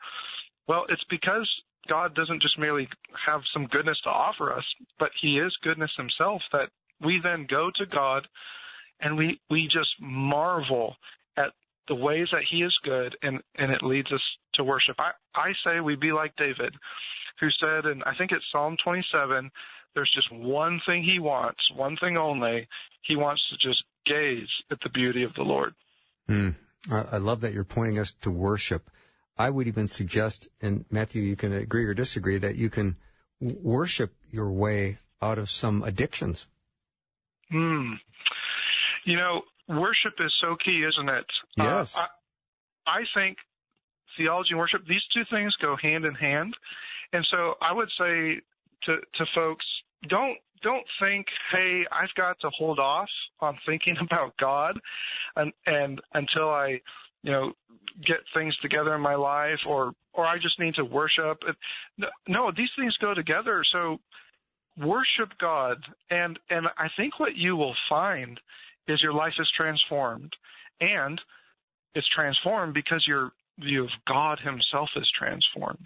Well, 0.67 0.85
it's 0.89 1.03
because 1.09 1.49
God 1.87 2.15
doesn't 2.15 2.41
just 2.41 2.59
merely 2.59 2.87
have 3.25 3.41
some 3.53 3.67
goodness 3.67 3.99
to 4.03 4.09
offer 4.09 4.53
us, 4.53 4.65
but 4.99 5.09
He 5.21 5.39
is 5.39 5.55
goodness 5.63 5.91
Himself 5.97 6.41
that 6.51 6.69
we 7.03 7.19
then 7.23 7.47
go 7.49 7.71
to 7.75 7.85
God 7.85 8.27
and 9.03 9.17
we, 9.17 9.39
we 9.49 9.67
just 9.67 9.89
marvel 9.99 10.95
at 11.37 11.51
the 11.87 11.95
ways 11.95 12.29
that 12.31 12.43
He 12.49 12.63
is 12.63 12.77
good 12.83 13.15
and, 13.21 13.41
and 13.55 13.71
it 13.71 13.83
leads 13.83 14.11
us 14.11 14.21
to 14.53 14.63
worship. 14.63 14.95
I, 14.99 15.11
I 15.35 15.53
say 15.63 15.79
we 15.79 15.95
be 15.95 16.11
like 16.11 16.35
David 16.35 16.73
who 17.39 17.49
said, 17.59 17.85
and 17.85 18.03
I 18.05 18.15
think 18.15 18.31
it's 18.31 18.45
Psalm 18.51 18.77
27, 18.83 19.51
there's 19.95 20.11
just 20.13 20.31
one 20.31 20.81
thing 20.85 21.03
he 21.03 21.19
wants, 21.19 21.59
one 21.75 21.97
thing 21.97 22.17
only. 22.17 22.67
He 23.01 23.15
wants 23.15 23.41
to 23.49 23.57
just 23.57 23.83
gaze 24.05 24.49
at 24.71 24.79
the 24.81 24.89
beauty 24.89 25.23
of 25.23 25.33
the 25.35 25.43
Lord. 25.43 25.73
Mm. 26.29 26.55
I 26.89 27.17
love 27.17 27.41
that 27.41 27.53
you're 27.53 27.63
pointing 27.63 27.99
us 27.99 28.11
to 28.21 28.31
worship. 28.31 28.89
I 29.37 29.49
would 29.49 29.67
even 29.67 29.87
suggest, 29.87 30.47
and 30.61 30.85
Matthew, 30.89 31.21
you 31.21 31.35
can 31.35 31.53
agree 31.53 31.85
or 31.85 31.93
disagree, 31.93 32.37
that 32.37 32.55
you 32.55 32.69
can 32.69 32.97
worship 33.39 34.13
your 34.29 34.51
way 34.51 34.99
out 35.21 35.37
of 35.37 35.49
some 35.49 35.83
addictions. 35.83 36.47
Hmm. 37.49 37.93
You 39.05 39.17
know, 39.17 39.41
worship 39.67 40.13
is 40.19 40.33
so 40.41 40.55
key, 40.63 40.83
isn't 40.87 41.09
it? 41.09 41.25
Uh, 41.59 41.63
yes. 41.63 41.95
Uh, 41.95 42.05
I, 42.85 42.99
I 42.99 43.03
think 43.13 43.37
theology 44.17 44.49
and 44.51 44.59
worship, 44.59 44.85
these 44.87 45.03
two 45.13 45.23
things 45.29 45.53
go 45.61 45.75
hand 45.81 46.05
in 46.05 46.13
hand. 46.15 46.53
And 47.11 47.25
so 47.29 47.55
I 47.61 47.73
would 47.73 47.89
say 47.97 48.41
to, 48.85 48.97
to 48.97 49.25
folks, 49.33 49.65
don't 50.07 50.37
don't 50.61 50.85
think, 50.99 51.27
hey, 51.51 51.85
I've 51.91 52.13
got 52.15 52.39
to 52.39 52.49
hold 52.57 52.79
off 52.79 53.09
on 53.41 53.57
thinking 53.65 53.97
about 54.01 54.35
God 54.37 54.79
and 55.35 55.51
and 55.65 56.01
until 56.13 56.49
I, 56.49 56.81
you 57.21 57.31
know, 57.31 57.53
get 58.05 58.17
things 58.33 58.55
together 58.57 58.95
in 58.95 59.01
my 59.01 59.15
life 59.15 59.67
or 59.67 59.93
or 60.13 60.25
I 60.25 60.37
just 60.37 60.59
need 60.59 60.75
to 60.75 60.85
worship. 60.85 61.43
No, 62.27 62.51
these 62.55 62.69
things 62.77 62.95
go 62.97 63.13
together. 63.13 63.63
So 63.71 63.99
worship 64.77 65.37
God 65.39 65.77
and 66.09 66.39
and 66.49 66.67
I 66.77 66.87
think 66.97 67.19
what 67.19 67.35
you 67.35 67.55
will 67.55 67.75
find 67.89 68.39
is 68.87 69.01
your 69.01 69.13
life 69.13 69.33
is 69.39 69.49
transformed 69.55 70.33
and 70.81 71.19
it's 71.95 72.07
transformed 72.15 72.73
because 72.73 73.05
your 73.07 73.31
view 73.59 73.83
of 73.83 73.89
God 74.07 74.39
himself 74.39 74.89
is 74.95 75.09
transformed. 75.17 75.85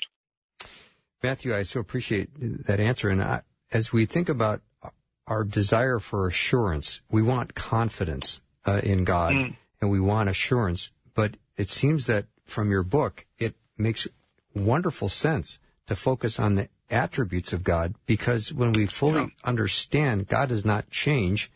Matthew, 1.21 1.55
I 1.55 1.63
so 1.63 1.79
appreciate 1.79 2.29
that 2.65 2.79
answer. 2.79 3.09
And 3.09 3.21
I, 3.21 3.41
as 3.71 3.91
we 3.91 4.05
think 4.05 4.29
about 4.29 4.61
our 5.25 5.43
desire 5.43 5.99
for 5.99 6.27
assurance, 6.27 7.01
we 7.09 7.21
want 7.21 7.55
confidence 7.55 8.41
uh, 8.65 8.81
in 8.83 9.03
God 9.03 9.33
mm. 9.33 9.55
and 9.81 9.89
we 9.89 9.99
want 9.99 10.29
assurance. 10.29 10.91
But 11.13 11.35
it 11.57 11.69
seems 11.69 12.05
that 12.05 12.25
from 12.45 12.71
your 12.71 12.83
book, 12.83 13.25
it 13.37 13.55
makes 13.77 14.07
wonderful 14.53 15.09
sense 15.09 15.59
to 15.87 15.95
focus 15.95 16.39
on 16.39 16.55
the 16.55 16.69
attributes 16.89 17.51
of 17.51 17.63
God 17.63 17.95
because 18.05 18.53
when 18.53 18.71
we 18.71 18.85
fully 18.85 19.21
yeah. 19.21 19.27
understand 19.43 20.27
God 20.27 20.49
does 20.49 20.63
not 20.63 20.89
change 20.89 21.51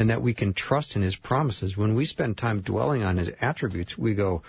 and 0.00 0.08
that 0.08 0.22
we 0.22 0.32
can 0.32 0.54
trust 0.54 0.96
in 0.96 1.02
his 1.02 1.14
promises, 1.14 1.76
when 1.76 1.94
we 1.94 2.06
spend 2.06 2.38
time 2.38 2.62
dwelling 2.62 3.04
on 3.04 3.18
his 3.18 3.30
attributes, 3.38 3.98
we 3.98 4.14
go, 4.14 4.42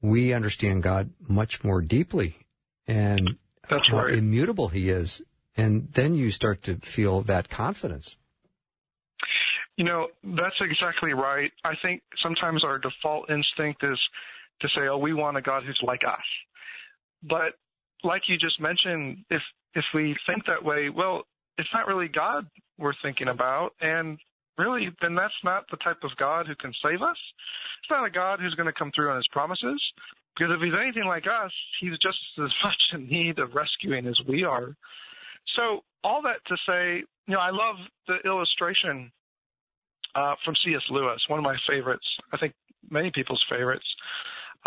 we 0.00 0.32
understand 0.32 0.82
God 0.82 1.10
much 1.28 1.62
more 1.62 1.82
deeply. 1.82 2.38
And 2.86 3.36
that's 3.68 3.86
how 3.88 4.04
right. 4.04 4.14
immutable 4.14 4.68
he 4.68 4.88
is. 4.88 5.20
And 5.58 5.92
then 5.92 6.14
you 6.14 6.30
start 6.30 6.62
to 6.62 6.76
feel 6.76 7.20
that 7.20 7.50
confidence. 7.50 8.16
You 9.76 9.84
know, 9.84 10.08
that's 10.24 10.56
exactly 10.62 11.12
right. 11.12 11.52
I 11.64 11.74
think 11.82 12.00
sometimes 12.22 12.64
our 12.64 12.78
default 12.78 13.30
instinct 13.30 13.84
is 13.84 13.98
to 14.62 14.68
say, 14.74 14.88
oh, 14.88 14.96
we 14.96 15.12
want 15.12 15.36
a 15.36 15.42
God 15.42 15.64
who's 15.66 15.80
like 15.86 16.00
us. 16.08 16.24
But 17.22 17.58
like 18.02 18.22
you 18.26 18.38
just 18.38 18.58
mentioned, 18.58 19.18
if 19.28 19.42
if 19.74 19.84
we 19.94 20.16
think 20.26 20.46
that 20.46 20.64
way, 20.64 20.88
well, 20.88 21.24
it's 21.58 21.68
not 21.74 21.86
really 21.86 22.08
God 22.08 22.46
we're 22.78 22.94
thinking 23.02 23.28
about, 23.28 23.74
and 23.78 24.18
really, 24.58 24.88
then 25.00 25.14
that's 25.14 25.34
not 25.44 25.64
the 25.70 25.76
type 25.78 26.02
of 26.02 26.10
God 26.18 26.46
who 26.46 26.54
can 26.56 26.72
save 26.82 27.02
us. 27.02 27.16
It's 27.82 27.90
not 27.90 28.06
a 28.06 28.10
God 28.10 28.40
who's 28.40 28.54
going 28.54 28.66
to 28.66 28.72
come 28.72 28.92
through 28.94 29.10
on 29.10 29.16
His 29.16 29.28
promises. 29.32 29.80
Because 30.36 30.54
if 30.56 30.62
he's 30.62 30.72
anything 30.80 31.04
like 31.04 31.24
us, 31.26 31.52
he's 31.80 31.98
just 31.98 32.18
as 32.38 32.50
much 32.64 32.82
in 32.94 33.06
need 33.06 33.38
of 33.38 33.54
rescuing 33.54 34.06
as 34.06 34.18
we 34.26 34.44
are. 34.44 34.74
So 35.56 35.84
all 36.02 36.22
that 36.22 36.44
to 36.46 36.56
say, 36.66 37.04
you 37.26 37.34
know, 37.34 37.40
I 37.40 37.50
love 37.50 37.76
the 38.08 38.16
illustration 38.28 39.12
uh, 40.14 40.34
from 40.44 40.54
C.S. 40.64 40.82
Lewis, 40.90 41.22
one 41.28 41.38
of 41.38 41.44
my 41.44 41.56
favorites. 41.68 42.06
I 42.32 42.38
think 42.38 42.54
many 42.90 43.10
people's 43.10 43.44
favorites 43.50 43.86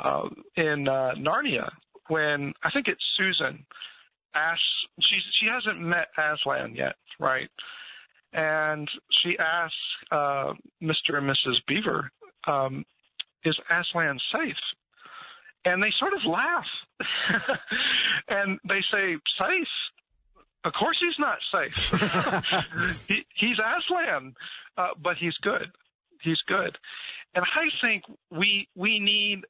uh, 0.03 0.29
in 0.55 0.87
uh, 0.87 1.11
Narnia, 1.17 1.69
when 2.07 2.53
I 2.63 2.71
think 2.71 2.87
it's 2.87 3.03
Susan 3.17 3.65
asks, 4.33 4.61
she 5.01 5.17
she 5.39 5.47
hasn't 5.47 5.79
met 5.81 6.07
Aslan 6.17 6.75
yet, 6.75 6.95
right? 7.19 7.49
And 8.35 8.89
she 9.09 9.37
asks 9.39 9.75
uh, 10.11 10.53
Mr. 10.83 11.17
and 11.17 11.29
Mrs. 11.29 11.55
Beaver, 11.67 12.11
um, 12.47 12.85
"Is 13.43 13.57
Aslan 13.69 14.19
safe?" 14.31 14.57
and 15.65 15.81
they 15.81 15.91
sort 15.99 16.13
of 16.13 16.19
laugh 16.25 16.65
and 18.29 18.59
they 18.69 18.81
say 18.91 19.17
safe 19.41 19.67
of 20.63 20.73
course 20.73 20.97
he's 20.99 21.19
not 21.19 21.37
safe 21.51 23.03
he, 23.07 23.25
he's 23.35 23.57
aslan 23.59 24.33
uh, 24.77 24.89
but 25.03 25.17
he's 25.17 25.35
good 25.41 25.71
he's 26.21 26.39
good 26.47 26.77
and 27.33 27.43
i 27.55 27.65
think 27.81 28.03
we 28.31 28.67
we 28.75 28.99
need 28.99 29.41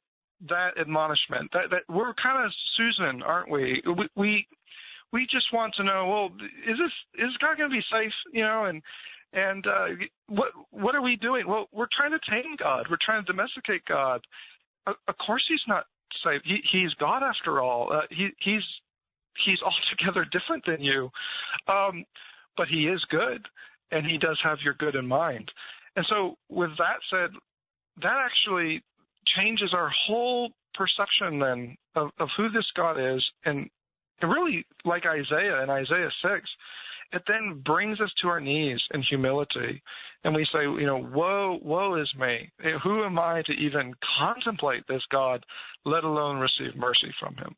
that 0.48 0.78
admonishment 0.80 1.50
that 1.52 1.70
that 1.70 1.82
we're 1.88 2.14
kind 2.14 2.44
of 2.44 2.52
susan 2.76 3.22
aren't 3.22 3.50
we 3.50 3.82
we 3.86 4.08
we, 4.16 4.46
we 5.16 5.26
just 5.30 5.48
want 5.52 5.72
to 5.74 5.82
know 5.82 6.06
well 6.12 6.26
is 6.68 6.76
this 6.78 7.26
is 7.26 7.36
god 7.38 7.56
going 7.56 7.70
to 7.70 7.76
be 7.76 7.84
safe 7.90 8.12
you 8.32 8.42
know 8.42 8.64
and 8.64 8.82
and 9.32 9.66
uh, 9.66 9.86
what 10.28 10.48
what 10.70 10.94
are 10.94 11.02
we 11.02 11.16
doing? 11.16 11.46
Well, 11.46 11.68
we're 11.72 11.88
trying 11.94 12.12
to 12.12 12.20
tame 12.30 12.56
God. 12.58 12.86
We're 12.88 12.96
trying 13.04 13.24
to 13.24 13.32
domesticate 13.32 13.84
God. 13.84 14.20
Of 14.86 15.18
course, 15.24 15.44
He's 15.48 15.60
not 15.66 15.84
safe. 16.24 16.42
he, 16.44 16.58
he's 16.72 16.94
God 16.94 17.22
after 17.22 17.60
all. 17.60 17.92
Uh, 17.92 18.02
he, 18.10 18.28
he's 18.40 18.62
he's 19.44 19.58
altogether 19.62 20.24
different 20.24 20.64
than 20.66 20.80
you, 20.82 21.10
um, 21.68 22.04
but 22.56 22.68
he 22.68 22.86
is 22.86 23.04
good, 23.10 23.46
and 23.90 24.06
he 24.06 24.16
does 24.18 24.40
have 24.42 24.58
your 24.64 24.74
good 24.74 24.94
in 24.94 25.06
mind. 25.06 25.50
And 25.96 26.06
so, 26.10 26.36
with 26.48 26.70
that 26.78 26.98
said, 27.10 27.30
that 28.02 28.16
actually 28.24 28.82
changes 29.38 29.74
our 29.74 29.90
whole 30.06 30.50
perception 30.74 31.38
then 31.38 31.76
of, 31.94 32.10
of 32.18 32.28
who 32.36 32.48
this 32.50 32.66
God 32.76 32.96
is, 32.98 33.24
and 33.44 33.68
really, 34.22 34.64
like 34.84 35.04
Isaiah 35.06 35.62
in 35.62 35.70
Isaiah 35.70 36.10
six, 36.22 36.48
it 37.12 37.22
then 37.28 37.62
brings 37.64 38.00
us 38.00 38.10
to 38.22 38.28
our 38.28 38.40
knees 38.40 38.80
in 38.92 39.02
humility. 39.02 39.82
And 40.24 40.34
we 40.34 40.44
say, 40.52 40.62
you 40.62 40.86
know, 40.86 40.98
woe, 41.14 41.58
woe 41.62 42.00
is 42.00 42.12
me. 42.18 42.50
Who 42.82 43.04
am 43.04 43.18
I 43.18 43.42
to 43.46 43.52
even 43.52 43.94
contemplate 44.18 44.84
this 44.88 45.02
God, 45.10 45.44
let 45.84 46.04
alone 46.04 46.38
receive 46.38 46.76
mercy 46.76 47.14
from 47.20 47.36
him? 47.36 47.54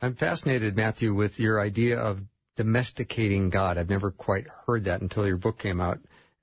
I'm 0.00 0.14
fascinated, 0.14 0.76
Matthew, 0.76 1.14
with 1.14 1.40
your 1.40 1.60
idea 1.60 1.98
of 1.98 2.22
domesticating 2.56 3.50
God. 3.50 3.78
I've 3.78 3.90
never 3.90 4.10
quite 4.10 4.46
heard 4.66 4.84
that 4.84 5.00
until 5.00 5.26
your 5.26 5.36
book 5.36 5.58
came 5.58 5.80
out. 5.80 6.00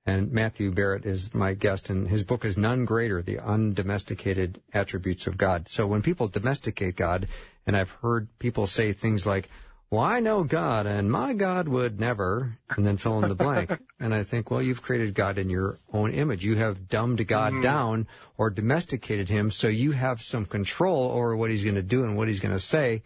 And 0.10 0.32
Matthew 0.32 0.72
Barrett 0.72 1.05
is 1.05 1.36
my 1.36 1.53
guest, 1.53 1.91
and 1.91 2.07
his 2.07 2.24
book 2.24 2.43
is 2.43 2.57
None 2.57 2.84
Greater, 2.84 3.22
The 3.22 3.38
Undomesticated 3.38 4.60
Attributes 4.74 5.28
of 5.28 5.38
God. 5.38 5.70
So 5.70 5.86
when 5.86 6.01
people 6.01 6.28
domesticate 6.28 6.95
God, 6.95 7.28
and 7.68 7.78
I've 7.78 7.91
heard 7.91 8.28
people 8.39 8.66
say 8.66 8.91
things 8.91 9.28
like, 9.28 9.51
well, 9.91 10.01
I 10.01 10.20
know 10.20 10.43
God, 10.43 10.88
and 10.88 11.12
my 11.12 11.34
God 11.34 11.68
would 11.68 11.99
never, 11.99 12.57
and 12.76 12.88
then 12.88 12.97
fill 12.97 13.22
in 13.22 13.30
the 13.30 13.36
blank. 13.36 13.72
and 13.99 14.12
I 14.12 14.24
think, 14.24 14.49
well, 14.49 14.64
you've 14.64 14.82
created 14.82 15.14
God 15.14 15.38
in 15.38 15.47
your 15.47 15.78
own 15.93 16.12
image. 16.12 16.43
You 16.43 16.55
have 16.55 16.89
dumbed 16.89 17.28
God 17.28 17.53
mm. 17.53 17.62
down 17.62 18.07
or 18.36 18.49
domesticated 18.49 19.30
him, 19.30 19.51
so 19.51 19.68
you 19.68 19.91
have 19.91 20.24
some 20.24 20.47
control 20.47 21.12
over 21.12 21.36
what 21.36 21.51
he's 21.51 21.64
going 21.64 21.76
to 21.76 21.84
do 21.84 22.03
and 22.03 22.18
what 22.18 22.28
he's 22.28 22.39
going 22.39 22.55
to 22.55 22.60
say, 22.60 23.03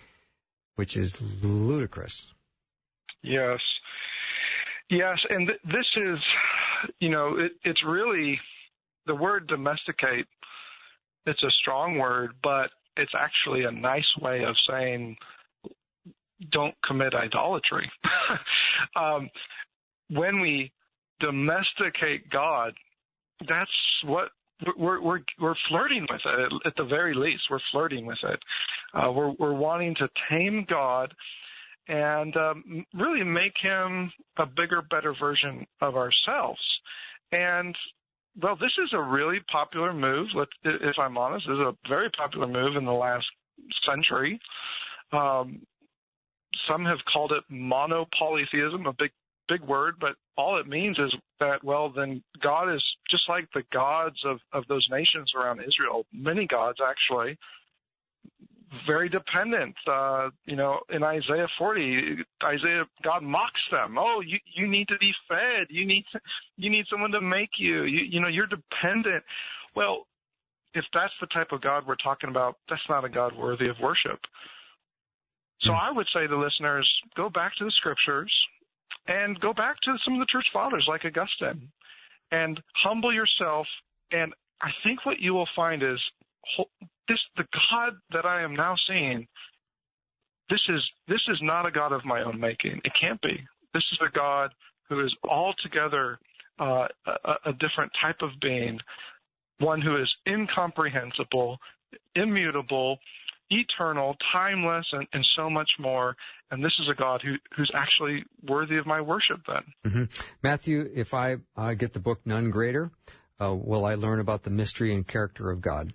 which 0.76 0.96
is 0.96 1.22
ludicrous. 1.42 2.32
Yes. 3.22 3.60
Yes, 4.90 5.18
and 5.30 5.48
th- 5.48 5.60
this 5.66 5.88
is, 5.98 6.20
you 7.00 7.10
know, 7.10 7.38
it, 7.38 7.54
it's 7.64 7.84
really 7.86 8.40
the 9.06 9.16
word 9.16 9.48
domesticate. 9.48 10.26
It's 11.26 11.44
a 11.44 11.52
strong 11.62 11.98
word, 11.98 12.32
but 12.42 12.70
it's 12.98 13.14
actually 13.18 13.64
a 13.64 13.72
nice 13.72 14.10
way 14.22 14.44
of 14.44 14.56
saying 14.70 15.18
don't 16.52 16.76
commit 16.86 17.14
idolatry. 17.14 17.90
um, 18.96 19.30
when 20.10 20.42
we 20.42 20.72
domesticate 21.20 22.30
God, 22.30 22.74
that's 23.48 23.72
what 24.06 24.30
we're 24.78 25.02
we're 25.02 25.20
we're 25.40 25.56
flirting 25.70 26.06
with 26.10 26.22
it. 26.26 26.54
At 26.66 26.76
the 26.78 26.86
very 26.86 27.14
least, 27.14 27.44
we're 27.50 27.60
flirting 27.72 28.06
with 28.06 28.20
it. 28.24 28.40
Uh, 28.94 29.12
we're 29.12 29.32
we're 29.40 29.54
wanting 29.54 29.96
to 29.96 30.10
tame 30.30 30.66
God 30.70 31.14
and 31.88 32.36
um, 32.38 32.86
really 32.94 33.24
make 33.24 33.54
him 33.62 34.12
a 34.38 34.46
bigger, 34.46 34.82
better 34.82 35.14
version 35.20 35.66
of 35.82 35.96
ourselves. 35.96 36.62
And 37.34 37.76
well, 38.42 38.56
this 38.56 38.72
is 38.84 38.92
a 38.94 39.02
really 39.02 39.40
popular 39.52 39.94
move. 39.94 40.28
If 40.64 40.98
I'm 41.00 41.18
honest, 41.18 41.48
this 41.48 41.56
is 41.56 41.60
a 41.60 41.76
very 41.90 42.10
popular 42.12 42.48
move 42.48 42.76
in 42.76 42.86
the 42.86 42.92
last 42.92 43.26
century. 43.88 44.40
Um, 45.12 45.62
some 46.68 46.86
have 46.86 47.00
called 47.12 47.32
it 47.32 47.44
monopolytheism, 47.50 48.86
a 48.86 48.94
big 48.94 49.12
big 49.50 49.62
word, 49.62 49.96
but 50.00 50.16
all 50.38 50.58
it 50.58 50.68
means 50.68 50.98
is 50.98 51.14
that 51.40 51.64
well, 51.64 51.90
then 51.90 52.24
God 52.42 52.74
is 52.74 52.84
just 53.10 53.28
like 53.28 53.48
the 53.54 53.64
gods 53.72 54.18
of 54.26 54.40
of 54.54 54.66
those 54.68 54.88
nations 54.90 55.32
around 55.36 55.62
Israel. 55.62 56.06
Many 56.14 56.46
gods 56.48 56.80
actually 56.86 57.38
very 58.88 59.10
dependent. 59.10 59.76
Uh, 59.88 60.30
you 60.46 60.56
know, 60.56 60.80
in 60.90 61.04
Isaiah 61.04 61.48
40, 61.58 62.18
Isaiah, 62.44 62.84
God 63.04 63.24
mocks 63.24 63.62
them. 63.72 63.98
Oh, 63.98 64.22
you, 64.26 64.38
you 64.56 64.68
need 64.68 64.88
to 64.88 64.98
be 65.00 65.12
fed. 65.28 65.68
You 65.70 65.86
need, 65.86 66.06
to, 66.12 66.20
you 66.58 66.70
need 66.70 66.86
someone 66.90 67.12
to 67.12 67.22
make 67.22 67.52
you. 67.58 67.84
You, 67.84 68.02
you 68.10 68.20
know, 68.20 68.28
you're 68.28 68.48
dependent. 68.48 69.24
Well, 69.76 70.08
if 70.74 70.86
that's 70.94 71.14
the 71.22 71.28
type 71.28 71.52
of 71.52 71.62
God 71.62 71.86
we're 71.88 71.96
talking 71.96 72.30
about, 72.30 72.58
that's 72.70 72.82
not 72.90 73.06
a 73.06 73.10
God 73.10 73.36
worthy 73.36 73.68
of 73.68 73.76
worship. 73.82 74.20
So 75.62 75.72
hmm. 75.72 75.78
I 75.78 75.92
would 75.92 76.08
say 76.14 76.28
to 76.28 76.38
listeners, 76.38 76.90
go 77.16 77.30
back 77.30 77.56
to 77.58 77.66
the 77.66 77.72
scriptures 77.72 78.34
and 79.08 79.40
go 79.40 79.54
back 79.54 79.78
to 79.84 79.96
some 80.04 80.14
of 80.16 80.20
the 80.20 80.26
church 80.26 80.48
fathers 80.52 80.86
like 80.88 81.06
Augustine 81.06 81.70
and 82.32 82.60
humble 82.84 83.14
yourself. 83.14 83.68
And 84.12 84.34
I 84.62 84.70
think 84.84 85.06
what 85.06 85.20
you 85.20 85.34
will 85.34 85.50
find 85.56 85.84
is 85.84 86.00
this 87.08 87.20
the 87.38 87.46
God 87.72 87.94
that 88.12 88.26
I 88.26 88.44
am 88.44 88.56
now 88.56 88.76
seeing. 88.88 89.28
This 90.50 90.62
is 90.70 90.82
this 91.08 91.22
is 91.30 91.40
not 91.42 91.66
a 91.66 91.72
God 91.72 91.92
of 91.92 92.06
my 92.06 92.22
own 92.22 92.40
making. 92.40 92.82
It 92.84 92.94
can't 93.00 93.22
be. 93.22 93.44
This 93.74 93.84
is 93.92 94.00
a 94.06 94.12
God 94.12 94.52
who 94.90 95.04
is 95.04 95.16
altogether 95.28 96.20
uh, 96.60 96.88
a, 97.06 97.34
a 97.46 97.54
different 97.54 97.92
type 98.02 98.22
of 98.22 98.30
being, 98.42 98.80
one 99.60 99.82
who 99.82 99.96
is 99.96 100.14
incomprehensible, 100.28 101.58
immutable, 102.16 103.00
eternal, 103.50 104.16
timeless, 104.32 104.86
and, 104.92 105.08
and, 105.14 105.26
so 105.36 105.50
much 105.50 105.72
more. 105.80 106.16
And 106.52 106.64
this 106.64 106.74
is 106.80 106.88
a 106.90 106.96
God 106.96 107.22
who, 107.24 107.36
who's 107.56 107.72
actually 107.74 108.24
worthy 108.48 108.78
of 108.78 108.86
my 108.86 109.02
worship 109.02 109.42
then. 109.48 109.92
Mm-hmm. 109.92 110.24
Matthew, 110.42 110.90
if 110.94 111.14
I 111.14 111.38
uh, 111.56 111.74
get 111.74 111.94
the 111.94 112.00
book 112.00 112.22
None 112.26 112.52
Greater, 112.52 112.92
uh, 113.42 113.54
will 113.54 113.86
I 113.86 113.96
learn 113.96 114.20
about 114.20 114.44
the 114.44 114.50
mystery 114.50 114.94
and 114.94 115.08
character 115.08 115.50
of 115.50 115.62
God? 115.62 115.94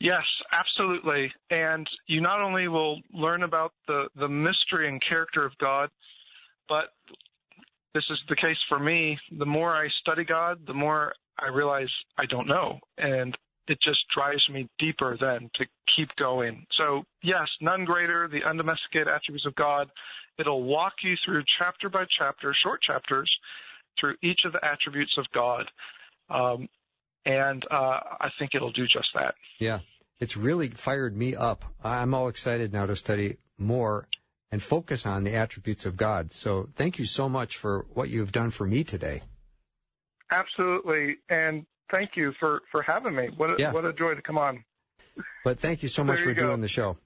Yes, 0.00 0.24
absolutely. 0.52 1.32
And 1.50 1.88
you 2.06 2.20
not 2.20 2.40
only 2.40 2.68
will 2.68 3.00
learn 3.12 3.42
about 3.42 3.72
the, 3.86 4.08
the 4.16 4.28
mystery 4.28 4.88
and 4.88 5.02
character 5.02 5.44
of 5.44 5.56
God, 5.58 5.88
but 6.68 6.90
this 7.94 8.04
is 8.10 8.18
the 8.28 8.36
case 8.36 8.58
for 8.68 8.78
me. 8.78 9.18
The 9.38 9.46
more 9.46 9.74
I 9.74 9.88
study 10.00 10.24
God, 10.24 10.66
the 10.66 10.74
more 10.74 11.14
I 11.38 11.48
realize 11.48 11.88
I 12.18 12.26
don't 12.26 12.48
know. 12.48 12.80
And 12.98 13.36
it 13.68 13.80
just 13.80 14.00
drives 14.14 14.46
me 14.50 14.68
deeper 14.78 15.16
then 15.18 15.50
to 15.54 15.64
keep 15.96 16.08
going. 16.16 16.66
So, 16.76 17.04
yes, 17.22 17.48
none 17.60 17.84
greater, 17.84 18.28
the 18.28 18.44
undomesticated 18.44 19.08
attributes 19.08 19.46
of 19.46 19.54
God. 19.54 19.88
It'll 20.38 20.64
walk 20.64 20.94
you 21.02 21.14
through 21.24 21.44
chapter 21.58 21.88
by 21.88 22.04
chapter, 22.08 22.54
short 22.62 22.82
chapters, 22.82 23.30
through 23.98 24.16
each 24.22 24.40
of 24.44 24.52
the 24.52 24.64
attributes 24.64 25.16
of 25.16 25.26
God. 25.32 25.70
Um, 26.28 26.68
and 27.24 27.64
uh, 27.70 28.00
I 28.20 28.28
think 28.38 28.54
it'll 28.54 28.72
do 28.72 28.84
just 28.84 29.08
that. 29.14 29.34
Yeah, 29.58 29.80
it's 30.18 30.36
really 30.36 30.68
fired 30.68 31.16
me 31.16 31.34
up. 31.34 31.64
I'm 31.82 32.14
all 32.14 32.28
excited 32.28 32.72
now 32.72 32.86
to 32.86 32.96
study 32.96 33.38
more 33.58 34.08
and 34.50 34.62
focus 34.62 35.04
on 35.06 35.24
the 35.24 35.34
attributes 35.34 35.84
of 35.84 35.96
God. 35.96 36.32
So 36.32 36.68
thank 36.76 36.98
you 36.98 37.06
so 37.06 37.28
much 37.28 37.56
for 37.56 37.86
what 37.92 38.08
you've 38.08 38.32
done 38.32 38.50
for 38.50 38.66
me 38.66 38.84
today. 38.84 39.22
Absolutely, 40.30 41.16
and 41.28 41.66
thank 41.90 42.10
you 42.16 42.32
for 42.38 42.62
for 42.70 42.82
having 42.82 43.14
me. 43.14 43.28
What 43.36 43.50
a, 43.50 43.54
yeah. 43.58 43.72
what 43.72 43.84
a 43.84 43.92
joy 43.92 44.14
to 44.14 44.22
come 44.22 44.38
on. 44.38 44.64
But 45.44 45.60
thank 45.60 45.82
you 45.82 45.88
so 45.88 46.02
much 46.02 46.20
for 46.20 46.34
doing 46.34 46.60
the 46.60 46.68
show. 46.68 46.96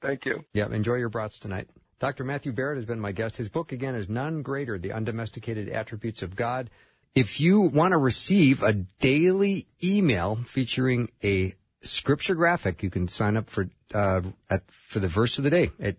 Thank 0.00 0.24
you. 0.24 0.44
Yeah, 0.52 0.66
enjoy 0.66 0.96
your 0.96 1.08
brats 1.08 1.38
tonight. 1.38 1.68
Dr. 2.00 2.24
Matthew 2.24 2.52
Barrett 2.52 2.78
has 2.78 2.84
been 2.84 2.98
my 2.98 3.12
guest. 3.12 3.36
His 3.36 3.48
book 3.48 3.70
again 3.70 3.94
is 3.94 4.08
None 4.08 4.42
Greater: 4.42 4.78
The 4.78 4.92
Undomesticated 4.92 5.68
Attributes 5.68 6.22
of 6.22 6.34
God. 6.34 6.70
If 7.14 7.40
you 7.40 7.60
want 7.60 7.92
to 7.92 7.98
receive 7.98 8.62
a 8.62 8.72
daily 8.72 9.66
email 9.84 10.36
featuring 10.46 11.10
a 11.22 11.54
scripture 11.82 12.34
graphic, 12.34 12.82
you 12.82 12.88
can 12.90 13.06
sign 13.08 13.36
up 13.36 13.50
for 13.50 13.68
uh, 13.92 14.22
at, 14.48 14.62
for 14.70 14.98
the 14.98 15.08
verse 15.08 15.36
of 15.36 15.44
the 15.44 15.50
day 15.50 15.72
at 15.78 15.96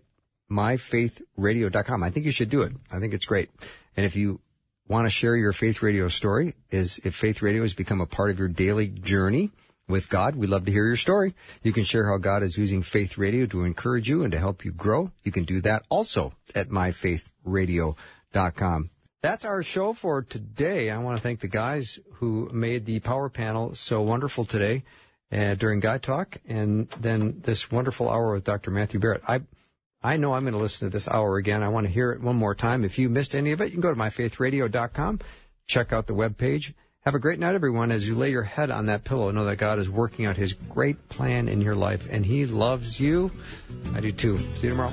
myfaithradio.com. 0.50 2.02
I 2.02 2.10
think 2.10 2.26
you 2.26 2.32
should 2.32 2.50
do 2.50 2.62
it. 2.62 2.72
I 2.90 2.98
think 2.98 3.14
it's 3.14 3.26
great. 3.26 3.50
And 3.96 4.04
if 4.04 4.16
you 4.16 4.40
want 4.88 5.06
to 5.06 5.10
share 5.10 5.36
your 5.36 5.52
Faith 5.52 5.82
Radio 5.82 6.08
story, 6.08 6.56
is 6.70 6.98
if 7.04 7.14
Faith 7.14 7.42
Radio 7.42 7.62
has 7.62 7.74
become 7.74 8.00
a 8.00 8.06
part 8.06 8.30
of 8.30 8.40
your 8.40 8.48
daily 8.48 8.88
journey 8.88 9.52
with 9.86 10.08
God, 10.08 10.34
we'd 10.34 10.50
love 10.50 10.64
to 10.64 10.72
hear 10.72 10.86
your 10.86 10.96
story. 10.96 11.32
You 11.62 11.72
can 11.72 11.84
share 11.84 12.10
how 12.10 12.18
God 12.18 12.42
is 12.42 12.58
using 12.58 12.82
Faith 12.82 13.16
Radio 13.16 13.46
to 13.46 13.62
encourage 13.62 14.08
you 14.08 14.24
and 14.24 14.32
to 14.32 14.40
help 14.40 14.64
you 14.64 14.72
grow. 14.72 15.12
You 15.22 15.30
can 15.30 15.44
do 15.44 15.60
that 15.60 15.84
also 15.88 16.32
at 16.54 16.70
myfaithradio.com. 16.70 18.90
That's 19.24 19.46
our 19.46 19.62
show 19.62 19.94
for 19.94 20.20
today. 20.20 20.90
I 20.90 20.98
want 20.98 21.16
to 21.16 21.22
thank 21.22 21.40
the 21.40 21.48
guys 21.48 21.98
who 22.16 22.50
made 22.52 22.84
the 22.84 23.00
power 23.00 23.30
panel 23.30 23.74
so 23.74 24.02
wonderful 24.02 24.44
today 24.44 24.84
uh, 25.32 25.54
during 25.54 25.80
Guy 25.80 25.96
Talk, 25.96 26.36
and 26.46 26.90
then 27.00 27.40
this 27.40 27.70
wonderful 27.70 28.10
hour 28.10 28.34
with 28.34 28.44
Dr. 28.44 28.70
Matthew 28.70 29.00
Barrett. 29.00 29.22
I 29.26 29.40
I 30.02 30.18
know 30.18 30.34
I'm 30.34 30.42
going 30.42 30.52
to 30.52 30.60
listen 30.60 30.86
to 30.86 30.92
this 30.92 31.08
hour 31.08 31.38
again. 31.38 31.62
I 31.62 31.68
want 31.68 31.86
to 31.86 31.90
hear 31.90 32.12
it 32.12 32.20
one 32.20 32.36
more 32.36 32.54
time. 32.54 32.84
If 32.84 32.98
you 32.98 33.08
missed 33.08 33.34
any 33.34 33.52
of 33.52 33.62
it, 33.62 33.68
you 33.68 33.70
can 33.70 33.80
go 33.80 33.94
to 33.94 33.98
myfaithradio.com, 33.98 35.20
check 35.66 35.90
out 35.90 36.06
the 36.06 36.12
web 36.12 36.36
page. 36.36 36.74
Have 37.06 37.14
a 37.14 37.18
great 37.18 37.38
night, 37.38 37.54
everyone. 37.54 37.92
As 37.92 38.06
you 38.06 38.14
lay 38.16 38.30
your 38.30 38.42
head 38.42 38.70
on 38.70 38.84
that 38.86 39.04
pillow, 39.04 39.30
know 39.30 39.46
that 39.46 39.56
God 39.56 39.78
is 39.78 39.88
working 39.88 40.26
out 40.26 40.36
His 40.36 40.52
great 40.52 41.08
plan 41.08 41.48
in 41.48 41.62
your 41.62 41.76
life, 41.76 42.06
and 42.10 42.26
He 42.26 42.44
loves 42.44 43.00
you. 43.00 43.30
I 43.94 44.00
do 44.00 44.12
too. 44.12 44.36
See 44.36 44.66
you 44.66 44.74
tomorrow. 44.74 44.92